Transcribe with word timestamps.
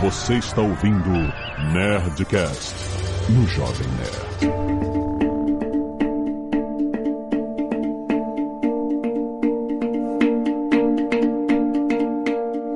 Você 0.00 0.34
está 0.34 0.62
ouvindo 0.62 1.10
Nerdcast 1.72 2.72
no 3.30 3.44
Jovem 3.48 3.88
Nerd. 3.96 5.18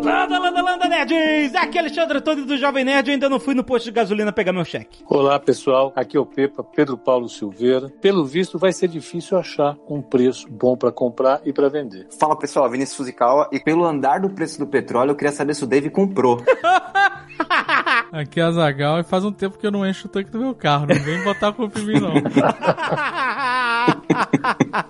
Landa, 0.03 0.39
landa, 0.41 0.63
landa, 0.63 0.89
nerds! 0.89 1.55
Aqui 1.55 1.79
é 1.79 1.81
Alexandre 1.81 2.19
Antônio 2.19 2.45
do 2.45 2.57
Jovem 2.57 2.85
Nerd. 2.85 3.09
Eu 3.09 3.15
ainda 3.15 3.29
não 3.29 3.39
fui 3.39 3.55
no 3.55 3.63
posto 3.63 3.85
de 3.85 3.93
gasolina 3.93 4.33
pegar 4.33 4.53
meu 4.53 4.65
cheque. 4.65 5.05
Olá 5.07 5.39
pessoal, 5.39 5.93
aqui 5.95 6.17
é 6.17 6.21
o 6.21 6.27
Pepa, 6.27 6.65
Pedro 6.65 6.99
Paulo 6.99 7.29
Silveira. 7.29 7.89
Pelo 8.01 8.25
visto, 8.25 8.59
vai 8.59 8.73
ser 8.73 8.89
difícil 8.89 9.39
achar 9.39 9.77
um 9.89 10.03
preço 10.03 10.49
bom 10.51 10.77
para 10.77 10.91
comprar 10.91 11.41
e 11.45 11.53
para 11.53 11.69
vender. 11.69 12.09
Fala 12.19 12.37
pessoal, 12.37 12.69
Vinícius 12.69 12.97
Fuzikawa. 12.97 13.49
E 13.53 13.61
pelo 13.61 13.85
andar 13.85 14.19
do 14.19 14.29
preço 14.29 14.59
do 14.59 14.67
petróleo, 14.67 15.13
eu 15.13 15.17
queria 15.17 15.33
saber 15.33 15.55
se 15.55 15.63
o 15.63 15.69
Dave 15.69 15.89
comprou. 15.89 16.43
Aqui 18.13 18.41
é 18.41 18.43
a 18.45 18.53
Zagal 18.53 19.01
e 19.01 19.05
faz 19.05 19.25
um 19.25 19.33
tempo 19.33 19.59
que 19.59 19.67
eu 19.67 19.71
não 19.71 19.87
encho 19.87 20.07
o 20.07 20.11
tanque 20.11 20.31
do 20.31 20.39
meu 20.39 20.55
carro. 20.55 20.87
Não 20.87 20.99
vem 21.01 21.23
botar 21.25 21.49
a 21.49 21.53
culpa 21.53 21.79
em 21.79 21.85
mim, 21.85 22.01
não. 22.01 22.13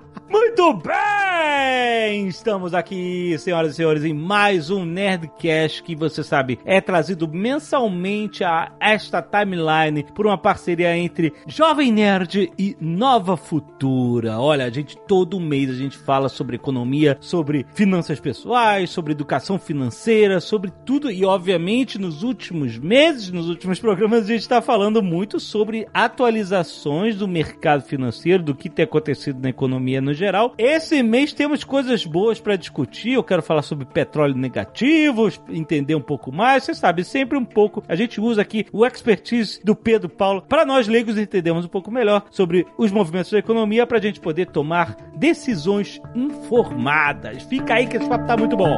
Muito 0.32 0.72
bem! 0.72 2.26
Estamos 2.26 2.72
aqui, 2.72 3.36
senhoras 3.38 3.72
e 3.72 3.76
senhores, 3.76 4.02
em 4.02 4.14
mais 4.14 4.70
um 4.70 4.82
Nerdcast 4.82 5.82
que 5.82 5.94
você 5.94 6.24
sabe 6.24 6.58
é 6.64 6.80
trazido 6.80 7.28
mensalmente 7.28 8.42
a 8.42 8.72
esta 8.80 9.20
timeline 9.20 10.06
por 10.14 10.26
uma 10.26 10.38
parceria 10.38 10.96
entre 10.96 11.34
Jovem 11.46 11.92
Nerd 11.92 12.50
e 12.58 12.74
Nova 12.80 13.36
Futura. 13.36 14.40
Olha, 14.40 14.64
a 14.64 14.70
gente 14.70 14.96
todo 15.06 15.38
mês 15.38 15.68
a 15.68 15.74
gente 15.74 15.98
fala 15.98 16.30
sobre 16.30 16.56
economia, 16.56 17.18
sobre 17.20 17.66
finanças 17.74 18.18
pessoais, 18.18 18.88
sobre 18.88 19.12
educação 19.12 19.58
financeira, 19.58 20.40
sobre 20.40 20.72
tudo 20.86 21.10
e 21.10 21.26
obviamente 21.26 21.98
nos 21.98 22.22
últimos 22.22 22.78
meses, 22.78 23.30
nos 23.30 23.50
últimos 23.50 23.78
programas 23.78 24.24
a 24.24 24.28
gente 24.28 24.40
está 24.40 24.62
falando 24.62 25.02
muito 25.02 25.38
sobre 25.38 25.86
atualizações 25.92 27.16
do 27.16 27.28
mercado 27.28 27.82
financeiro, 27.82 28.42
do 28.42 28.54
que 28.54 28.70
tem 28.70 28.84
acontecido 28.84 29.38
na 29.42 29.50
economia 29.50 30.00
no 30.00 30.21
geral. 30.22 30.54
Esse 30.56 31.02
mês 31.02 31.32
temos 31.32 31.64
coisas 31.64 32.06
boas 32.06 32.40
para 32.40 32.56
discutir. 32.56 33.14
Eu 33.14 33.24
quero 33.24 33.42
falar 33.42 33.62
sobre 33.62 33.84
petróleo 33.84 34.36
negativo, 34.36 35.28
entender 35.48 35.94
um 35.94 36.00
pouco 36.00 36.30
mais. 36.32 36.64
Você 36.64 36.74
sabe, 36.74 37.04
sempre 37.04 37.36
um 37.36 37.44
pouco. 37.44 37.82
A 37.88 37.96
gente 37.96 38.20
usa 38.20 38.42
aqui 38.42 38.66
o 38.72 38.86
expertise 38.86 39.60
do 39.64 39.74
Pedro 39.74 40.08
Paulo 40.08 40.42
para 40.48 40.64
nós 40.64 40.86
leigos 40.86 41.18
entendermos 41.18 41.64
um 41.64 41.68
pouco 41.68 41.90
melhor 41.90 42.24
sobre 42.30 42.66
os 42.78 42.92
movimentos 42.92 43.30
da 43.32 43.38
economia 43.38 43.86
para 43.86 43.98
a 43.98 44.02
gente 44.02 44.20
poder 44.20 44.46
tomar 44.46 44.96
decisões 45.16 46.00
informadas. 46.14 47.42
Fica 47.44 47.74
aí 47.74 47.86
que 47.86 47.96
esse 47.96 48.08
papo 48.08 48.26
tá 48.26 48.36
muito 48.36 48.56
bom. 48.56 48.76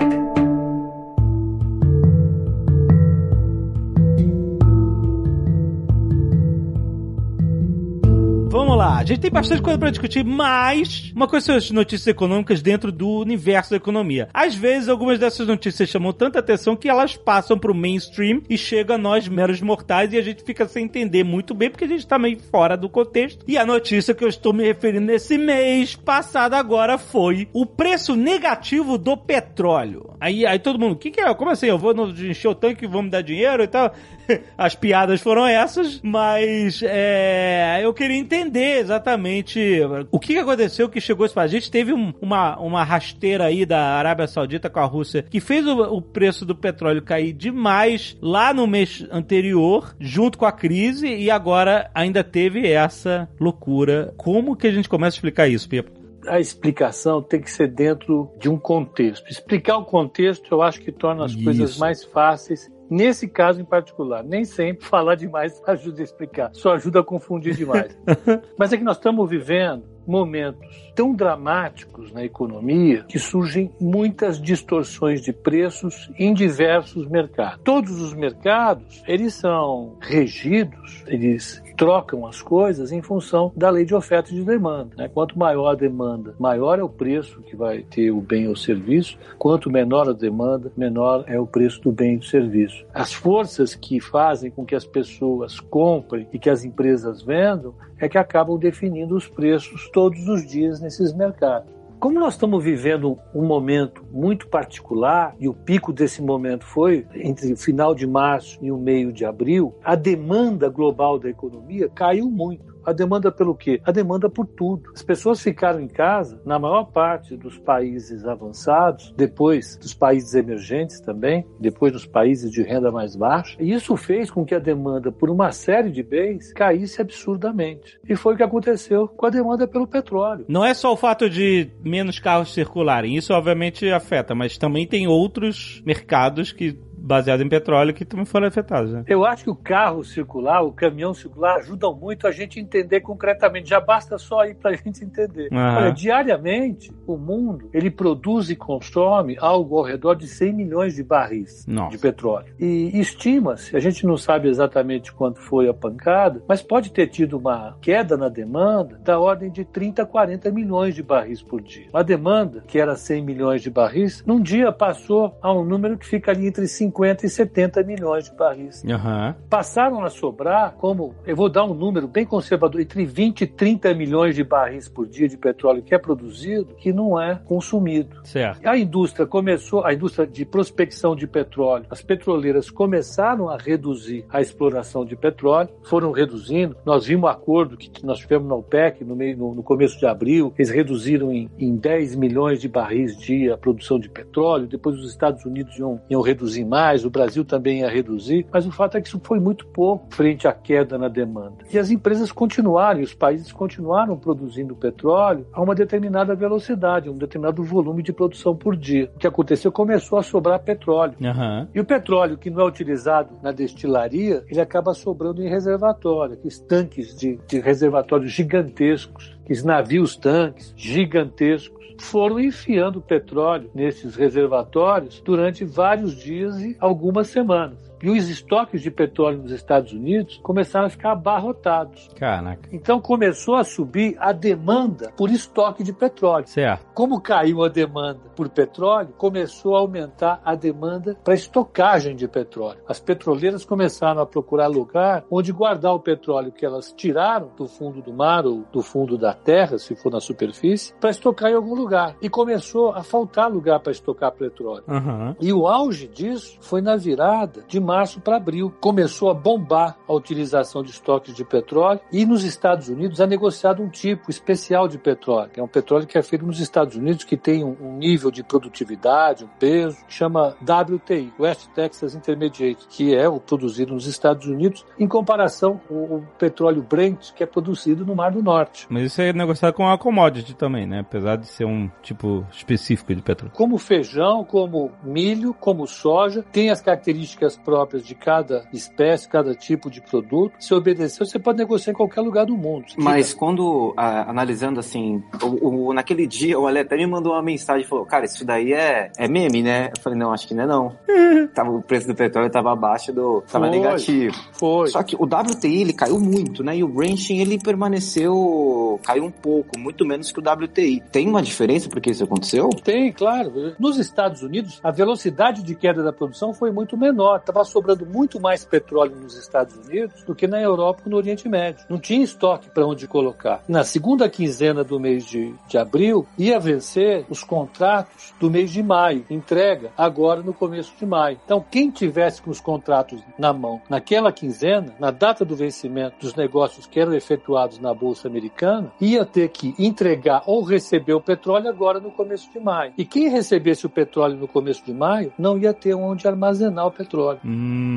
Vamos 8.55 8.74
lá, 8.85 8.99
a 8.99 9.05
gente 9.05 9.21
tem 9.21 9.31
bastante 9.31 9.63
coisa 9.63 9.79
para 9.79 9.91
discutir, 9.91 10.25
mas 10.25 11.11
uma 11.15 11.27
coisa 11.27 11.47
são 11.47 11.57
as 11.57 11.71
notícias 11.71 12.07
econômicas 12.07 12.61
dentro 12.61 12.93
do 12.93 13.09
universo 13.21 13.71
da 13.71 13.77
economia. 13.77 14.29
Às 14.33 14.55
vezes, 14.55 14.89
algumas 14.89 15.19
dessas 15.19 15.47
notícias 15.47 15.89
chamam 15.89 16.13
tanta 16.13 16.39
atenção 16.39 16.77
que 16.77 16.89
elas 16.89 17.17
passam 17.17 17.59
pro 17.59 17.75
mainstream 17.75 18.43
e 18.49 18.59
chegam 18.59 18.97
a 18.97 18.99
nós, 18.99 19.27
meros 19.27 19.61
mortais, 19.61 20.13
e 20.13 20.19
a 20.19 20.23
gente 20.23 20.45
fica 20.45 20.69
sem 20.69 20.85
entender 20.85 21.25
muito 21.25 21.55
bem, 21.55 21.71
porque 21.71 21.85
a 21.85 21.89
gente 21.89 22.07
tá 22.07 22.19
meio 22.19 22.39
fora 22.39 22.77
do 22.77 22.89
contexto. 22.89 23.45
E 23.49 23.57
a 23.57 23.65
notícia 23.65 24.15
que 24.15 24.25
eu 24.25 24.29
estou 24.29 24.53
me 24.53 24.65
referindo 24.65 25.07
nesse 25.07 25.39
mês 25.39 25.97
passado 25.97 26.55
agora 26.55 26.99
foi 26.99 27.49
o 27.53 27.65
preço 27.65 28.15
negativo 28.15 28.99
do 28.99 29.17
petróleo. 29.17 30.15
Aí, 30.21 30.45
aí 30.47 30.59
todo 30.59 30.79
mundo, 30.79 30.93
o 30.93 30.97
que, 30.97 31.11
que 31.11 31.21
é? 31.21 31.35
Como 31.35 31.51
assim? 31.51 31.67
Eu 31.67 31.79
vou 31.79 31.93
encher 31.93 32.49
o 32.49 32.55
tanque 32.55 32.85
e 32.85 32.89
vou 32.89 33.03
me 33.03 33.11
dar 33.11 33.23
dinheiro 33.23 33.63
e 33.63 33.67
tal? 33.67 33.95
As 34.57 34.75
piadas 34.75 35.21
foram 35.21 35.47
essas, 35.47 36.01
mas 36.03 36.83
é, 36.83 37.81
eu 37.83 37.93
queria 37.93 38.17
entender 38.17 38.74
exatamente 38.79 39.81
o 40.11 40.19
que 40.19 40.39
aconteceu 40.39 40.89
que 40.89 41.01
chegou 41.01 41.27
isso. 41.27 41.39
A 41.39 41.47
gente 41.47 41.71
teve 41.71 41.93
um, 41.93 42.13
uma, 42.21 42.59
uma 42.59 42.85
rasteira 42.85 43.45
aí 43.45 43.67
da 43.67 43.81
Arábia 43.97 44.27
Saudita 44.27 44.71
com 44.71 44.81
a 44.81 44.85
Rússia 44.85 45.23
que 45.23 45.41
fez 45.41 45.67
o, 45.67 45.83
o, 45.83 46.03
preço 46.03 46.45
do 46.45 46.55
petróleo 46.55 47.03
cair 47.03 47.33
demais 47.33 48.17
lá 48.21 48.55
no 48.55 48.67
mês 48.67 49.07
anterior, 49.11 49.95
junto 49.99 50.39
com 50.39 50.47
a 50.47 50.53
crise, 50.53 51.07
e 51.07 51.31
agora 51.31 51.91
ainda 51.95 52.23
teve 52.23 52.67
essa 52.71 53.29
loucura. 53.41 54.13
Como 54.17 54.57
que 54.57 54.67
a 54.67 54.73
gente 54.73 54.89
começa 54.89 55.17
a 55.17 55.19
explicar 55.19 55.49
isso, 55.49 55.69
Pepa? 55.69 56.05
a 56.27 56.41
explicação 56.41 57.23
tem 57.23 57.41
que 57.41 57.51
ser 57.51 57.69
dentro 57.69 58.31
de 58.39 58.49
um 58.49 58.59
contexto. 58.59 59.31
Explicar 59.31 59.77
o 59.77 59.85
contexto 59.85 60.53
eu 60.53 60.63
acho 60.63 60.81
que 60.81 60.91
torna 60.91 61.25
as 61.25 61.33
Isso. 61.33 61.45
coisas 61.45 61.79
mais 61.79 62.05
fáceis 62.05 62.71
Nesse 62.91 63.27
caso 63.29 63.61
em 63.61 63.65
particular, 63.65 64.23
nem 64.23 64.45
sempre 64.45 64.87
falar 64.87 65.15
demais 65.15 65.63
ajuda 65.67 66.01
a 66.01 66.05
explicar, 66.05 66.51
só 66.53 66.75
ajuda 66.75 67.01
a 67.01 67.05
confundir 67.05 67.55
demais. 67.55 67.97
Mas 68.59 68.73
é 68.73 68.77
que 68.77 68.85
nós 68.85 68.97
estamos 68.97 69.29
vivendo 69.29 69.94
momentos 70.07 70.85
tão 70.95 71.15
dramáticos 71.15 72.13
na 72.13 72.25
economia 72.25 73.05
que 73.09 73.19
surgem 73.19 73.71
muitas 73.81 74.41
distorções 74.41 75.21
de 75.21 75.33
preços 75.33 76.11
em 76.19 76.33
diversos 76.33 77.09
mercados. 77.09 77.61
Todos 77.65 78.01
os 78.01 78.15
mercados, 78.15 79.03
eles 79.07 79.35
são 79.35 79.97
regidos, 80.01 81.03
eles 81.07 81.63
trocam 81.77 82.27
as 82.27 82.41
coisas 82.41 82.93
em 82.93 83.03
função 83.03 83.53
da 83.57 83.69
lei 83.71 83.85
de 83.85 83.95
oferta 83.95 84.31
e 84.31 84.35
de 84.35 84.45
demanda. 84.45 84.91
Né? 84.97 85.09
Quanto 85.09 85.39
maior 85.39 85.71
a 85.71 85.75
demanda, 85.75 86.35
maior 86.39 86.79
é 86.79 86.83
o 86.83 86.89
preço 86.89 87.43
que 87.43 87.57
vai 87.57 87.83
ter 87.83 88.11
o 88.11 88.21
bem 88.21 88.49
ou 88.49 88.57
serviço. 88.57 89.19
Quanto 89.39 89.71
menor 89.71 90.09
a 90.09 90.13
demanda, 90.13 90.73
menor 90.77 91.25
é 91.27 91.39
o 91.39 91.47
preço 91.47 91.81
do 91.83 91.93
bem 91.93 92.15
e 92.15 92.19
do 92.19 92.25
serviço. 92.25 92.85
As 92.95 93.13
forças 93.13 93.75
que 93.75 94.01
fazem 94.01 94.51
com 94.51 94.65
que 94.65 94.75
as 94.75 94.85
pessoas 94.85 95.59
comprem 95.59 96.29
e 96.33 96.39
que 96.39 96.51
as 96.51 96.65
empresas 96.65 97.23
vendam 97.23 97.75
é 97.99 98.09
que 98.09 98.19
acabam 98.19 98.59
definindo 98.59 99.15
os 99.17 99.27
preços 99.29 99.89
todos 99.95 100.29
os 100.29 100.45
dias 100.45 100.81
nesses 100.81 101.15
mercados. 101.15 101.73
Como 102.01 102.19
nós 102.19 102.35
estamos 102.35 102.63
vivendo 102.63 103.17
um 103.33 103.47
momento 103.47 104.05
muito 104.13 104.49
particular, 104.49 105.35
e 105.39 105.49
o 105.49 105.55
pico 105.55 105.93
desse 105.93 106.21
momento 106.21 106.65
foi 106.67 107.07
entre 107.15 107.53
o 107.53 107.57
final 107.57 107.95
de 107.95 108.07
março 108.07 108.59
e 108.61 108.73
o 108.73 108.77
meio 108.77 109.13
de 109.13 109.25
abril, 109.25 109.73
a 109.83 109.95
demanda 109.95 110.69
global 110.69 111.19
da 111.19 111.31
economia 111.31 111.89
caiu 111.89 112.29
muito. 112.29 112.74
A 112.85 112.93
demanda 112.93 113.31
pelo 113.31 113.55
quê? 113.55 113.81
A 113.85 113.91
demanda 113.91 114.29
por 114.29 114.47
tudo. 114.47 114.91
As 114.95 115.03
pessoas 115.03 115.41
ficaram 115.41 115.81
em 115.81 115.89
casa, 115.89 116.41
na 116.45 116.59
maior 116.59 116.85
parte 116.85 117.37
dos 117.37 117.59
países 117.59 118.25
avançados, 118.27 119.13
depois 119.17 119.77
dos 119.77 119.95
países 119.95 120.35
emergentes 120.35 121.01
também, 121.01 121.47
depois 121.59 121.93
dos 121.93 122.07
países 122.07 122.51
de 122.51 122.63
renda 122.63 122.91
mais 122.91 123.17
baixa. 123.17 123.57
E 123.61 123.73
isso 123.73 123.97
fez 123.97 124.31
com 124.31 124.45
que 124.45 124.55
a 124.55 124.59
demanda 124.59 125.11
por 125.11 125.31
uma 125.31 125.53
série 125.53 125.91
de 125.91 126.03
bens 126.03 126.53
caísse 126.53 127.01
absurdamente. 127.01 127.99
E 128.09 128.15
foi 128.17 128.35
o 128.35 128.37
que 128.37 128.43
aconteceu 128.43 129.09
com 129.09 129.27
a 129.27 129.31
demanda 129.31 129.67
pelo 129.67 129.87
petróleo. 129.87 130.45
Não 130.49 130.65
é 130.65 130.75
só 130.75 130.93
o 130.93 130.97
fato 130.97 131.29
de 131.29 131.71
menos 131.83 132.19
carros 132.19 132.53
circularem, 132.53 133.17
isso 133.17 133.33
obviamente 133.33 133.91
afeta, 133.91 134.35
mas 134.35 134.59
também 134.59 134.87
tem 134.87 135.07
outros 135.07 135.83
mercados 135.85 136.53
que 136.53 136.79
baseado 137.05 137.43
em 137.43 137.49
petróleo 137.49 137.93
que 137.93 138.05
também 138.05 138.25
foram 138.25 138.49
afetados. 138.49 138.91
Né? 138.91 139.05
Eu 139.07 139.27
acho 139.27 139.45
que 139.45 139.51
o 139.51 139.55
carro 139.55 140.03
circular, 140.03 140.63
o 140.63 140.73
caminhão 140.73 141.13
circular 141.13 141.57
ajudam 141.59 141.95
muito 141.95 142.27
a 142.27 142.33
gente 142.33 142.59
entender 142.59 143.01
concretamente. 143.01 143.69
Já 143.69 143.79
basta 143.79 144.17
só 144.17 144.47
ir 144.47 144.55
para 144.55 144.71
a 144.71 144.75
gente 144.77 145.05
entender. 145.05 145.49
Uhum. 145.53 145.77
Olha, 145.77 145.93
diariamente 145.93 146.91
o 147.07 147.19
mundo 147.19 147.69
ele 147.75 147.91
produz 147.91 148.49
e 148.49 148.57
consome 148.57 149.37
algo 149.39 149.79
ao 149.79 149.85
redor 149.85 150.15
de 150.15 150.27
100 150.27 150.53
milhões 150.55 150.95
de 150.95 151.03
barris 151.03 151.67
Nossa. 151.67 151.91
de 151.91 151.99
petróleo. 151.99 152.55
E 152.59 152.99
estima-se, 152.99 153.77
a 153.77 153.81
gente 153.81 154.07
não 154.07 154.17
sabe 154.17 154.49
exatamente 154.49 155.13
quanto 155.13 155.41
foi 155.41 155.69
a 155.69 155.75
pancada, 155.75 156.43
mas 156.49 156.63
pode 156.63 156.91
ter 156.91 157.09
tido 157.09 157.37
uma 157.37 157.77
queda 157.83 158.17
na 158.17 158.31
demanda 158.31 158.99
da 159.05 159.19
ordem 159.19 159.51
de 159.51 159.65
30 159.65 160.07
40 160.07 160.51
milhões 160.51 160.95
de 160.95 161.03
barris 161.03 161.43
por 161.43 161.61
dia. 161.61 161.89
A 161.93 162.03
demanda, 162.03 162.65
que 162.67 162.79
era 162.79 162.97
100 162.97 163.23
milhões 163.23 163.63
de 163.63 163.71
barris, 163.71 164.25
num 164.25 164.41
dia 164.41 164.73
passou 164.73 165.37
a 165.43 165.53
um 165.53 165.65
número 165.65 165.99
que 165.99 166.07
fica 166.07 166.31
ali 166.31 166.47
entre 166.47 166.67
50 166.67 166.94
50 166.95 167.27
e 167.27 167.29
70 167.29 167.83
milhões 167.83 168.31
de 168.31 168.37
barris. 168.37 168.85
Uhum. 168.85 169.35
Passaram 169.51 170.05
a 170.05 170.09
sobrar, 170.09 170.75
como 170.77 171.15
eu 171.27 171.35
vou 171.35 171.49
dar 171.49 171.65
um 171.65 171.75
número 171.75 172.07
bem 172.07 172.25
conservador, 172.25 172.81
entre 172.81 173.05
20 173.05 173.41
e 173.43 173.47
30 173.47 173.93
milhões 173.95 174.37
de 174.37 174.45
barris 174.45 174.89
por 174.89 175.07
dia 175.07 175.29
de 175.29 175.37
petróleo 175.37 175.83
que 175.83 175.95
é 175.95 175.99
produzido, 175.99 176.75
que 176.77 176.93
não 176.93 177.21
é 177.21 177.41
consumido. 177.45 178.21
Certo. 178.23 178.65
A 178.65 178.79
indústria 178.79 179.27
começou, 179.27 179.85
a 179.85 179.93
indústria 179.93 180.27
de 180.27 180.45
prospecção 180.45 181.17
de 181.17 181.27
petróleo, 181.27 181.87
as 181.91 182.01
petroleiras 182.01 182.71
começaram 182.71 183.49
a 183.49 183.57
reduzir 183.57 184.25
a 184.31 184.41
exploração 184.41 185.05
de 185.05 185.17
petróleo, 185.17 185.71
foram 185.83 186.13
reduzindo. 186.13 186.77
Nós 186.85 187.07
vimos 187.07 187.25
o 187.25 187.29
acordo 187.29 187.77
que 187.77 188.05
nós 188.05 188.19
tivemos 188.19 188.49
na 188.49 188.55
OPEC 188.55 189.03
no, 189.05 189.17
meio, 189.17 189.37
no, 189.37 189.55
no 189.55 189.63
começo 189.63 189.99
de 189.99 190.07
abril, 190.07 190.53
eles 190.57 190.71
reduziram 190.71 191.33
em, 191.33 191.51
em 191.59 191.75
10 191.77 192.15
milhões 192.15 192.61
de 192.61 192.69
barris 192.69 193.17
dia 193.17 193.55
a 193.55 193.59
produção 193.59 193.99
de 193.99 194.09
petróleo, 194.09 194.67
depois 194.67 194.99
os 194.99 195.11
Estados 195.11 195.45
Unidos 195.45 195.77
iam, 195.79 196.01
iam 196.09 196.21
reduzir 196.21 196.65
mais 196.65 196.84
mais, 196.85 197.05
o 197.05 197.11
Brasil 197.11 197.45
também 197.47 197.81
ia 197.81 197.89
reduzir, 197.89 198.47
mas 198.53 198.67
o 198.67 198.71
fato 198.71 198.99
é 198.99 199.01
que 199.01 199.09
isso 199.09 199.19
foi 199.23 199.41
muito 199.41 199.67
pouco 199.67 200.07
frente 200.11 200.47
à 200.47 200.53
queda 200.53 200.99
na 200.99 201.09
demanda. 201.09 201.65
E 201.73 201.79
as 201.79 201.91
empresas 201.91 202.31
continuaram, 202.31 203.01
e 203.01 203.05
os 203.05 203.15
países 203.15 203.51
continuaram 203.51 204.19
produzindo 204.19 204.77
petróleo 204.77 205.47
a 205.51 205.63
uma 205.63 205.75
determinada 205.75 206.35
velocidade, 206.35 207.09
um 207.09 207.17
determinado 207.17 207.63
volume 207.63 208.03
de 208.03 208.13
produção 208.13 208.55
por 208.55 208.77
dia. 208.77 209.11
O 209.15 209.19
que 209.19 209.27
aconteceu? 209.27 209.73
Começou 209.73 210.19
a 210.19 210.23
sobrar 210.23 210.59
petróleo. 210.61 211.15
Uhum. 211.21 211.67
E 211.75 211.81
o 211.81 211.85
petróleo 211.87 212.37
que 212.37 212.51
não 212.51 212.61
é 212.61 212.67
utilizado 212.67 213.31
na 213.43 213.51
destilaria, 213.51 214.45
ele 214.51 214.61
acaba 214.61 214.93
sobrando 214.93 215.43
em 215.43 215.49
reservatório, 215.49 216.35
aqueles 216.35 216.59
tanques 216.59 217.17
de, 217.17 217.39
de 217.47 217.61
reservatórios 217.61 218.31
gigantescos, 218.31 219.34
aqueles 219.45 219.63
navios 219.63 220.17
tanques 220.17 220.73
gigantescos 220.75 221.85
foram 222.01 222.41
enfiando 222.41 223.01
petróleo 223.01 223.71
nesses 223.75 224.17
reservatórios 224.17 225.21
durante 225.21 225.65
vários 225.65 226.17
dias 226.17 226.59
e 226.61 226.77
algumas 226.81 227.29
semanas. 227.29 227.84
E 228.03 228.11
os 228.11 228.29
estoques 228.29 228.83
de 228.83 228.91
petróleo 228.91 229.43
nos 229.43 229.53
Estados 229.53 229.93
Unidos 229.93 230.39
começaram 230.43 230.87
a 230.87 230.91
ficar 230.91 231.13
abarrotados. 231.13 232.11
Caraca. 232.17 232.69
Então 232.71 233.01
começou 233.01 233.55
a 233.55 233.65
subir 233.65 234.15
a 234.19 234.33
demanda 234.33 235.13
por 235.17 235.31
estoque 235.31 235.83
de 235.83 235.93
petróleo. 235.93 236.47
Certo. 236.47 236.85
Como 236.93 237.21
caiu 237.21 237.65
a 237.65 237.69
demanda 237.69 238.21
por 238.37 238.49
petróleo, 238.49 239.15
começou 239.17 239.75
a 239.77 239.81
aumentar 239.81 240.41
a 240.45 240.55
demanda 240.55 241.17
para 241.25 241.35
estocagem 241.35 242.15
de 242.15 242.29
petróleo. 242.29 242.81
As 242.87 243.01
petroleiras 243.01 243.65
começaram 243.65 244.21
a 244.21 244.27
procurar 244.27 244.67
lugar 244.67 245.25
onde 245.31 245.53
guardar 245.53 245.95
o 245.95 246.01
petróleo 246.01 246.53
que 246.53 246.67
elas 246.67 246.93
tiraram 246.93 247.51
do 247.57 247.67
fundo 247.67 248.03
do 248.03 248.13
mar 248.13 248.45
ou 248.45 248.65
do 248.73 248.83
fundo 248.83 249.17
da 249.17 249.33
terra, 249.33 249.79
se 249.79 249.95
for 249.95 250.13
na 250.13 250.21
superfície, 250.21 250.95
para 251.01 251.11
estocar 251.11 251.51
em 251.51 251.55
algum 251.55 251.75
lugar. 251.75 252.17
E 252.21 252.29
começou 252.29 252.91
a 252.91 253.03
faltar 253.03 253.51
lugar 253.51 253.81
para 253.81 253.93
estocar 253.93 254.31
petróleo. 254.33 254.85
Uhum. 254.87 255.35
E 255.41 255.53
o 255.53 255.67
auge 255.67 256.07
disso 256.07 256.59
foi 256.61 256.83
na 256.83 256.97
virada 256.97 257.65
de 257.67 257.81
março 257.81 257.94
para 258.21 258.37
abril. 258.37 258.75
Começou 258.81 259.31
a 259.31 259.35
bombar 259.35 259.97
a 260.09 260.13
utilização 260.13 260.83
de 260.83 260.91
estoques 260.91 261.35
de 261.35 261.45
petróleo 261.45 262.01
e 262.11 262.27
nos 262.27 262.43
Estados 262.43 262.89
Unidos 262.89 263.21
é 263.21 263.27
negociado 263.27 263.83
um 263.83 263.89
tipo 263.89 264.31
especial 264.31 264.89
de 264.89 264.99
petróleo, 264.99 265.51
que 265.51 265.61
é 265.61 265.63
um 265.63 265.69
petróleo 265.69 266.07
que 266.07 266.19
é 266.19 266.23
feito 266.23 266.45
nos 266.45 266.59
Estados 266.59 266.97
Unidos, 266.97 267.25
que 267.25 267.37
tem 267.37 267.63
um 267.63 267.97
nível 267.97 268.31
de 268.31 268.43
produtividade, 268.43 269.45
um 269.45 269.49
peso, 269.59 270.05
que 270.07 270.13
chama 270.13 270.57
WTI, 270.63 271.33
West 271.39 271.69
Texas 271.75 272.15
Intermediate, 272.15 272.87
que 272.89 273.15
é 273.15 273.29
o 273.29 273.39
produzido 273.39 273.95
nos 273.95 274.07
Estados 274.07 274.47
Unidos, 274.47 274.85
em 274.99 275.07
comparação 275.07 275.81
com 275.89 275.95
o 275.95 276.27
petróleo 276.39 276.83
Brent, 276.83 277.33
que 277.33 277.43
é 277.43 277.47
produzido 277.47 278.05
no 278.05 278.15
Mar 278.15 278.33
do 278.33 278.43
Norte. 278.43 278.87
Mas 278.91 279.05
isso 279.05 279.21
é 279.23 279.33
negociado 279.33 279.75
com 279.75 279.89
a 279.89 279.97
commodity 279.97 280.55
também, 280.55 280.87
né? 280.87 281.01
Apesar 281.01 281.37
de 281.37 281.47
ser 281.47 281.65
um 281.65 281.89
tipo 282.03 282.45
específico 282.51 283.15
de 283.15 283.23
petróleo. 283.23 283.55
Como 283.55 283.79
feijão, 283.79 284.45
como 284.45 284.91
milho, 285.03 285.55
como 285.55 285.87
soja, 285.87 286.45
tem 286.51 286.71
as 286.71 286.81
características 286.81 287.57
próprias 287.57 287.74
próprias 287.75 288.07
de 288.07 288.15
cada 288.15 288.69
espécie, 288.73 289.29
cada 289.29 289.53
tipo 289.53 289.91
de 289.91 290.01
produto. 290.01 290.55
Se 290.61 290.73
obedecer, 290.73 291.27
você 291.27 291.41
pode 291.41 291.59
negociar 291.59 291.93
em 291.93 291.97
qualquer 291.97 292.21
lugar 292.21 292.47
do 292.47 292.57
mundo. 292.57 292.87
Mas 292.97 293.35
quando, 293.35 293.93
ah, 293.97 294.31
analisando 294.31 294.79
assim, 294.79 295.21
o, 295.43 295.89
o, 295.89 295.93
naquele 295.93 296.25
dia 296.25 296.57
o 296.57 296.69
Ale 296.69 296.79
até 296.79 296.97
me 296.97 297.05
mandou 297.05 297.33
uma 297.33 297.43
mensagem 297.43 297.85
e 297.85 297.89
falou, 297.89 298.07
cara, 298.07 298.27
isso 298.27 298.45
daí 298.45 298.73
é, 298.73 299.11
é 299.19 299.27
meme, 299.27 299.61
né? 299.61 299.91
Eu 299.97 300.01
falei, 300.01 300.17
não, 300.17 300.33
acho 300.33 300.47
que 300.47 300.55
não 300.55 300.63
é 300.63 300.67
não. 300.69 300.97
tava, 301.53 301.73
o 301.73 301.83
preço 301.83 302.07
do 302.07 302.15
petróleo 302.15 302.47
estava 302.47 302.73
abaixo 302.73 303.13
do... 303.13 303.43
Tava 303.51 303.67
Foi, 303.67 303.77
negativo. 303.77 304.37
Foi. 304.53 304.87
Só 304.87 305.03
que 305.03 305.17
o 305.17 305.25
WTI, 305.25 305.81
ele 305.81 305.93
caiu 305.93 306.21
muito, 306.21 306.63
né? 306.63 306.77
E 306.77 306.85
o 306.85 306.89
Branching, 306.89 307.39
ele 307.39 307.59
permaneceu... 307.59 309.01
Caiu 309.03 309.25
um 309.25 309.33
pouco, 309.33 309.77
muito 309.77 310.07
menos 310.07 310.31
que 310.31 310.39
o 310.39 310.43
WTI. 310.43 311.03
Tem 311.11 311.29
uma 311.29 311.43
diferença 311.43 311.89
porque 311.89 312.11
isso 312.11 312.23
aconteceu? 312.23 312.69
Tem, 312.85 313.13
claro. 313.13 313.75
Nos 313.81 313.99
Estados 313.99 314.43
Unidos, 314.43 314.79
a 314.81 314.93
velocidade 314.93 315.61
de 315.65 315.75
queda 315.75 316.05
da 316.05 316.13
produção 316.13 316.55
foi 316.55 316.71
muito 316.71 316.97
menor. 316.97 317.41
Sobrando 317.65 318.07
muito 318.07 318.41
mais 318.41 318.65
petróleo 318.65 319.17
nos 319.17 319.37
Estados 319.37 319.77
Unidos 319.77 320.23
do 320.25 320.35
que 320.35 320.47
na 320.47 320.61
Europa 320.61 321.03
e 321.07 321.09
no 321.09 321.17
Oriente 321.17 321.49
Médio. 321.49 321.85
Não 321.89 321.99
tinha 321.99 322.23
estoque 322.23 322.71
para 322.71 322.87
onde 322.87 323.09
colocar. 323.09 323.63
Na 323.69 323.85
segunda 323.85 324.29
quinzena 324.29 324.85
do 324.85 325.01
mês 325.01 325.25
de, 325.27 325.55
de 325.69 325.79
abril, 325.79 326.27
ia 326.39 326.59
vencer 326.59 327.25
os 327.29 327.43
contratos 327.43 328.33
do 328.39 328.51
mês 328.51 328.71
de 328.71 328.83
maio, 328.83 329.25
entrega 329.31 329.91
agora 329.97 330.43
no 330.43 330.53
começo 330.53 330.93
de 330.99 331.07
maio. 331.07 331.39
Então, 331.45 331.65
quem 331.71 331.91
tivesse 331.91 332.43
com 332.43 332.51
os 332.51 332.61
contratos 332.61 333.21
na 333.39 333.53
mão 333.53 333.81
naquela 333.89 334.33
quinzena, 334.33 334.95
na 334.99 335.11
data 335.11 335.45
do 335.45 335.57
vencimento 335.57 336.17
dos 336.21 336.35
negócios 336.35 336.87
que 336.87 337.01
eram 337.01 337.15
efetuados 337.15 337.79
na 337.79 337.95
Bolsa 337.95 338.29
Americana, 338.29 338.93
ia 339.01 339.25
ter 339.25 339.49
que 339.49 339.75
entregar 339.79 340.43
ou 340.47 340.63
receber 340.63 341.15
o 341.15 341.21
petróleo 341.21 341.69
agora 341.69 342.01
no 342.01 342.11
começo 342.11 342.51
de 342.53 342.61
maio. 342.61 342.93
E 342.97 343.05
quem 343.05 343.29
recebesse 343.29 343.87
o 343.87 343.91
petróleo 343.91 344.37
no 344.37 344.49
começo 344.49 344.85
de 344.85 344.93
maio 344.93 345.33
não 345.39 345.59
ia 345.59 345.73
ter 345.73 345.95
onde 345.95 346.27
armazenar 346.27 346.87
o 346.87 346.91
petróleo. 346.91 347.41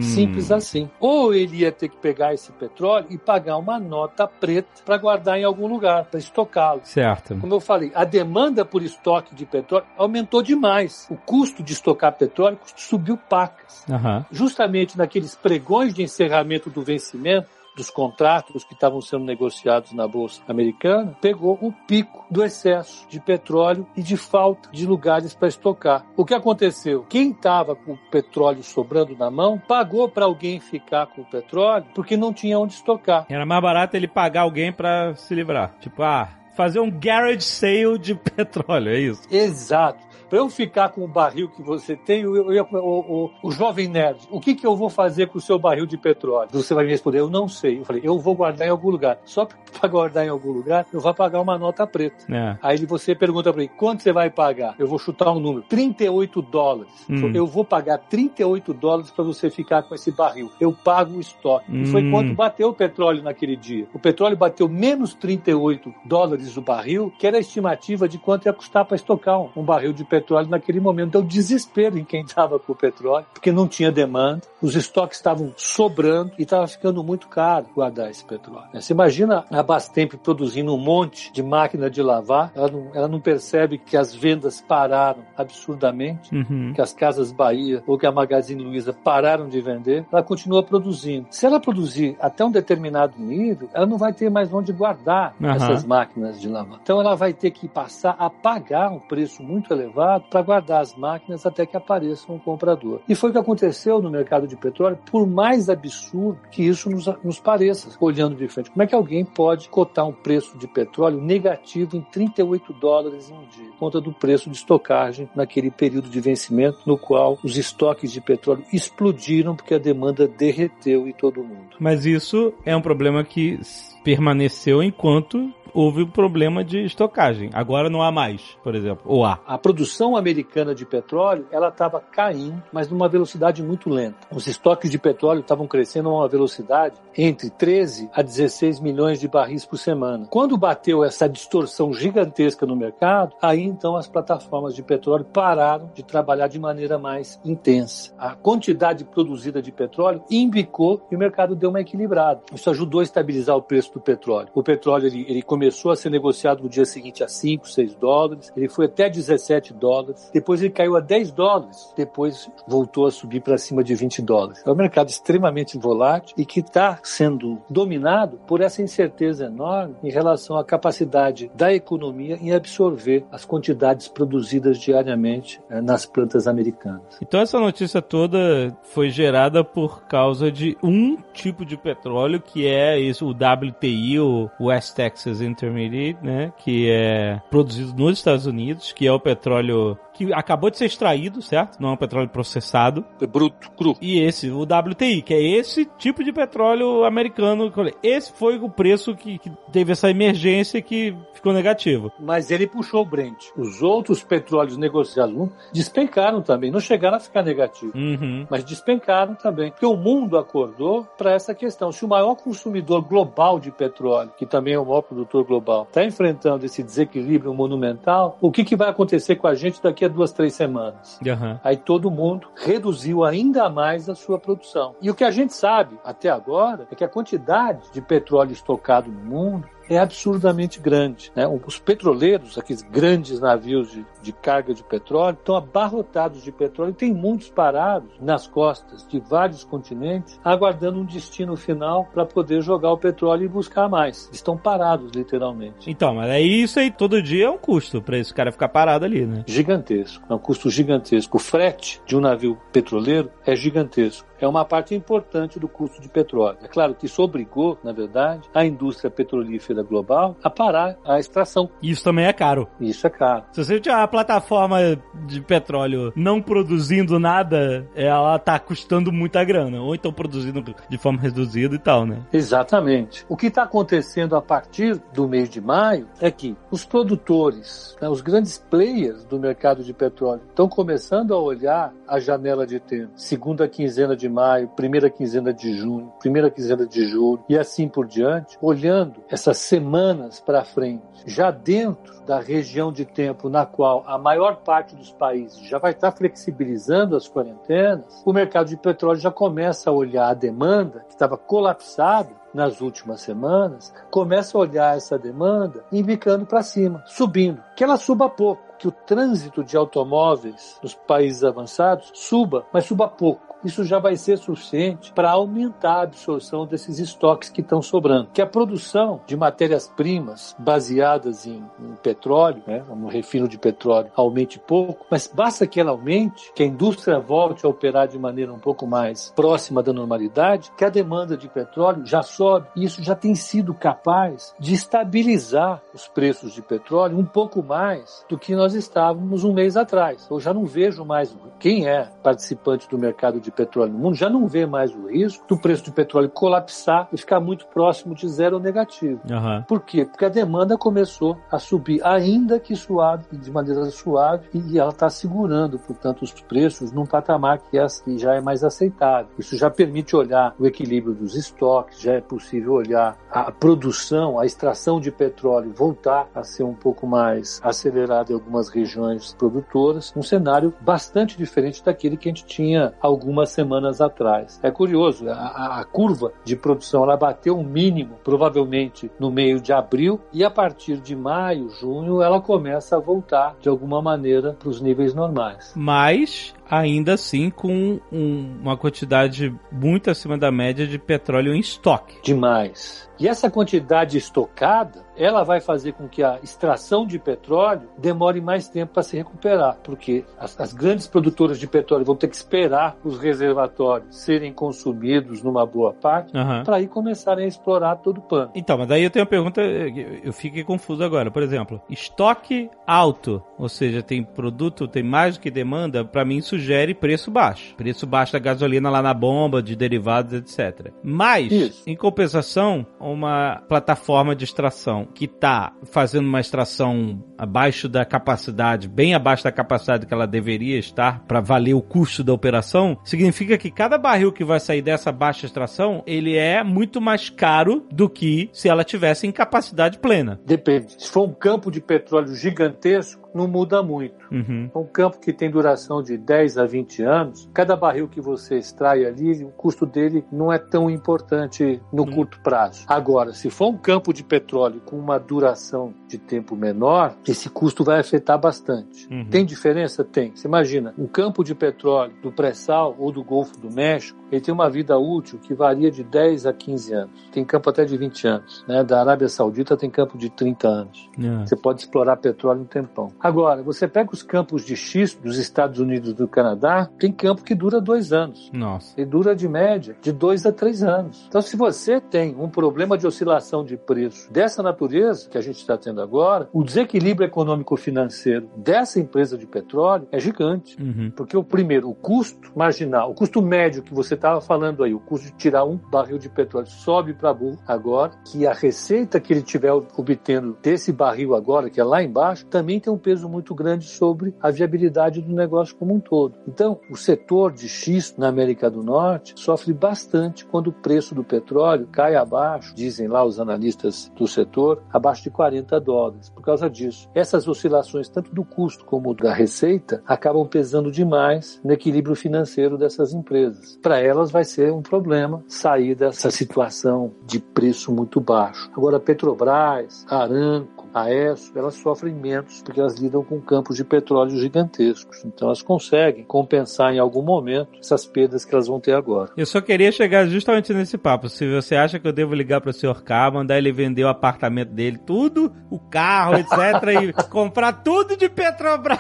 Simples 0.02 0.52
assim. 0.52 0.90
Ou 1.00 1.34
ele 1.34 1.58
ia 1.58 1.72
ter 1.72 1.90
que 1.90 1.98
pegar 1.98 2.34
esse 2.34 2.52
petróleo 2.52 3.08
e 3.10 3.18
pagar 3.18 3.58
uma 3.58 3.80
nota 3.80 4.28
preta 4.28 4.68
para 4.86 4.98
guardar 4.98 5.40
em 5.40 5.44
algum 5.44 5.68
lugar, 5.68 6.06
para 6.06 6.20
estocá-lo. 6.20 6.82
Certo. 6.84 7.36
Como 7.38 7.54
eu 7.54 7.60
falei, 7.60 7.92
a 7.94 8.04
demanda 8.04 8.64
por 8.64 8.82
estoque 8.82 9.36
de 9.36 9.46
petróleo 9.46 9.86
aumentou 9.98 10.42
demais. 10.42 11.08
O 11.10 11.16
custo 11.16 11.64
de 11.64 11.74
estocar 11.74 12.14
petróleo 12.14 12.60
subiu 12.76 13.18
pacas. 13.18 13.84
Uhum. 13.90 14.26
Justamente 14.32 14.98
naqueles 14.98 15.36
pregões 15.36 15.94
de 15.94 16.04
encerramento 16.04 16.70
do 16.70 16.82
vencimento, 16.82 17.48
dos 17.78 17.92
contratos 17.92 18.64
que 18.64 18.74
estavam 18.74 19.00
sendo 19.00 19.24
negociados 19.24 19.94
na 19.94 20.08
Bolsa 20.08 20.42
Americana, 20.48 21.16
pegou 21.22 21.58
o 21.62 21.72
pico 21.72 22.26
do 22.30 22.44
excesso 22.44 23.08
de 23.08 23.20
petróleo 23.20 23.88
e 23.96 24.02
de 24.02 24.18
falta 24.18 24.70
de 24.72 24.86
lugares 24.86 25.36
para 25.36 25.48
estocar. 25.48 26.06
O 26.18 26.26
que 26.26 26.34
aconteceu? 26.34 27.06
Quem 27.08 27.30
estava 27.30 27.76
com 27.76 27.94
o 27.94 28.00
petróleo 28.10 28.64
sobrando 28.64 29.16
na 29.16 29.30
mão 29.30 29.62
pagou 29.68 30.10
para 30.10 30.26
alguém 30.26 30.60
ficar 30.60 31.06
com 31.06 31.22
o 31.22 31.26
petróleo 31.26 31.86
porque 31.94 32.18
não 32.18 32.34
tinha 32.34 32.60
onde 32.60 32.74
estocar. 32.74 33.28
Era 33.30 33.46
mais 33.46 33.62
barato 33.62 33.96
ele 33.96 34.08
pagar 34.08 34.42
alguém 34.42 34.74
para 34.74 35.14
se 35.16 35.36
livrar. 35.36 35.76
Tipo, 35.80 36.02
ah, 36.02 36.30
fazer 36.56 36.80
um 36.80 36.90
garage 36.90 37.44
sale 37.44 38.00
de 38.00 38.16
petróleo, 38.36 38.90
é 38.90 39.00
isso? 39.00 39.22
Exato 39.30 40.07
para 40.30 40.40
eu 40.40 40.50
ficar 40.50 40.90
com 40.90 41.04
o 41.04 41.08
barril 41.08 41.50
que 41.50 41.62
você 41.62 41.96
tem, 41.96 42.22
eu, 42.22 42.52
eu, 42.52 42.68
o, 42.72 43.26
o, 43.26 43.32
o, 43.44 43.52
jovem 43.52 43.88
nerd, 43.88 44.20
o 44.30 44.40
que, 44.40 44.56
que 44.56 44.66
eu 44.66 44.76
vou 44.76 44.90
fazer 44.90 45.28
com 45.28 45.38
o 45.38 45.42
seu 45.42 45.58
barril 45.58 45.86
de 45.86 45.98
petróleo? 45.98 46.50
Você 46.52 46.74
vai 46.74 46.86
me 46.86 46.92
responder, 46.92 47.20
eu 47.20 47.30
não 47.30 47.48
sei. 47.48 47.80
Eu 47.80 47.86
falei, 47.86 48.02
eu 48.04 48.20
vou 48.20 48.36
guardar 48.36 48.68
em 48.68 48.72
algum 48.72 48.90
lugar. 48.90 49.20
Só 49.26 49.46
para 49.46 49.88
guardar 49.88 50.26
em 50.26 50.30
algum 50.30 50.52
lugar, 50.52 50.86
eu 50.92 51.00
vou 51.00 51.14
pagar 51.14 51.42
uma 51.42 51.58
nota 51.58 51.88
preta. 51.88 52.26
É. 52.30 52.58
Aí 52.62 52.86
você 52.86 53.16
pergunta 53.16 53.52
para 53.52 53.64
ele, 53.64 53.72
quanto 53.76 54.04
você 54.04 54.12
vai 54.12 54.30
pagar? 54.30 54.76
Eu 54.78 54.88
vou 54.88 55.00
chutar 55.00 55.32
um 55.32 55.40
número, 55.40 55.64
38 55.64 56.42
dólares. 56.42 57.06
Hum. 57.10 57.32
Eu 57.34 57.48
vou 57.48 57.64
pagar 57.64 57.98
38 57.98 58.74
dólares 58.74 59.12
para 59.12 59.24
você 59.24 59.50
ficar 59.50 59.84
com 59.84 59.96
esse 59.96 60.12
barril. 60.12 60.52
Eu 60.60 60.74
pago 60.74 61.18
o 61.18 61.20
estoque. 61.20 61.72
Hum. 61.72 61.84
E 61.84 61.86
foi 61.88 62.10
quanto 62.10 62.34
bateu 62.34 62.70
o 62.70 62.74
petróleo 62.74 63.24
naquele 63.24 63.56
dia. 63.56 63.88
O 63.94 64.00
petróleo 64.00 64.36
bateu 64.36 64.68
menos 64.68 65.14
38 65.14 65.94
dólares 66.06 66.58
o 66.58 66.62
barril, 66.62 67.12
que 67.18 67.26
era 67.26 67.38
a 67.38 67.40
estimativa 67.40 68.08
de 68.08 68.18
quanto 68.18 68.46
ia 68.46 68.54
custar 68.54 68.86
para 68.86 68.96
estocar 68.96 69.40
um, 69.40 69.50
um 69.56 69.64
barril 69.64 69.94
de 69.94 70.04
petróleo 70.04 70.17
naquele 70.50 70.80
momento. 70.80 71.12
Deu 71.14 71.22
desespero 71.22 71.98
em 71.98 72.04
quem 72.04 72.22
estava 72.24 72.60
com 72.60 72.72
o 72.74 72.76
petróleo, 72.76 73.26
porque 73.34 73.52
não 73.52 73.68
tinha 73.68 73.92
demanda, 73.92 74.42
os 74.62 74.76
estoques 74.76 75.18
estavam 75.18 75.54
sobrando 75.56 76.32
e 76.38 76.44
estava 76.44 76.68
ficando 76.68 77.04
muito 77.04 77.28
caro 77.28 77.66
guardar 77.74 78.10
esse 78.10 78.24
petróleo. 78.24 78.68
Você 78.74 78.94
imagina 78.94 79.46
a 79.52 79.64
Bastemp 79.64 80.14
produzindo 80.16 80.74
um 80.74 80.78
monte 80.78 81.32
de 81.32 81.42
máquina 81.44 81.90
de 81.90 82.02
lavar, 82.02 82.52
ela 82.56 82.70
não, 82.70 82.92
ela 82.94 83.08
não 83.08 83.20
percebe 83.20 83.78
que 83.78 83.96
as 83.98 84.14
vendas 84.16 84.62
pararam 84.62 85.24
absurdamente, 85.36 86.34
Uhum. 86.34 86.74
que 86.74 86.82
as 86.82 86.94
Casas 86.94 87.32
Bahia 87.32 87.84
ou 87.88 87.98
que 87.98 88.06
a 88.06 88.12
Magazine 88.12 88.64
Luiza 88.64 88.94
pararam 88.94 89.48
de 89.48 89.60
vender, 89.62 90.06
ela 90.12 90.24
continua 90.24 90.64
produzindo. 90.64 91.28
Se 91.30 91.46
ela 91.46 91.60
produzir 91.60 92.16
até 92.20 92.44
um 92.46 92.52
determinado 92.52 93.14
nível, 93.18 93.70
ela 93.74 93.86
não 93.86 93.98
vai 93.98 94.14
ter 94.14 94.30
mais 94.30 94.54
onde 94.54 94.72
guardar 94.72 95.36
Aham. 95.42 95.56
essas 95.56 95.84
máquinas 95.84 96.40
de 96.40 96.48
lavar. 96.50 96.80
Então 96.82 97.00
ela 97.00 97.16
vai 97.16 97.34
ter 97.34 97.52
que 97.52 97.68
passar 97.68 98.16
a 98.20 98.30
pagar 98.30 98.92
um 98.92 99.00
preço 99.00 99.42
muito 99.44 99.74
elevado 99.74 100.07
para 100.30 100.42
guardar 100.42 100.82
as 100.82 100.96
máquinas 100.96 101.46
até 101.46 101.66
que 101.66 101.78
apareça 101.78 102.32
um 102.32 102.40
comprador. 102.40 103.02
E 103.08 103.16
foi 103.16 103.30
o 103.30 103.34
que 103.34 103.40
aconteceu 103.40 104.02
no 104.02 104.10
mercado 104.10 104.48
de 104.48 104.56
petróleo, 104.56 104.98
por 105.10 105.28
mais 105.28 105.70
absurdo 105.70 106.40
que 106.52 106.64
isso 106.64 106.90
nos, 106.90 107.06
nos 107.24 107.40
pareça, 107.40 107.90
olhando 108.00 108.36
de 108.36 108.48
frente. 108.48 108.72
Como 108.72 108.84
é 108.84 108.88
que 108.88 108.96
alguém 108.96 109.26
pode 109.26 109.70
cotar 109.70 110.08
um 110.08 110.14
preço 110.14 110.58
de 110.58 110.68
petróleo 110.68 111.22
negativo 111.22 111.96
em 111.96 112.02
38 112.02 112.74
dólares 112.74 113.30
em 113.30 113.34
um 113.34 113.48
dia, 113.48 113.70
por 113.72 113.78
conta 113.78 114.02
do 114.02 114.12
preço 114.12 114.50
de 114.50 114.58
estocagem 114.58 115.30
naquele 115.36 115.72
período 115.72 116.10
de 116.10 116.20
vencimento 116.20 116.80
no 116.86 116.98
qual 116.98 117.38
os 117.44 117.58
estoques 117.58 118.12
de 118.12 118.22
petróleo 118.22 118.64
explodiram 118.72 119.56
porque 119.56 119.74
a 119.74 119.80
demanda 119.80 120.28
derreteu 120.28 121.08
em 121.08 121.14
todo 121.14 121.44
mundo. 121.44 121.78
Mas 121.80 122.06
isso 122.06 122.54
é 122.66 122.76
um 122.76 122.82
problema 122.82 123.24
que 123.24 123.60
permaneceu 124.04 124.82
enquanto 124.82 125.52
houve 125.74 126.04
um 126.04 126.10
problema 126.10 126.64
de 126.64 126.84
estocagem. 126.84 127.50
Agora 127.54 127.90
não 127.90 128.02
há 128.02 128.12
mais, 128.12 128.58
por 128.64 128.76
exemplo. 128.76 129.04
Ou 129.06 129.26
há. 129.26 129.40
A 129.46 129.58
produção 129.58 130.16
americana 130.16 130.74
de 130.74 130.86
petróleo, 130.86 131.48
ela 131.52 131.70
estava 131.70 132.00
caindo, 132.00 132.62
mas 132.72 132.90
numa 132.90 133.08
velocidade 133.08 133.64
muito 133.64 133.90
lenta. 133.90 134.28
Os 134.34 134.48
estoques 134.48 134.90
de 134.90 134.98
petróleo 134.98 135.42
estavam 135.42 135.68
crescendo 135.68 136.10
a 136.10 136.14
uma 136.14 136.28
velocidade 136.28 136.96
entre 137.16 137.50
13 137.50 138.10
a 138.14 138.22
16 138.22 138.80
milhões 138.80 139.20
de 139.20 139.28
barris 139.28 139.66
por 139.66 139.78
semana. 139.78 140.28
Quando 140.30 140.58
bateu 140.58 141.04
essa 141.04 141.28
distorção 141.28 141.94
gigantesca 141.94 142.66
no 142.66 142.76
mercado, 142.76 143.36
aí 143.42 143.64
então 143.64 143.96
as 143.96 144.08
plataformas 144.08 144.76
de 144.76 144.84
petróleo 144.84 145.26
pararam 145.26 145.92
de 145.94 146.04
trabalhar 146.04 146.48
de 146.48 146.60
maneira 146.60 146.98
mais 146.98 147.40
intensa. 147.44 148.14
A 148.18 148.36
quantidade 148.36 149.04
produzida 149.06 149.62
de 149.62 149.72
petróleo 149.72 150.24
embicou 150.30 151.06
e 151.12 151.16
o 151.16 151.20
mercado 151.20 151.56
deu 151.56 151.70
uma 151.70 151.82
equilibrada. 151.82 152.42
Isso 152.54 152.70
ajudou 152.70 153.02
a 153.02 153.04
estabilizar 153.04 153.56
o 153.56 153.62
preço 153.62 153.94
do 153.94 154.00
petróleo. 154.00 154.50
O 154.54 154.64
petróleo 154.64 155.08
ele, 155.08 155.26
ele 155.28 155.42
começou 155.58 155.90
a 155.90 155.96
ser 155.96 156.12
negociado 156.12 156.62
no 156.62 156.70
dia 156.70 156.86
seguinte 156.86 157.24
a 157.24 157.28
5, 157.28 157.68
6 157.68 157.96
dólares, 157.96 158.54
ele 158.56 158.70
foi 158.70 158.86
até 158.86 159.10
17 159.10 159.74
dólares, 159.74 160.30
depois 160.32 160.62
ele 160.62 160.70
caiu 160.70 160.96
a 160.96 161.00
10 161.00 161.32
dólares, 161.32 161.92
depois 161.98 162.48
voltou 162.68 163.08
a 163.08 163.12
subir 163.12 163.42
para 163.42 163.58
cima 163.58 163.84
de 163.84 163.96
20 163.96 164.22
dólares. 164.22 164.62
É 164.64 164.72
um 164.72 164.76
mercado 164.76 165.10
extremamente 165.10 165.76
volátil 165.76 166.36
e 166.38 166.46
que 166.46 166.60
está 166.60 167.00
sendo 167.02 167.58
dominado 167.68 168.40
por 168.46 168.62
essa 168.62 168.84
incerteza 168.84 169.46
enorme 169.46 169.96
em 170.04 170.12
relação 170.12 170.58
à 170.58 170.64
capacidade 170.64 171.50
da 171.56 171.74
economia 171.74 172.38
em 172.40 172.54
absorver 172.54 173.26
as 173.32 173.44
quantidades 173.44 174.08
produzidas 174.08 174.78
diariamente 174.78 175.60
eh, 175.72 175.82
nas 175.82 176.06
plantas 176.06 176.48
americanas. 176.48 177.02
Então 177.20 177.42
essa 177.42 177.60
notícia 177.60 178.00
toda 178.00 178.78
foi 178.84 179.10
gerada 179.10 179.64
por 179.64 180.04
causa 180.04 180.52
de 180.52 180.78
um 180.84 181.18
tipo 181.34 181.66
de 181.66 181.76
petróleo 181.76 182.40
que 182.40 182.68
é 182.68 182.96
o 183.22 183.32
WTI, 183.32 184.20
o 184.20 184.50
West 184.60 184.94
Texas 184.96 185.42
Intermediate, 185.48 186.20
né, 186.24 186.52
que 186.58 186.90
é 186.90 187.42
produzido 187.50 187.94
nos 187.96 188.18
Estados 188.18 188.46
Unidos, 188.46 188.92
que 188.92 189.08
é 189.08 189.12
o 189.12 189.20
petróleo 189.20 189.98
que 190.18 190.34
acabou 190.34 190.70
de 190.70 190.78
ser 190.78 190.86
extraído, 190.86 191.42
certo? 191.42 191.80
Não 191.80 191.90
é 191.90 191.92
um 191.94 191.98
petróleo 191.98 192.30
processado. 192.30 193.06
É 193.22 193.28
bruto, 193.28 193.70
cru. 193.72 193.96
E 194.02 194.20
esse, 194.20 194.50
o 194.50 194.64
WTI, 194.64 195.22
que 195.22 195.34
é 195.34 195.42
esse 195.42 195.86
tipo 195.98 196.24
de 196.24 196.34
petróleo 196.34 197.04
americano. 197.04 197.72
Esse 198.02 198.32
foi 198.34 198.58
o 198.58 198.70
preço 198.70 199.16
que, 199.16 199.38
que 199.38 199.52
teve 199.72 199.92
essa 199.92 200.10
emergência 200.10 200.82
que 200.82 201.16
ficou 201.34 201.54
negativo. 201.54 202.12
Mas 202.20 202.50
ele 202.50 202.66
puxou 202.68 203.04
o 203.04 203.06
Brent. 203.06 203.46
Os 203.56 203.82
outros 203.84 204.24
petróleos 204.24 204.78
negociados 204.78 205.50
despencaram 205.72 206.42
também. 206.42 206.72
Não 206.72 206.80
chegaram 206.80 207.18
a 207.18 207.20
ficar 207.20 207.44
negativos, 207.44 207.94
uhum. 207.96 208.48
mas 208.50 208.64
despencaram 208.64 209.36
também. 209.36 209.72
Porque 209.72 209.86
o 209.86 209.96
mundo 209.96 210.38
acordou 210.38 211.08
para 211.18 211.32
essa 211.32 211.54
questão. 211.54 211.92
Se 211.92 212.04
o 212.04 212.08
maior 212.08 212.36
consumidor 212.36 213.02
global 213.02 213.60
de 213.60 213.72
petróleo, 213.72 214.32
que 214.38 214.46
também 214.46 214.74
é 214.74 214.80
o 214.80 214.86
maior 214.86 215.02
produtor 215.02 215.44
global, 215.44 215.84
está 215.84 216.04
enfrentando 216.04 216.66
esse 216.66 216.82
desequilíbrio 216.82 217.54
monumental, 217.54 218.38
o 218.42 218.52
que, 218.52 218.64
que 218.64 218.76
vai 218.76 218.90
acontecer 218.90 219.36
com 219.36 219.48
a 219.48 219.54
gente 219.54 219.82
daqui 219.82 220.06
a 220.06 220.07
duas, 220.10 220.32
três 220.32 220.54
semanas? 220.54 221.20
Uhum. 221.26 221.60
Aí 221.64 221.78
todo 221.78 222.12
mundo 222.12 222.48
reduziu 222.56 223.24
ainda 223.24 223.70
mais 223.70 224.10
a 224.10 224.16
sua 224.16 224.40
produção. 224.40 224.96
E 225.02 225.10
o 225.10 225.16
que 225.16 225.24
a 225.24 225.32
gente 225.32 225.54
sabe 225.54 225.98
até 226.04 226.30
agora 226.30 226.88
é 226.92 226.96
que 226.96 227.04
a 227.04 227.10
quantidade 227.10 227.82
de 227.92 228.02
petróleo 228.02 228.52
estocado 228.52 229.12
no 229.12 229.20
mundo 229.20 229.68
é 229.90 229.98
absurdamente 229.98 230.80
grande. 230.80 231.32
Né? 231.36 231.48
Os 231.48 231.80
petroleiros, 231.80 232.58
aqueles 232.58 232.82
grandes 232.82 233.40
navios 233.40 233.92
de, 233.92 234.06
de 234.28 234.34
carga 234.34 234.74
de 234.74 234.84
petróleo, 234.84 235.38
estão 235.40 235.56
abarrotados 235.56 236.44
de 236.44 236.52
petróleo. 236.52 236.94
Tem 236.94 237.14
muitos 237.14 237.50
parados 237.50 238.10
nas 238.20 238.46
costas 238.46 239.08
de 239.08 239.20
vários 239.20 239.64
continentes, 239.64 240.40
aguardando 240.44 241.00
um 241.00 241.06
destino 241.06 241.56
final 241.56 242.06
para 242.14 242.26
poder 242.26 242.62
jogar 242.62 242.92
o 242.92 242.98
petróleo 242.98 243.46
e 243.46 243.48
buscar 243.48 243.88
mais. 243.88 244.30
Estão 244.34 244.58
parados, 244.58 245.12
literalmente. 245.16 245.90
Então, 245.90 246.14
mas 246.16 246.30
é 246.30 246.42
isso 246.42 246.80
aí, 246.80 246.92
todo 246.92 247.22
dia 247.22 247.46
é 247.46 247.50
um 247.50 247.58
custo 247.58 248.02
para 248.02 248.18
esse 248.18 248.34
cara 248.34 248.52
ficar 248.52 248.68
parado 248.68 249.06
ali, 249.06 249.26
né? 249.26 249.44
Gigantesco. 249.48 250.26
É 250.30 250.34
um 250.34 250.40
custo 250.40 250.70
gigantesco. 250.70 251.38
O 251.38 251.40
frete 251.40 252.02
de 252.06 252.18
um 252.18 252.20
navio 252.20 252.58
petroleiro 252.72 253.32
é 253.46 253.56
gigantesco 253.56 254.28
é 254.40 254.48
uma 254.48 254.66
parte 254.66 254.94
importante 254.96 255.60
do 255.60 255.68
custo 255.68 256.02
de 256.02 256.10
petróleo. 256.10 256.58
É 256.62 256.68
claro 256.68 256.94
que 256.96 257.06
isso 257.06 257.22
obrigou, 257.22 257.78
na 257.84 257.92
verdade, 257.92 258.48
a 258.54 258.66
indústria 258.66 259.10
petrolífera 259.10 259.84
global 259.84 260.36
a 260.44 260.50
parar 260.50 260.98
a 261.06 261.20
extração. 261.20 261.70
Isso 261.82 262.04
também 262.04 262.26
é 262.26 262.34
caro. 262.34 262.68
Isso 262.80 263.06
é 263.08 263.10
caro. 263.10 263.46
Se 263.52 263.64
você 263.64 263.80
tiver 263.80 263.96
uma 263.96 264.08
plataforma 264.18 264.80
de 265.28 265.42
petróleo 265.42 266.12
não 266.16 266.42
produzindo 266.42 267.20
nada, 267.20 267.88
ela 267.94 268.40
tá 268.40 268.58
custando 268.58 269.12
muita 269.12 269.44
grana. 269.44 269.80
Ou 269.80 269.94
então 269.94 270.12
produzindo 270.12 270.64
de 270.90 270.98
forma 270.98 271.20
reduzida 271.22 271.76
e 271.76 271.78
tal, 271.78 272.04
né? 272.04 272.24
Exatamente. 272.34 273.24
O 273.30 273.38
que 273.38 273.46
está 273.46 273.62
acontecendo 273.62 274.36
a 274.36 274.42
partir 274.42 275.00
do 275.14 275.28
mês 275.28 275.50
de 275.50 275.62
maio 275.62 276.08
é 276.20 276.32
que 276.32 276.56
os 276.72 276.84
produtores, 276.84 277.96
né, 278.02 278.10
os 278.10 278.22
grandes 278.22 278.58
players 278.58 279.24
do 279.26 279.38
mercado 279.38 279.84
de 279.84 279.94
petróleo, 279.94 280.42
estão 280.50 280.68
começando 280.68 281.36
a 281.36 281.40
olhar 281.40 281.94
a 282.08 282.20
janela 282.20 282.66
de 282.66 282.80
tempo. 282.80 283.12
Segunda 283.16 283.68
quinzena 283.68 284.16
de 284.16 284.28
maio, 284.28 284.68
primeira 284.70 285.12
quinzena 285.12 285.54
de 285.54 285.78
junho, 285.78 286.12
primeira 286.20 286.50
quinzena 286.50 286.88
de 286.88 287.06
julho 287.06 287.44
e 287.48 287.56
assim 287.56 287.88
por 287.88 288.08
diante, 288.08 288.58
olhando 288.60 289.22
essas 289.30 289.58
semanas 289.60 290.40
para 290.40 290.64
frente, 290.64 291.04
já 291.26 291.52
dentro 291.52 292.18
da 292.28 292.40
região 292.40 292.92
de 292.92 293.06
tempo 293.06 293.48
na 293.48 293.66
qual 293.66 293.97
a 294.06 294.18
maior 294.18 294.58
parte 294.58 294.96
dos 294.96 295.12
países 295.12 295.60
já 295.68 295.78
vai 295.78 295.92
estar 295.92 296.12
flexibilizando 296.12 297.16
as 297.16 297.28
quarentenas, 297.28 298.22
o 298.26 298.34
mercado 298.34 298.68
de 298.68 298.78
petróleo 298.78 299.20
já 299.20 299.32
começa 299.32 299.90
a 299.90 299.94
olhar 299.94 300.30
a 300.30 300.34
demanda 300.34 301.00
que 301.08 301.14
estava 301.14 301.38
colapsada 301.38 302.30
nas 302.54 302.82
últimas 302.82 303.22
semanas, 303.22 303.94
começa 304.10 304.58
a 304.58 304.62
olhar 304.62 304.98
essa 304.98 305.18
demanda 305.18 305.84
indicando 305.92 306.46
para 306.46 306.64
cima, 306.64 307.04
subindo. 307.06 307.64
Que 307.76 307.84
ela 307.84 307.98
suba 307.98 308.30
pouco, 308.30 308.64
que 308.80 308.88
o 308.88 308.92
trânsito 308.92 309.64
de 309.64 309.78
automóveis 309.78 310.80
nos 310.82 310.94
países 310.94 311.44
avançados 311.44 312.12
suba, 312.14 312.66
mas 312.74 312.86
suba 312.86 313.08
pouco 313.08 313.57
isso 313.68 313.84
já 313.84 314.00
vai 314.00 314.16
ser 314.16 314.38
suficiente 314.38 315.12
para 315.14 315.32
aumentar 315.32 315.98
a 315.98 316.02
absorção 316.04 316.66
desses 316.66 317.00
estoques 317.00 317.50
que 317.50 317.62
estão 317.62 317.82
sobrando. 317.82 318.30
Que 318.34 318.42
a 318.42 318.48
produção 318.48 319.20
de 319.28 319.36
matérias-primas 319.36 320.56
baseadas 320.58 321.46
em, 321.46 321.64
em 321.80 321.96
petróleo, 322.02 322.64
né, 322.66 322.84
no 322.96 323.08
refino 323.08 323.48
de 323.48 323.58
petróleo, 323.58 324.10
aumente 324.16 324.58
pouco, 324.58 325.06
mas 325.12 325.30
basta 325.32 325.68
que 325.68 325.80
ela 325.80 325.92
aumente, 325.92 326.52
que 326.56 326.64
a 326.64 326.66
indústria 326.66 327.20
volte 327.20 327.66
a 327.66 327.70
operar 327.70 328.08
de 328.08 328.18
maneira 328.18 328.54
um 328.54 328.60
pouco 328.60 328.88
mais 328.88 329.34
próxima 329.36 329.84
da 329.84 329.92
normalidade, 329.92 330.72
que 330.78 330.86
a 330.86 330.90
demanda 330.90 331.36
de 331.36 331.50
petróleo 331.50 332.06
já 332.06 332.24
sobe. 332.24 332.68
E 332.76 332.86
isso 332.86 333.04
já 333.04 333.16
tem 333.16 333.36
sido 333.36 333.74
capaz 333.74 334.56
de 334.58 334.74
estabilizar 334.74 335.82
os 335.94 336.08
preços 336.08 336.54
de 336.54 336.62
petróleo 336.62 337.18
um 337.18 337.26
pouco 337.26 337.62
mais 337.62 338.26
do 338.30 338.38
que 338.38 338.56
nós 338.56 338.74
estávamos 338.74 339.44
um 339.44 339.54
mês 339.54 339.76
atrás. 339.76 340.26
Eu 340.32 340.40
já 340.40 340.54
não 340.54 340.66
vejo 340.66 341.04
mais 341.04 341.36
quem 341.60 341.88
é 341.88 342.10
participante 342.24 342.88
do 342.88 342.98
mercado 342.98 343.40
de 343.40 343.52
petróleo 343.58 343.92
no 343.92 344.00
mundo 344.00 344.16
já 344.16 344.30
não 344.30 344.48
vê 344.48 344.66
mais 344.66 344.94
o 344.94 345.08
risco 345.08 345.44
do 345.48 345.58
preço 345.58 345.86
do 345.86 345.92
petróleo 345.92 346.30
colapsar 346.30 347.10
e 347.12 347.18
ficar 347.18 347.40
muito 347.40 347.66
próximo 347.68 348.14
de 348.14 348.30
zero 348.30 348.58
ou 348.58 348.62
negativo. 348.62 349.22
Uhum. 349.30 349.64
Por 349.64 349.82
quê? 349.82 350.06
Porque 350.06 350.26
a 350.26 350.30
demanda 350.30 350.78
começou 350.78 351.38
a 351.52 351.58
subir, 351.58 352.00
ainda 352.06 352.60
que 352.60 352.76
suave, 352.76 353.26
de 353.32 353.52
maneira 353.52 353.86
suave, 353.86 354.48
e 354.54 354.78
ela 354.78 354.92
está 354.92 355.10
segurando, 355.10 355.80
portanto, 355.80 356.22
os 356.22 356.32
preços 356.32 356.92
num 356.92 357.06
patamar 357.06 357.60
que, 357.60 357.78
é, 357.78 357.86
que 358.04 358.18
já 358.18 358.36
é 358.36 358.42
mais 358.42 358.64
aceitável. 358.64 359.32
Isso 359.40 359.58
já 359.58 359.70
permite 359.70 360.16
olhar 360.16 360.54
o 360.60 360.66
equilíbrio 360.66 361.16
dos 361.16 361.36
estoques, 361.36 362.00
já 362.00 362.14
é 362.14 362.22
possível 362.22 362.74
olhar 362.74 363.18
a 363.32 363.52
produção, 363.52 364.40
a 364.40 364.46
extração 364.46 365.00
de 365.00 365.12
petróleo 365.12 365.74
voltar 365.74 366.28
a 366.36 366.44
ser 366.44 366.64
um 366.64 366.74
pouco 366.74 367.08
mais 367.08 367.60
acelerada 367.64 368.32
em 368.32 368.36
algumas 368.36 368.70
regiões 368.70 369.34
produtoras, 369.34 370.14
um 370.16 370.22
cenário 370.22 370.74
bastante 370.82 371.38
diferente 371.38 371.84
daquele 371.84 372.18
que 372.18 372.30
a 372.30 372.32
gente 372.32 372.46
tinha 372.46 372.94
algumas 373.00 373.37
algumas 373.38 373.50
semanas 373.50 374.02
atrás. 374.02 374.60
É 374.64 374.72
curioso, 374.72 375.30
a, 375.30 375.80
a 375.80 375.86
curva 375.86 376.32
de 376.44 376.56
produção 376.56 377.04
ela 377.04 377.16
bateu 377.16 377.58
um 377.58 377.64
mínimo, 377.64 378.16
provavelmente 378.24 379.12
no 379.20 379.30
meio 379.30 379.62
de 379.62 379.72
abril, 379.72 380.20
e 380.34 380.44
a 380.44 380.50
partir 380.50 380.98
de 380.98 381.16
maio, 381.16 381.70
junho, 381.70 382.22
ela 382.22 382.42
começa 382.42 382.98
a 382.98 383.00
voltar 383.00 383.56
de 383.62 383.70
alguma 383.70 384.02
maneira 384.02 384.56
para 384.58 384.70
os 384.70 384.82
níveis 384.82 385.14
normais. 385.14 385.74
Mas 385.76 386.54
ainda 386.70 387.14
assim 387.14 387.50
com 387.50 388.00
um, 388.12 388.58
uma 388.62 388.78
quantidade 388.78 389.54
muito 389.72 390.10
acima 390.10 390.38
da 390.38 390.52
média 390.52 390.86
de 390.88 390.98
petróleo 390.98 391.54
em 391.54 391.60
estoque. 391.60 392.20
Demais. 392.24 393.08
E 393.20 393.28
essa 393.28 393.50
quantidade 393.50 394.18
estocada, 394.18 395.04
ela 395.16 395.44
vai 395.44 395.60
fazer 395.60 395.94
com 395.94 396.08
que 396.08 396.22
a 396.22 396.40
extração 396.44 397.06
de 397.06 397.18
petróleo 397.18 397.90
demore 397.98 398.40
mais 398.40 398.70
tempo 398.70 398.94
para 398.94 399.02
se 399.02 399.18
recuperar, 399.18 399.78
porque 399.84 400.24
as, 400.38 400.60
as, 400.60 400.72
grandes 400.72 401.08
produtoras 401.08 401.60
de 401.60 401.66
petróleo 401.66 402.06
vão 402.06 402.16
ter 402.16 402.28
que 402.28 402.36
esperar 402.36 402.96
os 403.04 403.18
reservatórios 403.18 404.16
serem 404.16 404.54
consumidos 404.54 405.42
numa 405.42 405.66
boa 405.66 405.94
parte 405.94 406.36
uhum. 406.38 406.64
para 406.64 406.76
aí 406.76 406.88
começarem 406.88 407.46
a 407.46 407.48
explorar 407.48 407.96
todo 407.98 408.20
o 408.20 408.22
pano. 408.22 408.52
Então, 408.54 408.78
mas 408.78 408.88
daí 408.88 409.04
eu 409.04 409.10
tenho 409.10 409.24
uma 409.24 409.30
pergunta, 409.30 409.62
eu 409.62 410.32
fiquei 410.32 410.64
confuso 410.64 411.04
agora. 411.04 411.32
Por 411.32 411.42
exemplo, 411.42 411.82
estoque 411.90 412.70
alto, 412.86 413.44
ou 413.58 413.68
seja, 413.68 414.04
tem 414.04 414.24
produto, 414.24 414.88
tem 414.88 415.02
mais 415.02 415.38
do 415.38 415.42
que 415.42 415.50
demanda, 415.50 416.06
para 416.06 416.24
mim 416.24 416.40
sugere 416.58 416.94
preço 416.94 417.30
baixo. 417.30 417.76
Preço 417.76 418.08
baixo 418.08 418.34
da 418.34 418.40
gasolina 418.40 418.90
lá 418.90 419.02
na 419.02 419.14
bomba, 419.14 419.62
de 419.62 419.76
derivados, 419.76 420.34
etc. 420.34 420.92
Mas, 421.04 421.52
Isso. 421.52 421.84
em 421.86 421.96
compensação, 421.96 422.86
uma 423.00 423.62
plataforma 423.68 424.36
de 424.36 424.44
extração 424.44 425.08
que 425.14 425.26
está 425.26 425.72
fazendo 425.84 426.28
uma 426.28 426.40
extração 426.40 427.24
abaixo 427.38 427.88
da 427.88 428.04
capacidade, 428.04 428.88
bem 428.88 429.14
abaixo 429.14 429.44
da 429.44 429.52
capacidade 429.52 430.06
que 430.06 430.14
ela 430.14 430.26
deveria 430.26 430.80
estar 430.80 431.24
para 431.26 431.40
valer 431.40 431.76
o 431.76 431.82
custo 431.82 432.24
da 432.24 432.34
operação, 432.34 432.98
significa 433.04 433.58
que 433.58 433.70
cada 433.70 433.98
barril 433.98 434.32
que 434.32 434.44
vai 434.44 434.60
sair 434.60 434.82
dessa 434.82 435.12
baixa 435.12 435.46
extração, 435.46 436.04
ele 436.08 436.36
é 436.36 436.64
muito 436.64 437.00
mais 437.00 437.30
caro 437.30 437.86
do 437.92 438.10
que 438.10 438.50
se 438.52 438.68
ela 438.68 438.84
tivesse 438.84 439.28
em 439.28 439.32
capacidade 439.32 440.00
plena. 440.00 440.40
Depende. 440.46 440.96
Se 440.98 441.10
for 441.10 441.28
um 441.28 441.34
campo 441.34 441.70
de 441.70 441.80
petróleo 441.80 442.34
gigantesco, 442.34 443.28
não 443.38 443.48
muda 443.48 443.84
muito. 443.84 444.26
Uhum. 444.32 444.70
Um 444.76 444.86
campo 444.86 445.20
que 445.20 445.32
tem 445.32 445.50
duração 445.50 446.02
de 446.02 446.18
10 446.18 446.47
a 446.56 446.68
20 446.68 447.02
anos, 447.02 447.50
cada 447.52 447.76
barril 447.76 448.08
que 448.08 448.22
você 448.22 448.60
extrai 448.60 449.04
ali, 449.06 449.44
o 449.44 449.50
custo 449.50 449.88
dele 449.88 450.24
não 450.32 450.54
é 450.54 450.60
tão 450.60 450.88
importante 450.88 451.82
no 451.92 452.04
Uhum. 452.04 452.12
curto 452.12 452.40
prazo. 452.42 452.84
Agora, 452.88 453.34
se 453.34 453.50
for 453.50 453.70
um 453.70 453.78
campo 453.78 454.14
de 454.14 454.24
petróleo 454.24 454.80
com 454.86 454.98
uma 454.98 455.18
duração 455.18 455.96
de 456.08 456.20
tempo 456.20 456.56
menor, 456.56 457.16
esse 457.28 457.50
custo 457.50 457.84
vai 457.84 458.00
afetar 458.00 458.40
bastante. 458.40 459.08
Uhum. 459.12 459.26
Tem 459.26 459.44
diferença? 459.44 460.04
Tem. 460.04 460.32
Você 460.36 460.48
imagina, 460.48 460.94
um 460.98 461.08
campo 461.08 461.44
de 461.44 461.56
petróleo 461.56 462.14
do 462.22 462.32
pré-sal 462.32 462.96
ou 463.00 463.12
do 463.12 463.24
Golfo 463.24 463.58
do 463.60 463.72
México, 463.72 464.20
ele 464.32 464.42
tem 464.42 464.54
uma 464.54 464.70
vida 464.70 464.98
útil 464.98 465.40
que 465.40 465.54
varia 465.54 465.90
de 465.90 466.04
10 466.04 466.46
a 466.46 466.54
15 466.54 466.94
anos. 466.94 467.30
Tem 467.32 467.44
campo 467.46 467.70
até 467.70 467.86
de 467.86 467.96
20 467.98 468.28
anos. 468.28 468.64
Né? 468.68 468.84
Da 468.84 469.00
Arábia 469.00 469.30
Saudita 469.30 469.78
tem 469.78 469.90
campo 469.90 470.18
de 470.18 470.30
30 470.30 470.68
anos. 470.68 471.10
É. 471.18 471.46
Você 471.46 471.56
pode 471.56 471.82
explorar 471.82 472.18
petróleo 472.18 472.62
um 472.62 472.66
tempão. 472.66 473.08
Agora, 473.20 473.64
você 473.64 473.88
pega 473.88 474.12
os 474.14 474.22
campos 474.22 474.66
de 474.66 474.76
xisto 474.76 475.22
dos 475.24 475.38
Estados 475.38 475.80
Unidos 475.80 476.14
do 476.14 476.28
Canadá, 476.38 476.88
tem 477.00 477.12
campo 477.12 477.44
que 477.44 477.56
dura 477.56 477.82
dois 477.82 478.14
anos. 478.14 478.52
Nossa. 478.54 478.94
Ele 478.96 479.10
dura 479.10 479.36
de 479.36 479.50
média 479.50 479.98
de 480.00 480.12
dois 480.12 480.46
a 480.46 480.52
três 480.52 480.84
anos. 480.84 481.26
Então, 481.28 481.42
se 481.42 481.58
você 481.58 482.00
tem 482.00 482.36
um 482.38 482.48
problema 482.48 482.96
de 482.96 483.08
oscilação 483.08 483.66
de 483.66 483.76
preço 483.76 484.32
dessa 484.32 484.62
natureza 484.62 485.28
que 485.32 485.38
a 485.40 485.42
gente 485.42 485.58
está 485.58 485.76
tendo 485.76 486.00
agora, 486.00 486.48
o 486.54 486.64
desequilíbrio 486.64 487.26
econômico-financeiro 487.26 488.48
dessa 488.56 489.00
empresa 489.00 489.36
de 489.36 489.48
petróleo 489.48 490.08
é 490.12 490.20
gigante. 490.20 490.80
Uhum. 490.80 491.12
Porque 491.16 491.36
o 491.36 491.44
primeiro, 491.44 491.90
o 491.90 491.96
custo 491.96 492.52
marginal, 492.56 493.10
o 493.10 493.16
custo 493.16 493.42
médio 493.42 493.82
que 493.82 493.92
você 493.92 494.14
estava 494.14 494.40
falando 494.40 494.84
aí, 494.84 494.94
o 494.94 495.00
custo 495.00 495.26
de 495.26 495.34
tirar 495.34 495.66
um 495.66 495.76
barril 495.76 496.20
de 496.20 496.30
petróleo 496.30 496.68
sobe 496.68 497.16
para 497.16 497.34
burro 497.34 497.58
agora, 497.68 498.12
que 498.24 498.46
a 498.46 498.54
receita 498.54 499.20
que 499.20 499.34
ele 499.34 499.42
tiver 499.42 499.74
obtendo 499.74 500.56
desse 500.62 500.92
barril 500.92 501.34
agora, 501.34 501.68
que 501.68 501.80
é 501.80 501.84
lá 501.84 502.04
embaixo, 502.04 502.46
também 502.46 502.80
tem 502.80 502.94
um 502.94 502.98
peso 502.98 503.28
muito 503.28 503.56
grande 503.56 503.88
sobre 503.88 504.36
a 504.40 504.52
viabilidade 504.52 505.20
do 505.20 505.34
negócio 505.34 505.76
como 505.76 505.96
um 505.96 506.00
todo. 506.00 506.27
Então, 506.48 506.80
o 506.90 506.96
setor 506.96 507.52
de 507.52 507.68
xisto 507.68 508.20
na 508.20 508.28
América 508.28 508.70
do 508.70 508.84
Norte 508.84 509.34
sofre 509.36 509.74
bastante 509.74 510.46
quando 510.46 510.68
o 510.68 510.74
preço 510.74 511.14
do 511.14 511.24
petróleo 511.24 511.88
cai 511.92 512.16
abaixo, 512.16 512.74
dizem 512.76 513.08
lá 513.08 513.24
os 513.24 513.40
analistas 513.40 514.12
do 514.16 514.28
setor, 514.28 514.84
abaixo 514.92 515.24
de 515.24 515.30
40 515.30 515.80
dólares. 515.80 516.30
Por 516.30 516.42
causa 516.42 516.70
disso, 516.70 517.10
essas 517.14 517.48
oscilações, 517.48 518.10
tanto 518.10 518.34
do 518.34 518.44
custo 518.44 518.86
como 518.86 519.14
da 519.14 519.34
receita, 519.34 520.02
acabam 520.06 520.48
pesando 520.48 520.92
demais 520.92 521.60
no 521.64 521.72
equilíbrio 521.72 522.16
financeiro 522.16 522.78
dessas 522.78 523.14
empresas. 523.14 523.78
Para 523.82 524.00
elas 524.00 524.32
vai 524.32 524.44
ser 524.44 524.72
um 524.72 524.82
problema 524.82 525.44
sair 525.48 525.96
dessa 525.96 526.32
situação 526.32 527.12
de 527.26 527.40
preço 527.40 527.92
muito 527.92 528.20
baixo. 528.20 528.70
Agora, 528.76 529.00
Petrobras, 529.00 530.06
Aramco, 530.10 530.87
a 531.04 531.14
ESSO, 531.14 531.58
elas 531.58 531.76
sofrem 531.76 532.14
menos 532.14 532.62
porque 532.62 532.80
elas 532.80 532.96
lidam 532.96 533.24
com 533.24 533.40
campos 533.42 533.76
de 533.76 533.84
petróleo 533.84 534.38
gigantescos. 534.38 535.24
Então 535.26 535.48
elas 535.48 535.62
conseguem 535.62 536.24
compensar 536.24 536.94
em 536.94 537.00
algum 537.00 537.22
momento 537.22 537.80
essas 537.80 538.06
perdas 538.06 538.46
que 538.46 538.54
elas 538.54 538.68
vão 538.68 538.80
ter 538.80 538.94
agora. 538.94 539.32
Eu 539.38 539.46
só 539.46 539.62
queria 539.62 539.92
chegar 539.92 540.26
justamente 540.28 540.74
nesse 540.74 540.98
papo. 540.98 541.30
Se 541.30 541.50
você 541.50 541.76
acha 541.76 542.00
que 542.00 542.08
eu 542.08 542.14
devo 542.14 542.34
ligar 542.34 542.62
pro 542.62 542.74
Sr. 542.74 543.04
K, 543.04 543.32
mandar 543.32 543.58
ele 543.58 543.72
vender 543.72 544.04
o 544.04 544.10
apartamento 544.10 544.70
dele, 544.70 544.98
tudo, 545.06 545.54
o 545.70 545.80
carro, 545.80 546.36
etc, 546.36 547.04
e 547.04 547.14
comprar 547.30 547.84
tudo 547.84 548.16
de 548.16 548.30
Petrobras. 548.30 549.00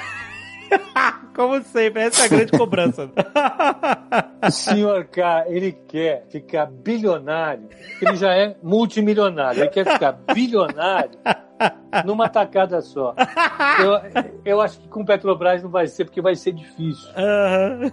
Como 1.35 1.61
sempre, 1.63 2.03
essa 2.03 2.23
é 2.23 2.25
a 2.25 2.27
grande 2.27 2.51
cobrança. 2.51 3.09
O 4.45 4.51
senhor 4.51 5.05
K, 5.05 5.45
ele 5.47 5.71
quer 5.71 6.25
ficar 6.29 6.65
bilionário, 6.65 7.69
ele 8.01 8.15
já 8.15 8.33
é 8.33 8.55
multimilionário, 8.61 9.61
ele 9.61 9.69
quer 9.69 9.85
ficar 9.85 10.13
bilionário 10.33 11.19
numa 12.05 12.29
tacada 12.29 12.81
só. 12.81 13.13
Eu, 13.79 14.23
eu 14.45 14.61
acho 14.61 14.79
que 14.79 14.87
com 14.87 15.05
Petrobras 15.05 15.63
não 15.63 15.69
vai 15.69 15.87
ser, 15.87 16.05
porque 16.05 16.21
vai 16.21 16.35
ser 16.35 16.51
difícil. 16.53 17.09
Aham. 17.15 17.91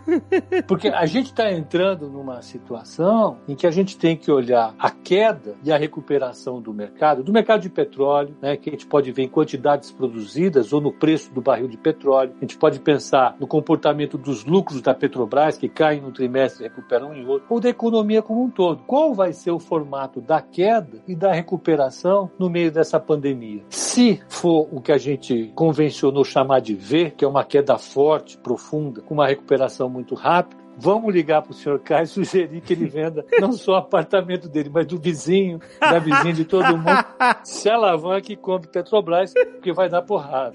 Porque 0.66 0.88
a 0.88 1.06
gente 1.06 1.26
está 1.26 1.50
entrando 1.50 2.08
numa 2.08 2.42
situação 2.42 3.38
em 3.48 3.54
que 3.54 3.66
a 3.66 3.70
gente 3.70 3.96
tem 3.96 4.16
que 4.16 4.30
olhar 4.30 4.74
a 4.78 4.90
queda 4.90 5.54
e 5.62 5.72
a 5.72 5.76
recuperação 5.76 6.60
do 6.60 6.72
mercado, 6.72 7.22
do 7.22 7.32
mercado 7.32 7.62
de 7.62 7.70
petróleo, 7.70 8.36
né, 8.40 8.56
que 8.56 8.70
a 8.70 8.72
gente 8.72 8.86
pode 8.86 9.10
ver 9.12 9.22
em 9.22 9.28
quantidades 9.28 9.90
produzidas 9.90 10.72
ou 10.72 10.80
no 10.80 10.92
preço 10.92 11.32
do 11.32 11.40
barril 11.40 11.68
de 11.68 11.76
petróleo. 11.76 12.32
A 12.36 12.40
gente 12.40 12.56
pode 12.56 12.80
pensar 12.80 13.36
no 13.38 13.46
comportamento 13.46 14.16
dos 14.18 14.44
lucros 14.44 14.80
da 14.80 14.94
Petrobras, 14.94 15.56
que 15.56 15.68
caem 15.68 16.00
no 16.00 16.12
trimestre 16.12 16.64
e 16.64 16.68
recuperam 16.68 17.14
em 17.14 17.26
outro, 17.26 17.46
ou 17.48 17.60
da 17.60 17.68
economia 17.68 18.22
como 18.22 18.42
um 18.42 18.50
todo. 18.50 18.82
Qual 18.86 19.14
vai 19.14 19.32
ser 19.32 19.50
o 19.50 19.58
formato 19.58 20.20
da 20.20 20.40
queda 20.40 21.02
e 21.06 21.14
da 21.14 21.32
recuperação 21.32 22.30
no 22.38 22.48
meio 22.48 22.70
dessa 22.70 22.98
pandemia? 22.98 23.53
Se 23.68 24.20
for 24.28 24.68
o 24.72 24.80
que 24.80 24.90
a 24.90 24.98
gente 24.98 25.52
convencionou 25.54 26.24
chamar 26.24 26.60
de 26.60 26.74
V, 26.74 27.10
que 27.10 27.24
é 27.24 27.28
uma 27.28 27.44
queda 27.44 27.76
forte, 27.78 28.38
profunda, 28.38 29.02
com 29.02 29.14
uma 29.14 29.26
recuperação 29.26 29.88
muito 29.88 30.14
rápida, 30.14 30.63
Vamos 30.78 31.12
ligar 31.14 31.42
para 31.42 31.52
o 31.52 31.54
senhor 31.54 31.78
Caio 31.80 32.04
e 32.04 32.06
sugerir 32.06 32.60
que 32.60 32.72
ele 32.72 32.86
venda 32.86 33.24
não 33.40 33.52
só 33.52 33.72
o 33.72 33.76
apartamento 33.76 34.48
dele, 34.48 34.70
mas 34.72 34.86
do 34.86 34.98
vizinho, 34.98 35.60
da 35.80 35.98
vizinha 35.98 36.32
de 36.32 36.44
todo 36.44 36.76
mundo. 36.76 37.04
Se 37.44 37.68
alavanca 37.68 38.32
e 38.32 38.36
compre 38.36 38.68
Petrobras, 38.68 39.32
porque 39.32 39.72
vai 39.72 39.88
dar 39.88 40.02
porrada. 40.02 40.54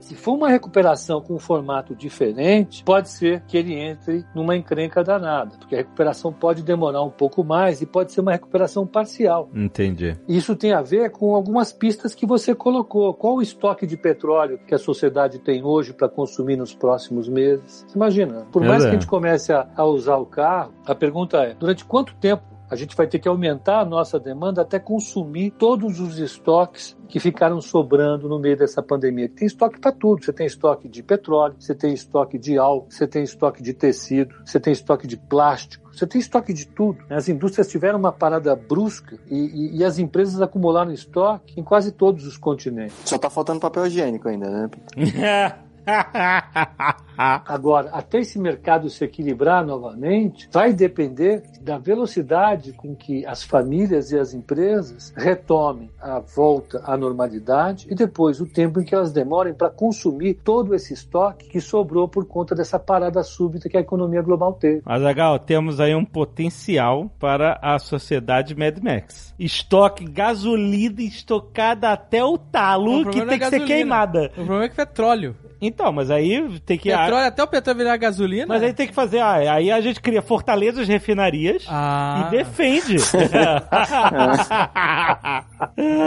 Se 0.00 0.14
for 0.14 0.34
uma 0.34 0.48
recuperação 0.48 1.20
com 1.20 1.34
um 1.34 1.38
formato 1.38 1.94
diferente, 1.94 2.84
pode 2.84 3.08
ser 3.08 3.42
que 3.46 3.56
ele 3.56 3.74
entre 3.74 4.24
numa 4.34 4.56
encrenca 4.56 5.02
danada, 5.02 5.56
porque 5.58 5.74
a 5.74 5.78
recuperação 5.78 6.32
pode 6.32 6.62
demorar 6.62 7.02
um 7.02 7.10
pouco 7.10 7.42
mais 7.44 7.80
e 7.82 7.86
pode 7.86 8.12
ser 8.12 8.20
uma 8.20 8.32
recuperação 8.32 8.86
parcial. 8.86 9.48
Entendi. 9.54 10.16
Isso 10.28 10.54
tem 10.54 10.72
a 10.72 10.82
ver 10.82 11.10
com 11.10 11.34
algumas 11.34 11.72
pistas 11.72 12.14
que 12.14 12.26
você 12.26 12.54
colocou. 12.54 13.12
Qual 13.14 13.36
o 13.36 13.42
estoque 13.42 13.86
de 13.86 13.96
petróleo 13.96 14.58
que 14.66 14.74
a 14.74 14.78
sociedade 14.78 15.38
tem 15.38 15.64
hoje 15.64 15.92
para 15.92 16.08
consumir 16.08 16.56
nos 16.56 16.74
próximos 16.74 17.28
meses? 17.28 17.84
Imagina, 17.94 18.46
por 18.52 18.62
mais 18.62 18.82
É. 18.82 18.86
que 18.86 18.90
a 18.90 18.92
gente 18.92 19.06
comece 19.20 19.52
a, 19.52 19.68
a 19.76 19.84
usar 19.84 20.16
o 20.16 20.24
carro, 20.24 20.72
a 20.86 20.94
pergunta 20.94 21.36
é: 21.38 21.54
durante 21.54 21.84
quanto 21.84 22.14
tempo 22.16 22.42
a 22.70 22.76
gente 22.76 22.96
vai 22.96 23.06
ter 23.08 23.18
que 23.18 23.26
aumentar 23.28 23.80
a 23.80 23.84
nossa 23.84 24.18
demanda 24.18 24.62
até 24.62 24.78
consumir 24.78 25.50
todos 25.50 25.98
os 25.98 26.18
estoques 26.20 26.96
que 27.08 27.18
ficaram 27.18 27.60
sobrando 27.60 28.28
no 28.28 28.38
meio 28.38 28.56
dessa 28.56 28.80
pandemia. 28.80 29.28
Tem 29.28 29.44
estoque 29.44 29.80
para 29.80 29.90
tudo. 29.90 30.24
Você 30.24 30.32
tem 30.32 30.46
estoque 30.46 30.88
de 30.88 31.02
petróleo, 31.02 31.56
você 31.58 31.74
tem 31.74 31.92
estoque 31.92 32.38
de 32.38 32.56
álcool, 32.56 32.88
você 32.88 33.08
tem 33.08 33.24
estoque 33.24 33.60
de 33.60 33.74
tecido, 33.74 34.32
você 34.46 34.60
tem 34.60 34.72
estoque 34.72 35.08
de 35.08 35.16
plástico. 35.16 35.90
Você 35.92 36.06
tem 36.06 36.20
estoque 36.20 36.52
de 36.52 36.68
tudo. 36.68 37.00
As 37.10 37.28
indústrias 37.28 37.66
tiveram 37.68 37.98
uma 37.98 38.12
parada 38.12 38.54
brusca 38.54 39.18
e, 39.28 39.36
e- 39.36 39.76
e 39.78 39.84
as 39.84 39.98
empresas 39.98 40.40
acumularam 40.40 40.92
estoque 40.92 41.58
em 41.58 41.64
quase 41.64 41.90
todos 41.90 42.24
os 42.24 42.38
continentes. 42.38 42.94
Só 43.04 43.18
tá 43.18 43.28
faltando 43.28 43.58
papel 43.58 43.84
higiênico 43.86 44.28
ainda, 44.28 44.48
né? 44.48 44.70
Agora, 47.22 47.90
até 47.92 48.20
esse 48.20 48.38
mercado 48.38 48.88
se 48.88 49.04
equilibrar 49.04 49.64
novamente, 49.64 50.48
vai 50.50 50.72
depender 50.72 51.42
da 51.60 51.76
velocidade 51.76 52.72
com 52.72 52.96
que 52.96 53.26
as 53.26 53.42
famílias 53.42 54.10
e 54.10 54.18
as 54.18 54.32
empresas 54.32 55.12
retomem 55.14 55.90
a 56.00 56.18
volta 56.20 56.80
à 56.82 56.96
normalidade 56.96 57.86
e 57.90 57.94
depois 57.94 58.40
o 58.40 58.46
tempo 58.46 58.80
em 58.80 58.84
que 58.84 58.94
elas 58.94 59.12
demorem 59.12 59.52
para 59.52 59.68
consumir 59.68 60.34
todo 60.42 60.74
esse 60.74 60.94
estoque 60.94 61.48
que 61.48 61.60
sobrou 61.60 62.08
por 62.08 62.24
conta 62.26 62.54
dessa 62.54 62.78
parada 62.78 63.22
súbita 63.22 63.68
que 63.68 63.76
a 63.76 63.80
economia 63.80 64.22
global 64.22 64.54
teve. 64.54 64.80
Azagal, 64.86 65.38
temos 65.40 65.78
aí 65.78 65.94
um 65.94 66.04
potencial 66.06 67.10
para 67.18 67.58
a 67.60 67.78
sociedade 67.78 68.54
Mad 68.56 68.78
Max. 68.78 69.34
Estoque, 69.38 70.04
gasolina 70.04 71.02
estocada 71.02 71.90
até 71.90 72.24
o 72.24 72.38
talo, 72.38 73.00
O 73.02 73.04
que 73.04 73.04
problema 73.04 73.28
tem 73.28 73.38
não 73.38 73.38
que 73.38 73.44
é 73.44 73.50
ser 73.50 73.58
gasolina. 73.58 73.66
queimada. 73.66 74.26
O 74.32 74.34
problema 74.36 74.64
é 74.64 74.68
que 74.70 74.76
petróleo. 74.76 75.36
Então, 75.80 75.92
mas 75.92 76.10
aí 76.10 76.60
tem 76.60 76.76
que. 76.76 76.90
Petróleo, 76.90 77.26
até 77.26 77.42
o 77.42 77.46
petróleo 77.46 77.78
virar 77.78 77.96
gasolina. 77.96 78.44
Mas 78.46 78.62
aí 78.62 78.74
tem 78.74 78.86
que 78.86 78.92
fazer. 78.92 79.20
ah, 79.20 79.54
aí 79.54 79.72
a 79.72 79.80
gente 79.80 79.98
cria 79.98 80.20
fortalezas, 80.20 80.86
refinarias 80.86 81.64
Ah. 81.70 82.26
e 82.26 82.30
defende. 82.36 82.96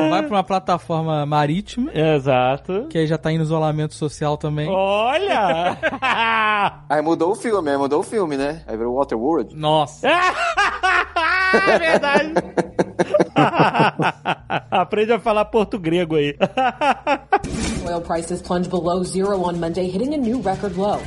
Vai 0.09 0.21
pra 0.23 0.35
uma 0.37 0.43
plataforma 0.43 1.25
marítima, 1.25 1.91
Exato. 1.93 2.85
que 2.89 2.97
aí 2.99 3.07
já 3.07 3.17
tá 3.17 3.31
em 3.31 3.41
isolamento 3.41 3.93
social 3.95 4.37
também. 4.37 4.69
Olha! 4.69 5.75
Aí 6.89 7.01
mudou 7.01 7.31
o 7.31 7.35
filme, 7.35 7.69
aí 7.71 7.77
mudou 7.77 8.01
o 8.01 8.03
filme, 8.03 8.37
né? 8.37 8.61
Aí 8.67 8.77
virou 8.77 8.95
Waterworld. 8.95 9.55
Nossa. 9.55 10.07
é 10.07 11.79
verdade. 11.79 12.33
Aprende 14.73 15.13
a 15.13 15.19
falar 15.19 15.45
português 15.45 16.07
aí. 16.09 16.35
Oil 17.85 18.01
prices 18.01 18.41
plunged 18.41 18.71
below 18.71 19.03
zero 19.03 19.37
on 19.43 19.59
Monday, 19.59 19.87
hitting 19.87 20.15
a 20.15 20.17
new 20.17 20.41
record 20.41 20.75
low. 20.77 20.99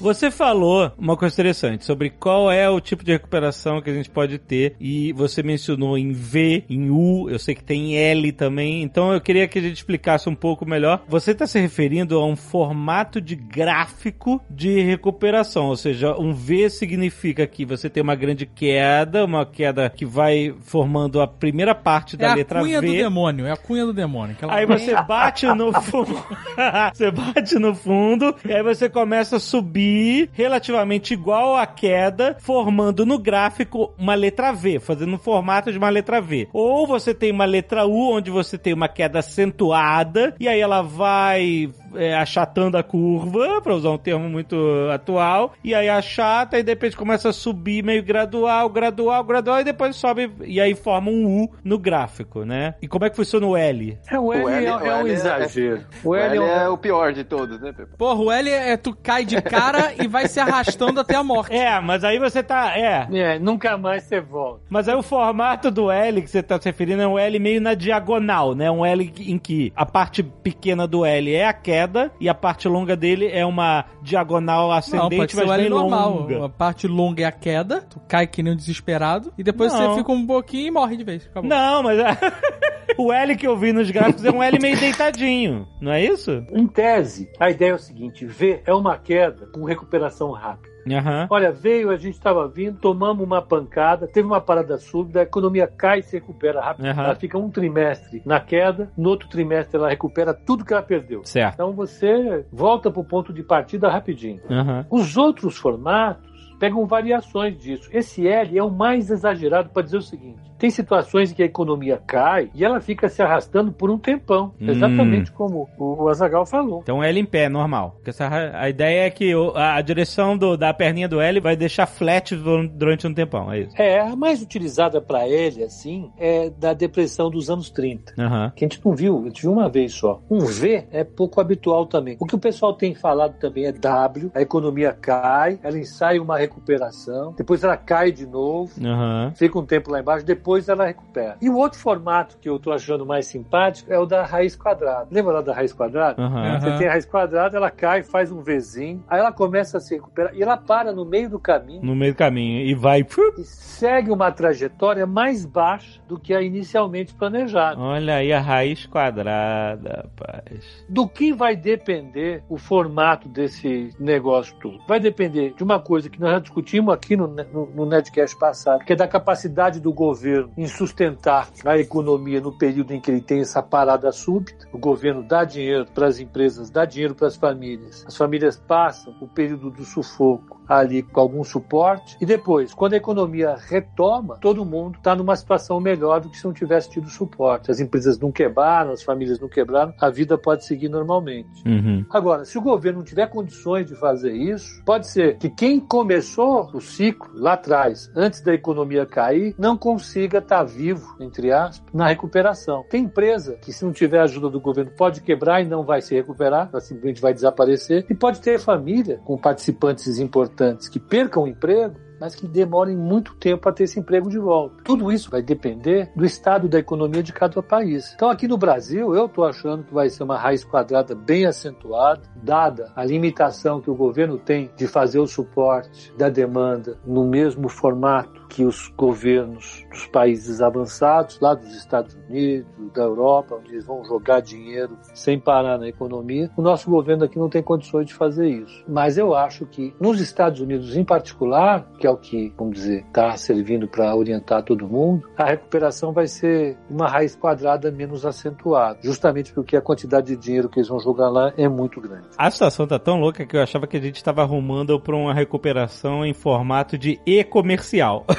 Você 0.00 0.30
falou 0.30 0.92
uma 0.96 1.16
coisa 1.16 1.34
interessante 1.34 1.84
sobre 1.84 2.08
qual 2.08 2.52
é 2.52 2.70
o 2.70 2.80
tipo 2.80 3.02
de 3.02 3.10
recuperação 3.10 3.82
que 3.82 3.90
a 3.90 3.92
gente 3.92 4.08
pode 4.08 4.38
ter 4.38 4.76
e 4.80 5.12
você 5.12 5.42
mencionou 5.42 5.98
em 5.98 6.12
V, 6.12 6.64
em 6.70 6.88
U, 6.88 7.28
eu 7.28 7.38
sei 7.38 7.52
que 7.52 7.64
tem 7.64 7.94
em 7.94 7.96
L 7.96 8.30
também, 8.30 8.82
então 8.82 9.12
eu 9.12 9.20
queria 9.20 9.48
que 9.48 9.58
a 9.58 9.62
gente 9.62 9.76
explicasse 9.76 10.28
um 10.28 10.36
pouco 10.36 10.64
melhor. 10.64 11.02
Você 11.08 11.32
está 11.32 11.48
se 11.48 11.58
referindo 11.58 12.16
a 12.16 12.24
um 12.24 12.36
formato 12.36 13.20
de 13.20 13.34
gráfico 13.34 14.40
de 14.48 14.80
recuperação, 14.80 15.66
ou 15.66 15.76
seja, 15.76 16.16
um 16.16 16.32
V 16.32 16.70
significa 16.70 17.44
que 17.44 17.64
você 17.64 17.90
tem 17.90 18.00
uma 18.00 18.14
grande 18.14 18.46
queda, 18.46 19.24
uma 19.24 19.44
queda 19.44 19.90
que 19.90 20.06
vai 20.06 20.54
formando 20.60 21.20
a 21.20 21.26
primeira 21.26 21.74
parte 21.74 22.16
da 22.16 22.28
é 22.28 22.34
letra 22.36 22.60
a 22.60 22.62
cunha 22.62 22.80
V. 22.80 22.86
do 22.86 22.92
demônio, 22.92 23.46
é 23.46 23.50
a 23.50 23.56
cunha 23.56 23.84
do 23.84 23.92
demônio. 23.92 24.36
Aí 24.48 24.64
você 24.64 24.94
bate 25.02 25.44
no 25.46 25.72
fundo. 25.72 26.24
você 26.94 27.10
bate 27.10 27.58
no 27.58 27.74
fundo 27.74 28.34
e 28.48 28.52
aí 28.52 28.62
você 28.62 28.88
começa 28.88 29.36
a 29.36 29.40
subir 29.40 29.87
relativamente 30.32 31.14
igual 31.14 31.56
à 31.56 31.66
queda, 31.66 32.36
formando 32.40 33.04
no 33.06 33.18
gráfico 33.18 33.92
uma 33.98 34.14
letra 34.14 34.52
V, 34.52 34.80
fazendo 34.80 35.14
o 35.14 35.18
formato 35.18 35.70
de 35.70 35.78
uma 35.78 35.88
letra 35.88 36.20
V. 36.20 36.48
Ou 36.52 36.86
você 36.86 37.14
tem 37.14 37.30
uma 37.30 37.44
letra 37.44 37.86
U, 37.86 38.12
onde 38.12 38.30
você 38.30 38.58
tem 38.58 38.72
uma 38.72 38.88
queda 38.88 39.18
acentuada, 39.18 40.34
e 40.38 40.48
aí 40.48 40.60
ela 40.60 40.82
vai 40.82 41.70
é, 41.94 42.14
achatando 42.16 42.76
a 42.76 42.82
curva, 42.82 43.60
para 43.62 43.74
usar 43.74 43.90
um 43.90 43.98
termo 43.98 44.28
muito 44.28 44.56
atual, 44.92 45.52
e 45.62 45.74
aí 45.74 45.88
achata 45.88 46.58
e 46.58 46.62
de 46.62 46.70
repente 46.72 46.96
começa 46.96 47.28
a 47.28 47.32
subir 47.32 47.82
meio 47.82 48.02
gradual, 48.02 48.68
gradual, 48.68 49.22
gradual, 49.24 49.60
e 49.60 49.64
depois 49.64 49.96
sobe, 49.96 50.30
e 50.44 50.60
aí 50.60 50.74
forma 50.74 51.10
um 51.10 51.42
U 51.44 51.50
no 51.64 51.78
gráfico, 51.78 52.44
né? 52.44 52.74
E 52.82 52.88
como 52.88 53.04
é 53.04 53.10
que 53.10 53.16
funciona 53.16 53.46
o 53.46 53.56
L? 53.56 53.98
É, 54.10 54.18
o 54.18 54.32
L, 54.32 54.44
O 54.44 54.48
L- 54.48 54.66
é, 54.66 54.74
o 54.76 54.80
é 54.86 54.94
um 54.96 55.00
L 55.00 55.10
é- 55.10 55.12
exagero. 55.12 55.84
O 56.04 56.14
L 56.14 56.38
é 56.38 56.68
o 56.68 56.76
pior 56.78 57.12
de 57.12 57.24
todos, 57.24 57.60
né, 57.60 57.72
Pepe? 57.72 57.96
Porra, 57.96 58.20
o 58.20 58.30
L 58.30 58.50
é 58.50 58.76
tu 58.76 58.94
cai 58.94 59.24
de 59.24 59.40
cara 59.40 59.94
e 60.02 60.06
vai 60.06 60.28
se 60.28 60.38
arrastando 60.40 61.00
até 61.00 61.16
a 61.16 61.22
morte. 61.22 61.54
É, 61.56 61.80
mas 61.80 62.04
aí 62.04 62.18
você 62.18 62.42
tá. 62.42 62.78
É. 62.78 63.06
É, 63.12 63.38
nunca 63.38 63.76
mais 63.78 64.02
você 64.04 64.20
volta. 64.20 64.60
Mas 64.68 64.88
aí 64.88 64.94
o 64.94 65.02
formato 65.02 65.70
do 65.70 65.90
L 65.90 66.20
que 66.22 66.28
você 66.30 66.42
tá 66.42 66.60
se 66.60 66.68
referindo 66.68 67.02
é 67.02 67.06
um 67.08 67.18
L 67.18 67.38
meio 67.38 67.60
na 67.60 67.74
diagonal, 67.74 68.54
né? 68.54 68.70
Um 68.70 68.84
L 68.84 69.12
em 69.20 69.38
que 69.38 69.72
a 69.74 69.86
parte 69.86 70.22
pequena 70.22 70.86
do 70.86 71.04
L 71.04 71.34
é 71.34 71.46
a 71.46 71.52
queda 71.52 71.77
e 72.20 72.28
a 72.28 72.34
parte 72.34 72.68
longa 72.68 72.96
dele 72.96 73.28
é 73.28 73.44
uma 73.44 73.84
diagonal 74.02 74.68
Não, 74.68 74.72
ascendente, 74.72 75.16
pode 75.16 75.32
ser 75.32 75.46
mas 75.46 75.60
bem 75.60 75.70
normal. 75.70 76.20
longa. 76.20 76.44
A 76.46 76.48
parte 76.48 76.86
longa 76.86 77.22
é 77.22 77.26
a 77.26 77.32
queda, 77.32 77.82
tu 77.82 78.00
cai 78.08 78.26
que 78.26 78.42
nem 78.42 78.52
um 78.52 78.56
desesperado, 78.56 79.32
e 79.38 79.42
depois 79.42 79.72
Não. 79.72 79.80
você 79.94 79.98
fica 80.00 80.12
um 80.12 80.26
pouquinho 80.26 80.66
e 80.66 80.70
morre 80.70 80.96
de 80.96 81.04
vez. 81.04 81.26
Acabou. 81.26 81.48
Não, 81.48 81.82
mas 81.82 81.98
o 82.98 83.12
L 83.12 83.36
que 83.36 83.46
eu 83.46 83.56
vi 83.56 83.72
nos 83.72 83.90
gráficos 83.90 84.24
é 84.24 84.30
um 84.30 84.42
L 84.42 84.58
meio 84.60 84.78
deitadinho, 84.78 85.66
não 85.80 85.92
é 85.92 86.04
isso? 86.04 86.44
Em 86.52 86.66
tese, 86.66 87.30
a 87.38 87.50
ideia 87.50 87.70
é 87.70 87.74
o 87.74 87.78
seguinte: 87.78 88.26
V 88.26 88.62
é 88.64 88.74
uma 88.74 88.96
queda 88.98 89.46
com 89.46 89.64
recuperação 89.64 90.30
rápida. 90.32 90.77
Aham. 90.94 91.26
Olha, 91.30 91.52
veio, 91.52 91.90
a 91.90 91.96
gente 91.96 92.14
estava 92.14 92.46
vindo, 92.48 92.78
tomamos 92.78 93.24
uma 93.24 93.42
pancada, 93.42 94.06
teve 94.06 94.26
uma 94.26 94.40
parada 94.40 94.78
súbita, 94.78 95.20
a 95.20 95.22
economia 95.22 95.66
cai 95.66 96.00
e 96.00 96.02
se 96.02 96.16
recupera 96.16 96.60
rápido. 96.60 96.86
Aham. 96.86 97.04
Ela 97.04 97.14
fica 97.14 97.38
um 97.38 97.50
trimestre 97.50 98.22
na 98.24 98.40
queda, 98.40 98.90
no 98.96 99.10
outro 99.10 99.28
trimestre 99.28 99.76
ela 99.76 99.88
recupera 99.88 100.32
tudo 100.32 100.64
que 100.64 100.72
ela 100.72 100.82
perdeu. 100.82 101.22
Certo. 101.24 101.54
Então 101.54 101.72
você 101.72 102.44
volta 102.52 102.90
para 102.90 103.00
o 103.00 103.04
ponto 103.04 103.32
de 103.32 103.42
partida 103.42 103.88
rapidinho. 103.88 104.40
Aham. 104.50 104.86
Os 104.90 105.16
outros 105.16 105.56
formatos 105.56 106.28
pegam 106.58 106.86
variações 106.86 107.56
disso. 107.56 107.88
Esse 107.92 108.26
L 108.26 108.58
é 108.58 108.62
o 108.62 108.70
mais 108.70 109.10
exagerado 109.10 109.70
para 109.70 109.82
dizer 109.82 109.98
o 109.98 110.02
seguinte: 110.02 110.40
tem 110.58 110.70
situações 110.70 111.30
em 111.30 111.34
que 111.34 111.42
a 111.42 111.46
economia 111.46 112.00
cai 112.06 112.50
e 112.54 112.64
ela 112.64 112.80
fica 112.80 113.08
se 113.08 113.22
arrastando 113.22 113.72
por 113.72 113.90
um 113.90 113.98
tempão, 113.98 114.52
Hum. 114.60 114.68
exatamente 114.68 115.30
como 115.32 115.68
o 115.78 116.08
Azagal 116.08 116.44
falou. 116.46 116.80
Então 116.82 117.02
L 117.02 117.20
em 117.20 117.24
pé, 117.24 117.48
normal. 117.48 117.96
Essa, 118.04 118.28
a 118.54 118.68
ideia 118.68 119.06
é 119.06 119.10
que 119.10 119.32
a, 119.54 119.80
direção 119.80 120.36
do- 120.36 120.56
da 120.56 120.72
perninha 120.74 121.08
do 121.08 121.20
L 121.20 121.40
vai 121.40 121.54
deixar 121.56 121.86
flat 121.86 122.34
dur- 122.36 122.68
durante 122.68 123.06
um 123.06 123.14
tempão, 123.14 123.50
é 123.52 123.60
isso. 123.60 123.80
É, 123.80 124.00
a 124.00 124.16
mais 124.16 124.42
utilizada 124.42 125.00
para 125.00 125.28
ele, 125.28 125.62
assim, 125.62 126.10
é 126.18 126.50
da 126.50 126.72
depressão 126.72 127.30
dos 127.30 127.48
anos 127.50 127.70
30. 127.70 128.14
Aham. 128.18 128.52
Que 128.56 128.64
a 128.64 128.68
gente 128.68 128.84
não 128.84 128.94
viu, 128.94 129.20
a 129.22 129.24
gente 129.28 129.42
viu 129.42 129.52
uma 129.52 129.68
vez 129.68 129.92
só. 129.92 130.20
Um 130.30 130.40
V 130.40 130.86
é 130.90 131.04
pouco 131.04 131.40
habitual 131.40 131.86
também. 131.86 132.16
O 132.20 132.26
que 132.26 132.34
o 132.34 132.38
pessoal 132.38 132.72
tem 132.74 132.94
falado 132.94 133.38
também 133.38 133.66
é 133.66 133.72
W, 133.72 134.30
a 134.34 134.40
economia 134.42 134.92
cai, 134.92 135.58
ela 135.62 135.78
ensaia 135.78 136.20
uma 136.22 136.38
recuperação, 136.38 137.34
depois 137.36 137.62
ela 137.64 137.76
cai 137.76 138.10
de 138.12 138.26
novo, 138.26 138.70
Aham. 138.84 139.32
fica 139.36 139.58
um 139.58 139.64
tempo 139.66 139.90
lá 139.90 140.00
embaixo, 140.00 140.24
depois 140.24 140.47
ela 140.68 140.86
recupera. 140.86 141.36
E 141.40 141.50
o 141.50 141.56
outro 141.56 141.78
formato 141.78 142.38
que 142.38 142.48
eu 142.48 142.58
tô 142.58 142.72
achando 142.72 143.04
mais 143.04 143.26
simpático 143.26 143.92
é 143.92 143.98
o 143.98 144.06
da 144.06 144.24
raiz 144.24 144.56
quadrada. 144.56 145.08
Lembra 145.10 145.34
lá 145.34 145.40
da 145.42 145.52
raiz 145.52 145.72
quadrada? 145.72 146.22
Aham. 146.22 146.60
Você 146.60 146.78
tem 146.78 146.86
a 146.86 146.92
raiz 146.92 147.04
quadrada, 147.04 147.56
ela 147.56 147.70
cai, 147.70 148.02
faz 148.02 148.32
um 148.32 148.40
Vzinho, 148.42 149.04
aí 149.08 149.18
ela 149.18 149.32
começa 149.32 149.76
a 149.78 149.80
se 149.80 149.94
recuperar 149.94 150.34
e 150.34 150.42
ela 150.42 150.56
para 150.56 150.92
no 150.92 151.04
meio 151.04 151.28
do 151.28 151.38
caminho 151.38 151.82
No 151.82 151.94
meio 151.94 152.12
do 152.14 152.16
caminho. 152.16 152.60
E 152.66 152.74
vai. 152.74 153.00
e 153.36 153.44
segue 153.44 154.10
uma 154.10 154.30
trajetória 154.32 155.06
mais 155.06 155.44
baixa 155.44 156.00
do 156.08 156.18
que 156.18 156.32
a 156.32 156.40
inicialmente 156.40 157.14
planejada. 157.14 157.78
Olha 157.80 158.14
aí 158.16 158.32
a 158.32 158.40
raiz 158.40 158.86
quadrada, 158.86 160.04
rapaz. 160.04 160.84
Do 160.88 161.08
que 161.08 161.32
vai 161.32 161.56
depender 161.56 162.42
o 162.48 162.56
formato 162.56 163.28
desse 163.28 163.90
negócio 163.98 164.54
todo? 164.60 164.78
Vai 164.86 165.00
depender 165.00 165.52
de 165.56 165.62
uma 165.62 165.78
coisa 165.80 166.08
que 166.08 166.20
nós 166.20 166.30
já 166.32 166.38
discutimos 166.38 166.94
aqui 166.94 167.16
no, 167.16 167.26
no, 167.26 167.66
no 167.66 167.86
Netcast 167.86 168.38
passado, 168.38 168.84
que 168.84 168.92
é 168.92 168.96
da 168.96 169.08
capacidade 169.08 169.80
do 169.80 169.92
governo 169.92 170.37
em 170.56 170.66
sustentar 170.66 171.48
a 171.64 171.78
economia 171.78 172.40
no 172.40 172.56
período 172.56 172.92
em 172.92 173.00
que 173.00 173.10
ele 173.10 173.20
tem 173.20 173.40
essa 173.40 173.62
parada 173.62 174.10
súbita. 174.12 174.66
O 174.72 174.78
governo 174.78 175.22
dá 175.22 175.44
dinheiro 175.44 175.86
para 175.94 176.06
as 176.06 176.18
empresas, 176.18 176.70
dá 176.70 176.84
dinheiro 176.84 177.14
para 177.14 177.26
as 177.26 177.36
famílias. 177.36 178.04
As 178.06 178.16
famílias 178.16 178.56
passam 178.56 179.14
o 179.20 179.28
período 179.28 179.70
do 179.70 179.84
sufoco 179.84 180.58
ali 180.68 181.02
com 181.02 181.18
algum 181.18 181.42
suporte 181.42 182.16
e 182.20 182.26
depois, 182.26 182.74
quando 182.74 182.92
a 182.92 182.96
economia 182.96 183.56
retoma, 183.56 184.36
todo 184.38 184.64
mundo 184.64 184.98
está 184.98 185.16
numa 185.16 185.34
situação 185.34 185.80
melhor 185.80 186.20
do 186.20 186.28
que 186.28 186.36
se 186.36 186.44
não 186.44 186.52
tivesse 186.52 186.90
tido 186.90 187.08
suporte. 187.08 187.70
As 187.70 187.80
empresas 187.80 188.18
não 188.18 188.30
quebraram, 188.30 188.92
as 188.92 189.02
famílias 189.02 189.40
não 189.40 189.48
quebraram, 189.48 189.94
a 189.98 190.10
vida 190.10 190.36
pode 190.36 190.66
seguir 190.66 190.88
normalmente. 190.88 191.66
Uhum. 191.66 192.04
Agora, 192.10 192.44
se 192.44 192.58
o 192.58 192.60
governo 192.60 192.98
não 192.98 193.04
tiver 193.04 193.26
condições 193.28 193.86
de 193.86 193.94
fazer 193.94 194.32
isso, 194.32 194.82
pode 194.84 195.06
ser 195.06 195.38
que 195.38 195.48
quem 195.48 195.80
começou 195.80 196.68
o 196.74 196.80
ciclo 196.80 197.30
lá 197.34 197.54
atrás, 197.54 198.10
antes 198.14 198.42
da 198.42 198.52
economia 198.52 199.06
cair, 199.06 199.54
não 199.58 199.76
consiga 199.76 200.27
estar 200.36 200.62
vivo, 200.64 201.16
entre 201.18 201.50
aspas, 201.50 201.92
na 201.92 202.06
recuperação. 202.06 202.84
Tem 202.90 203.04
empresa 203.04 203.56
que, 203.62 203.72
se 203.72 203.84
não 203.84 203.92
tiver 203.92 204.20
ajuda 204.20 204.50
do 204.50 204.60
governo, 204.60 204.92
pode 204.96 205.22
quebrar 205.22 205.62
e 205.62 205.66
não 205.66 205.82
vai 205.82 206.02
se 206.02 206.14
recuperar, 206.14 206.68
ela 206.70 206.80
simplesmente 206.80 207.22
vai 207.22 207.32
desaparecer. 207.32 208.04
E 208.10 208.14
pode 208.14 208.40
ter 208.40 208.60
família 208.60 209.20
com 209.24 209.38
participantes 209.38 210.18
importantes 210.18 210.88
que 210.88 211.00
percam 211.00 211.44
o 211.44 211.48
emprego 211.48 212.08
mas 212.20 212.34
que 212.34 212.46
demorem 212.46 212.96
muito 212.96 213.34
tempo 213.36 213.62
para 213.62 213.72
ter 213.72 213.84
esse 213.84 214.00
emprego 214.00 214.28
de 214.28 214.38
volta. 214.38 214.82
Tudo 214.84 215.12
isso 215.12 215.30
vai 215.30 215.42
depender 215.42 216.10
do 216.14 216.24
estado 216.24 216.68
da 216.68 216.78
economia 216.78 217.22
de 217.22 217.32
cada 217.32 217.62
país. 217.62 218.12
Então, 218.14 218.30
aqui 218.30 218.48
no 218.48 218.58
Brasil, 218.58 219.14
eu 219.14 219.26
estou 219.26 219.44
achando 219.44 219.84
que 219.84 219.94
vai 219.94 220.08
ser 220.08 220.22
uma 220.22 220.38
raiz 220.38 220.64
quadrada 220.64 221.14
bem 221.14 221.46
acentuada, 221.46 222.22
dada 222.42 222.92
a 222.94 223.04
limitação 223.04 223.80
que 223.80 223.90
o 223.90 223.94
governo 223.94 224.38
tem 224.38 224.70
de 224.76 224.86
fazer 224.86 225.18
o 225.18 225.26
suporte 225.26 226.12
da 226.16 226.28
demanda 226.28 226.98
no 227.06 227.24
mesmo 227.24 227.68
formato 227.68 228.37
que 228.48 228.64
os 228.64 228.88
governos 228.96 229.86
dos 229.90 230.06
países 230.06 230.60
avançados, 230.60 231.38
lá 231.40 231.54
dos 231.54 231.74
Estados 231.74 232.14
Unidos, 232.28 232.66
da 232.94 233.02
Europa, 233.02 233.56
onde 233.56 233.72
eles 233.72 233.86
vão 233.86 234.04
jogar 234.04 234.40
dinheiro 234.40 234.96
sem 235.14 235.38
parar 235.38 235.78
na 235.78 235.88
economia. 235.88 236.50
O 236.56 236.62
nosso 236.62 236.90
governo 236.90 237.24
aqui 237.24 237.38
não 237.38 237.48
tem 237.48 237.62
condições 237.62 238.06
de 238.06 238.14
fazer 238.14 238.48
isso. 238.48 238.84
Mas 238.88 239.18
eu 239.18 239.34
acho 239.34 239.66
que 239.66 239.94
nos 240.00 240.20
Estados 240.20 240.60
Unidos 240.60 240.96
em 240.96 241.04
particular, 241.04 241.86
que 241.98 242.06
é 242.06 242.10
o 242.10 242.16
que, 242.16 242.52
vamos 242.56 242.74
dizer, 242.74 243.04
está 243.06 243.36
servindo 243.36 243.86
para 243.88 244.14
orientar 244.14 244.62
todo 244.62 244.88
mundo, 244.88 245.28
a 245.36 245.44
recuperação 245.44 246.12
vai 246.12 246.26
ser 246.26 246.76
uma 246.88 247.08
raiz 247.08 247.34
quadrada 247.34 247.90
menos 247.90 248.24
acentuada, 248.24 248.98
justamente 249.02 249.52
porque 249.52 249.76
a 249.76 249.80
quantidade 249.80 250.28
de 250.28 250.36
dinheiro 250.36 250.68
que 250.68 250.78
eles 250.78 250.88
vão 250.88 250.98
jogar 250.98 251.28
lá 251.28 251.52
é 251.56 251.68
muito 251.68 252.00
grande. 252.00 252.26
A 252.36 252.50
situação 252.50 252.86
tá 252.86 252.98
tão 252.98 253.20
louca 253.20 253.46
que 253.46 253.56
eu 253.56 253.62
achava 253.62 253.86
que 253.86 253.96
a 253.96 254.00
gente 254.00 254.16
estava 254.16 254.42
arrumando 254.42 254.98
para 255.00 255.16
uma 255.16 255.34
recuperação 255.34 256.24
em 256.24 256.32
formato 256.32 256.96
de 256.96 257.20
e-comercial. 257.26 258.24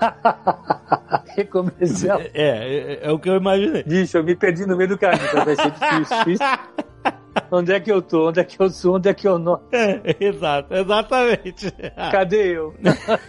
Recomercial. 1.36 2.20
É, 2.20 2.30
é, 2.34 3.00
é 3.02 3.12
o 3.12 3.18
que 3.18 3.28
eu 3.28 3.36
imaginei. 3.36 3.82
Bicho, 3.82 4.16
eu 4.16 4.24
me 4.24 4.34
perdi 4.34 4.66
no 4.66 4.76
meio 4.76 4.88
do 4.88 4.98
caminho, 4.98 5.24
então 5.24 5.44
vai 5.44 5.56
ser 5.56 5.70
difícil. 5.70 6.16
difícil. 6.18 6.46
Onde 7.50 7.72
é 7.72 7.80
que 7.80 7.90
eu 7.90 8.02
tô? 8.02 8.28
Onde 8.28 8.40
é 8.40 8.44
que 8.44 8.60
eu 8.60 8.70
sou? 8.70 8.96
Onde 8.96 9.08
é 9.08 9.14
que 9.14 9.26
eu 9.26 9.38
não? 9.38 9.60
É, 9.72 10.16
exato, 10.20 10.74
exatamente. 10.74 11.70
Cadê 12.10 12.56
eu? 12.56 12.74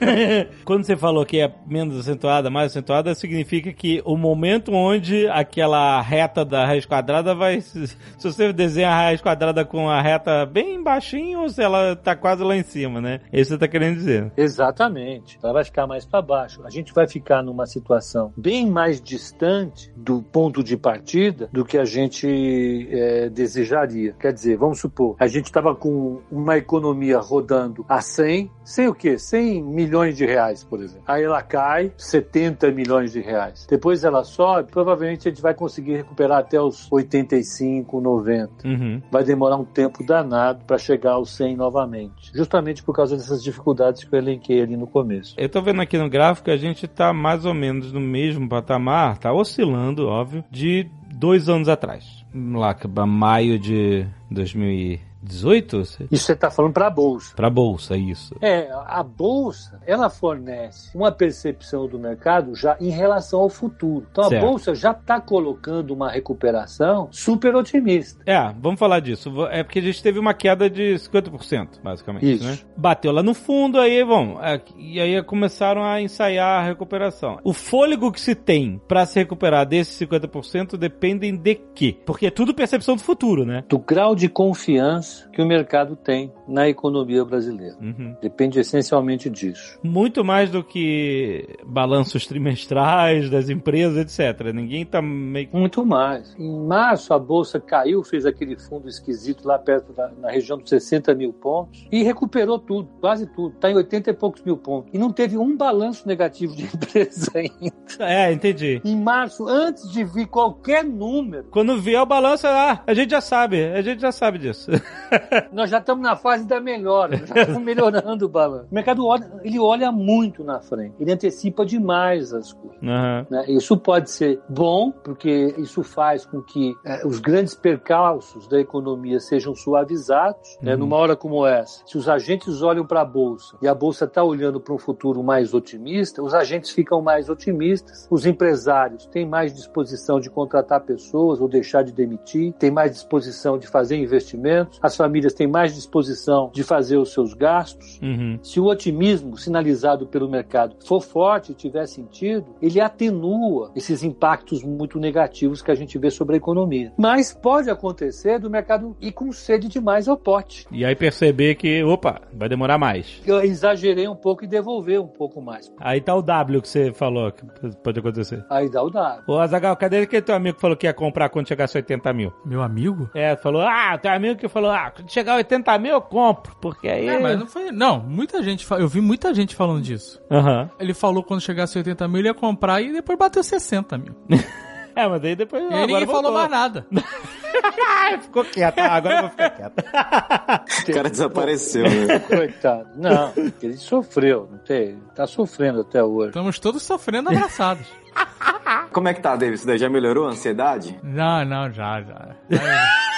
Quando 0.65 0.84
você 0.84 0.95
falou 0.95 1.26
que 1.26 1.39
é 1.39 1.54
menos 1.65 2.00
acentuada, 2.00 2.50
mais 2.50 2.71
acentuada, 2.71 3.13
significa 3.13 3.71
que 3.74 4.02
o 4.06 4.17
momento 4.17 4.74
onde 4.74 5.28
aquela 5.28 6.02
reta 6.02 6.43
da 6.43 6.65
raiz 6.65 6.86
quadrada 6.86 7.36
vai. 7.36 7.62
Se 7.62 7.97
você 8.21 8.52
desenha 8.54 8.89
a 8.89 8.95
raiz 8.95 9.21
quadrada 9.21 9.63
com 9.65 9.89
a 9.89 10.02
reta 10.02 10.45
bem 10.45 10.82
baixinho, 10.82 11.41
ou 11.41 11.50
se 11.50 11.62
ela 11.62 11.95
tá 11.95 12.15
quase 12.15 12.43
lá 12.43 12.56
em 12.56 12.63
cima, 12.63 13.02
né? 13.02 13.21
Isso 13.32 13.52
você 13.52 13.58
tá 13.58 13.67
querendo 13.67 13.95
dizer. 13.95 14.32
Exatamente. 14.36 15.38
Ela 15.43 15.54
vai 15.54 15.63
ficar 15.63 15.88
mais 15.88 16.06
para 16.06 16.21
baixo. 16.21 16.62
A 16.65 16.69
gente 16.69 16.93
vai 16.93 17.08
ficar 17.08 17.43
numa 17.43 17.65
situação 17.65 18.34
bem 18.36 18.69
mais 18.69 19.02
distante 19.02 19.91
do 19.95 20.21
ponto 20.21 20.63
de 20.63 20.78
partida 20.78 21.50
do 21.52 21.65
que 21.65 21.78
a 21.78 21.86
gente 21.86 22.88
é, 22.91 23.30
desejaria. 23.30 24.01
Anomalia. 24.02 24.16
Quer 24.20 24.34
dizer, 24.34 24.58
vamos 24.58 24.80
supor, 24.80 25.16
a 25.20 25.28
gente 25.28 25.46
estava 25.46 25.76
com 25.76 26.22
uma 26.32 26.58
economia 26.58 27.20
rodando 27.20 27.86
a 27.88 28.02
100, 28.02 28.50
sem 28.64 28.88
o 28.88 28.96
quê? 28.96 29.18
100 29.18 29.64
milhões 29.64 30.18
de 30.18 30.26
reais, 30.26 30.64
por 30.64 30.82
exemplo. 30.82 31.04
Aí 31.08 31.24
ela 31.24 31.42
cai 31.42 31.94
70 31.98 32.72
milhões 32.72 33.12
de 33.12 33.22
reais. 33.22 33.68
Depois 33.70 34.04
ela 34.04 34.24
sobe, 34.24 34.72
provavelmente 34.72 35.28
a 35.28 35.32
gente 35.32 35.42
vai 35.42 35.54
conseguir 35.54 35.98
recuperar 35.98 36.40
até 36.40 36.60
os 36.60 36.92
85, 36.92 38.02
90. 38.02 38.68
Uhum. 38.68 39.02
Vai 39.12 39.24
demorar 39.24 39.58
um 39.58 39.66
tempo 39.66 40.04
danado 40.04 40.66
para 40.66 40.78
chegar 40.78 41.14
aos 41.14 41.36
100 41.36 41.56
novamente. 41.56 42.32
Justamente 42.34 42.84
por 42.84 42.96
causa 42.96 43.16
dessas 43.16 43.44
dificuldades 43.44 44.04
que 44.04 44.14
eu 44.14 44.20
elenquei 44.20 44.62
ali 44.62 44.76
no 44.76 44.88
começo. 44.88 45.36
Eu 45.38 45.50
tô 45.50 45.62
vendo 45.62 45.82
aqui 45.82 45.98
no 45.98 46.10
gráfico 46.10 46.46
que 46.46 46.52
a 46.52 46.58
gente 46.58 46.88
tá 46.88 47.14
mais 47.14 47.46
ou 47.46 47.54
menos 47.54 47.92
no 47.92 48.00
mesmo 48.00 48.48
patamar, 48.48 49.18
tá 49.18 49.34
oscilando, 49.34 50.08
óbvio, 50.08 50.44
de 50.50 50.90
dois 51.14 51.50
anos 51.50 51.70
atrás. 51.70 52.20
Lá, 52.34 52.74
maio 53.06 53.60
de 53.60 54.06
2000 54.30 55.11
18? 55.21 55.81
Isso 56.12 56.25
você 56.25 56.34
está 56.34 56.49
falando 56.49 56.73
para 56.73 56.88
a 56.88 56.89
bolsa. 56.89 57.36
Para 57.36 57.47
a 57.47 57.49
bolsa, 57.49 57.95
isso. 57.95 58.36
É, 58.41 58.69
a 58.71 59.03
bolsa, 59.03 59.79
ela 59.86 60.10
fornece 60.10 60.95
uma 60.95 61.12
percepção 61.12 61.88
do 61.88 61.99
mercado 61.99 62.55
já 62.55 62.75
em 62.79 62.89
relação 62.89 63.41
ao 63.41 63.49
futuro. 63.49 64.07
Então 64.12 64.25
certo. 64.25 64.43
a 64.43 64.47
bolsa 64.47 64.75
já 64.75 64.91
está 64.91 65.19
colocando 65.21 65.91
uma 65.91 66.10
recuperação 66.10 67.07
super 67.12 67.55
otimista. 67.55 68.21
É, 68.25 68.53
vamos 68.60 68.79
falar 68.79 68.99
disso. 68.99 69.31
É 69.51 69.63
porque 69.63 69.79
a 69.79 69.84
gente 69.84 70.01
teve 70.01 70.17
uma 70.17 70.34
queda 70.34 70.69
de 70.69 70.95
50%, 70.95 71.81
basicamente, 71.84 72.34
isso. 72.34 72.43
né? 72.43 72.57
Bateu 72.75 73.12
lá 73.12 73.21
no 73.21 73.34
fundo, 73.34 73.79
aí, 73.79 74.03
bom, 74.03 74.39
é, 74.41 74.60
e 74.77 74.99
aí 74.99 75.21
começaram 75.23 75.84
a 75.84 76.01
ensaiar 76.01 76.62
a 76.62 76.65
recuperação. 76.65 77.39
O 77.43 77.53
fôlego 77.53 78.12
que 78.12 78.19
se 78.19 78.34
tem 78.34 78.81
para 78.88 79.05
se 79.05 79.19
recuperar 79.19 79.67
desses 79.67 79.99
50% 80.07 80.77
dependem 80.77 81.36
de 81.36 81.55
quê? 81.75 81.97
Porque 82.05 82.27
é 82.27 82.31
tudo 82.31 82.53
percepção 82.53 82.95
do 82.95 83.01
futuro, 83.01 83.45
né? 83.45 83.63
Do 83.69 83.77
grau 83.79 84.15
de 84.15 84.27
confiança 84.27 85.11
que 85.32 85.41
o 85.41 85.45
mercado 85.45 85.95
tem 85.95 86.32
na 86.52 86.68
economia 86.68 87.24
brasileira. 87.26 87.76
Uhum. 87.82 88.16
Depende 88.22 88.60
essencialmente 88.60 89.30
disso. 89.30 89.80
Muito 89.84 90.24
mais 90.24 90.50
do 90.50 90.64
que 90.64 91.48
balanços 91.66 92.28
trimestrais 92.28 93.30
das 93.30 93.50
empresas, 93.50 93.98
etc. 93.98 94.54
Ninguém 94.54 94.84
está 94.84 95.02
meio. 95.02 95.50
Muito 95.54 95.86
mais. 95.86 96.36
Em 96.38 96.60
março, 96.68 97.14
a 97.14 97.20
bolsa 97.20 97.60
caiu, 97.60 98.04
fez 98.04 98.26
aquele 98.26 98.58
fundo 98.58 98.88
esquisito 98.88 99.48
lá 99.48 99.58
perto 99.58 99.94
da 99.94 100.12
na 100.20 100.30
região 100.30 100.58
dos 100.58 100.70
60 100.70 101.14
mil 101.16 101.34
pontos 101.34 101.88
e 101.92 102.04
recuperou 102.04 102.60
tudo, 102.60 102.90
quase 103.00 103.26
tudo. 103.28 103.56
Está 103.56 103.72
em 103.72 103.76
80 103.76 104.10
e 104.10 104.14
poucos 104.14 104.42
mil 104.44 104.58
pontos. 104.58 104.92
E 104.94 104.98
não 104.98 105.12
teve 105.12 105.38
um 105.38 105.56
balanço 105.56 106.08
negativo 106.08 106.56
de 106.56 106.64
empresa 106.74 107.32
ainda. 107.36 107.74
É, 108.00 108.32
entendi. 108.32 108.82
Em 108.84 108.96
março, 108.96 109.48
antes 109.48 109.90
de 109.92 110.04
vir 110.04 110.28
qualquer 110.28 110.84
número. 110.84 111.46
Quando 111.52 111.80
vier 111.80 112.02
o 112.02 112.06
balanço, 112.06 112.48
ah, 112.48 112.82
a 112.86 112.94
gente 112.94 113.12
já 113.12 113.22
sabe, 113.22 113.64
a 113.64 113.82
gente 113.82 114.02
já 114.02 114.12
sabe 114.12 114.38
disso. 114.38 114.72
Nós 115.52 115.70
já 115.70 115.80
estamos 115.80 116.04
na 116.04 116.16
fase 116.16 116.40
da 116.45 116.60
melhora, 116.60 117.17
já 117.25 117.41
estamos 117.41 117.62
melhorando 117.63 118.25
o 118.25 118.30
balanço. 118.30 118.67
O 118.71 118.75
mercado 118.75 119.06
olha, 119.06 119.32
ele 119.43 119.60
olha 119.60 119.91
muito 119.91 120.43
na 120.43 120.60
frente, 120.60 120.95
ele 120.99 121.12
antecipa 121.12 121.65
demais 121.65 122.34
as 122.34 122.54
coisas. 122.54 122.82
Uhum. 122.82 123.25
Né? 123.30 123.45
Isso 123.47 123.77
pode 123.77 124.10
ser 124.10 124.39
bom, 124.49 124.91
porque 124.91 125.54
isso 125.58 125.84
faz 125.84 126.25
com 126.25 126.41
que 126.41 126.75
é, 126.86 127.06
os 127.06 127.19
grandes 127.19 127.54
percalços 127.54 128.47
da 128.47 128.60
economia 128.60 129.19
sejam 129.19 129.56
suavizados. 129.56 130.58
Né? 130.62 130.73
Uhum. 130.73 130.80
Numa 130.80 130.97
hora 130.97 131.15
como 131.15 131.45
essa, 131.45 131.84
se 131.86 131.97
os 131.97 132.10
agentes 132.10 132.62
olham 132.62 132.86
para 132.86 133.01
a 133.01 133.06
bolsa 133.06 133.58
e 133.62 133.67
a 133.67 133.75
bolsa 133.75 134.06
está 134.06 134.23
olhando 134.23 134.60
para 134.60 134.73
um 134.73 134.77
futuro 134.77 135.23
mais 135.23 135.54
otimista, 135.54 136.23
os 136.23 136.34
agentes 136.34 136.71
ficam 136.71 137.01
mais 137.01 137.30
otimistas, 137.30 138.08
os 138.10 138.25
empresários 138.25 139.06
têm 139.06 139.25
mais 139.25 139.54
disposição 139.54 140.19
de 140.19 140.30
contratar 140.30 140.82
pessoas 140.82 141.39
ou 141.39 141.47
deixar 141.47 141.84
de 141.84 141.91
demitir, 141.91 142.54
têm 142.54 142.71
mais 142.71 142.91
disposição 142.91 143.58
de 143.58 143.67
fazer 143.67 143.97
investimentos, 143.97 144.80
as 144.82 144.95
famílias 144.95 145.34
têm 145.34 145.47
mais 145.47 145.73
disposição 145.73 146.31
de 146.54 146.63
fazer 146.63 146.98
os 146.98 147.12
seus 147.13 147.34
gastos. 147.34 148.00
Uhum. 148.02 148.39
Se 148.41 148.60
o 148.60 148.65
otimismo 148.65 149.38
sinalizado 149.38 150.08
pelo 150.08 150.30
mercado 150.30 150.76
for 150.86 151.02
forte 151.02 151.52
e 151.52 151.56
tiver 151.56 151.86
sentido, 151.86 152.56
ele 152.62 152.80
atenua 152.80 153.72
esses 153.76 154.04
impactos 154.04 154.63
muito 154.63 155.00
negativos 155.00 155.62
que 155.62 155.72
a 155.72 155.76
gente 155.76 155.98
vê 155.98 156.10
sobre 156.10 156.36
a 156.36 156.38
economia. 156.38 156.94
Mas 156.98 157.34
pode 157.34 157.70
acontecer 157.70 158.39
do 158.39 158.50
mercado 158.50 158.96
ir 159.02 159.12
com 159.12 159.32
sede 159.32 159.67
demais 159.67 160.08
ao 160.08 160.17
pote. 160.17 160.65
E 160.72 160.86
aí 160.86 160.96
perceber 160.96 161.56
que, 161.56 161.84
opa, 161.84 162.22
vai 162.34 162.48
demorar 162.48 162.78
mais. 162.78 163.22
Eu 163.26 163.41
exagerei 163.41 164.08
um 164.08 164.15
pouco 164.15 164.44
e 164.44 164.48
devolver 164.48 165.02
um 165.02 165.08
pouco 165.08 165.41
mais. 165.41 165.72
Aí 165.80 166.02
tá 166.02 166.15
o 166.15 166.22
W 166.22 166.62
que 166.62 166.67
você 166.67 166.91
falou 166.94 167.32
que 167.32 167.46
pode 167.84 168.00
acontecer. 168.00 168.46
Aí 168.50 168.70
dá 168.70 168.84
o 168.84 168.89
W. 168.89 169.24
Ô, 169.28 169.39
Azagal, 169.39 169.76
cadê 169.76 170.00
aquele 170.00 170.22
teu 170.22 170.36
amigo 170.36 170.56
que 170.56 170.62
falou 170.62 170.78
que 170.78 170.88
ia 170.88 170.94
comprar 170.94 171.30
quando 171.30 171.48
chegasse 171.48 171.78
80 171.78 172.13
mil? 172.13 172.34
Meu 172.46 172.62
amigo? 172.62 173.10
É, 173.13 173.36
falou, 173.36 173.62
ah, 173.62 173.98
teu 173.98 174.12
amigo 174.12 174.39
que 174.39 174.48
falou, 174.48 174.72
ah, 174.72 174.91
quando 174.96 175.12
chegar 175.12 175.34
a 175.34 175.38
80 175.38 175.78
mil 175.80 175.91
eu 175.94 176.02
compro, 176.12 176.56
porque 176.60 176.88
aí... 176.88 177.08
É, 177.08 177.19
mas 177.19 177.39
não 177.39 177.47
foi... 177.47 177.71
Não, 177.71 178.00
muita 178.00 178.43
gente... 178.43 178.67
Eu 178.69 178.88
vi 178.88 179.00
muita 179.00 179.34
gente 179.34 179.56
falando 179.56 179.82
disso. 179.82 180.21
Uhum. 180.30 180.69
Ele 180.80 180.93
falou 180.93 181.24
quando 181.24 181.41
chegasse 181.41 181.78
80 181.78 182.08
mil 182.08 182.19
ele 182.19 182.28
ia 182.28 182.34
comprar 182.34 182.82
e 182.82 182.91
depois 182.91 183.17
bateu 183.17 183.41
60 183.41 183.97
mil. 183.97 184.15
É, 184.95 185.08
mas 185.08 185.21
daí 185.21 185.36
depois. 185.36 185.63
E 185.63 185.74
aí 185.74 185.88
ninguém 185.88 186.06
falou 186.06 186.34
mais 186.34 186.50
nada. 186.50 186.86
Ficou 188.21 188.43
quieto. 188.43 188.80
Ah, 188.80 188.95
agora 188.95 189.15
eu 189.15 189.21
vou 189.21 189.30
ficar 189.30 189.50
quieto. 189.52 189.80
o 190.89 190.93
cara 190.93 191.10
desapareceu, 191.10 191.84
né? 191.84 192.19
Coitado. 192.19 192.89
Não, 192.95 193.32
ele 193.62 193.78
sofreu, 193.78 194.50
não 194.52 194.58
tem. 194.60 194.97
Tá 195.15 195.26
sofrendo 195.28 195.82
até 195.82 196.04
hoje. 196.04 196.30
Estamos 196.30 196.60
todos 196.60 196.84
sofrendo 196.84 197.30
abraçados. 197.30 197.86
Como 198.91 199.08
é 199.08 199.13
que 199.13 199.21
tá, 199.21 199.36
David? 199.36 199.58
Isso 199.58 199.67
daí 199.67 199.78
já 199.78 199.89
melhorou 199.89 200.28
a 200.28 200.32
ansiedade? 200.32 201.00
Não, 201.04 201.45
não, 201.45 201.71
já, 201.71 202.02
já. 202.02 202.36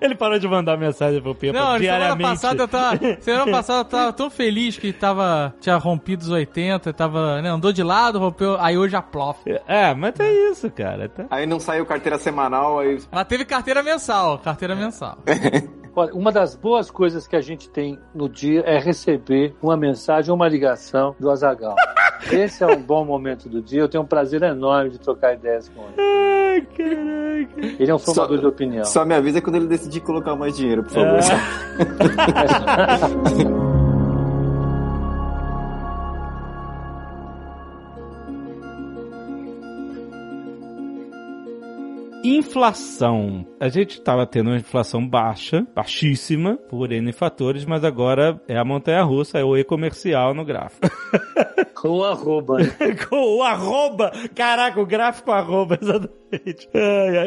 Ele 0.00 0.14
parou 0.14 0.38
de 0.38 0.46
mandar 0.46 0.76
mensagem 0.76 1.22
pro 1.22 1.34
Pepa 1.34 1.58
não, 1.58 1.78
diariamente. 1.78 2.38
Semana 2.38 2.58
passada, 2.58 2.62
eu 2.62 2.68
tava, 2.68 3.16
semana 3.20 3.50
passada 3.50 3.80
eu 3.80 3.84
tava 3.84 4.12
tão 4.12 4.30
feliz 4.30 4.76
que 4.76 4.92
tava, 4.92 5.54
tinha 5.58 5.76
rompido 5.76 6.22
os 6.22 6.30
80, 6.30 6.92
tava, 6.92 7.40
né, 7.40 7.48
andou 7.48 7.72
de 7.72 7.82
lado, 7.82 8.18
rompeu, 8.18 8.60
aí 8.60 8.76
hoje 8.76 8.94
a 8.94 9.02
plof. 9.02 9.38
É, 9.66 9.94
mas 9.94 10.18
é 10.20 10.50
isso, 10.50 10.70
cara. 10.70 11.08
Tá... 11.08 11.24
Aí 11.30 11.46
não 11.46 11.58
saiu 11.58 11.86
carteira 11.86 12.18
semanal, 12.18 12.78
aí... 12.78 12.98
Mas 13.10 13.26
teve 13.26 13.44
carteira 13.44 13.82
mensal, 13.82 14.38
carteira 14.38 14.74
mensal. 14.74 15.18
Olha, 15.96 16.12
uma 16.12 16.30
das 16.30 16.54
boas 16.54 16.90
coisas 16.90 17.26
que 17.26 17.34
a 17.34 17.40
gente 17.40 17.70
tem 17.70 17.98
no 18.14 18.28
dia 18.28 18.60
é 18.66 18.78
receber 18.78 19.56
uma 19.62 19.78
mensagem 19.78 20.30
ou 20.30 20.36
uma 20.36 20.46
ligação 20.46 21.16
do 21.18 21.30
Azagal. 21.30 21.74
Esse 22.30 22.62
é 22.62 22.66
um 22.66 22.82
bom 22.82 23.02
momento 23.02 23.48
do 23.48 23.62
dia. 23.62 23.80
Eu 23.80 23.88
tenho 23.88 24.04
um 24.04 24.06
prazer 24.06 24.42
enorme 24.42 24.90
de 24.90 25.00
trocar 25.00 25.32
ideias 25.32 25.70
com 25.70 25.84
ele. 25.84 25.94
Ai, 25.98 26.60
caraca. 26.76 27.82
Ele 27.82 27.90
é 27.90 27.94
um 27.94 27.98
formador 27.98 28.36
só, 28.36 28.42
de 28.42 28.46
opinião. 28.46 28.84
Só 28.84 29.06
me 29.06 29.14
avisa 29.14 29.40
quando 29.40 29.56
ele 29.56 29.68
decidir 29.68 30.00
colocar 30.00 30.36
mais 30.36 30.54
dinheiro, 30.54 30.82
por 30.82 30.92
favor. 30.92 31.18
É. 31.18 31.22
Inflação. 42.28 43.46
A 43.60 43.68
gente 43.68 43.98
estava 43.98 44.26
tendo 44.26 44.50
uma 44.50 44.56
inflação 44.56 45.06
baixa, 45.06 45.64
baixíssima, 45.72 46.56
por 46.56 46.90
N 46.90 47.12
fatores, 47.12 47.64
mas 47.64 47.84
agora 47.84 48.42
é 48.48 48.58
a 48.58 48.64
montanha 48.64 49.04
russa, 49.04 49.38
é 49.38 49.44
o 49.44 49.56
e-comercial 49.56 50.34
no 50.34 50.44
gráfico. 50.44 50.88
Com 51.86 51.98
o 51.98 52.04
arroba. 52.04 52.58
Né? 52.58 52.70
Com 53.08 53.36
o 53.36 53.42
arroba. 53.42 54.12
Caraca, 54.34 54.80
o 54.80 54.86
gráfico 54.86 55.30
arroba, 55.30 55.78
exatamente. 55.80 56.68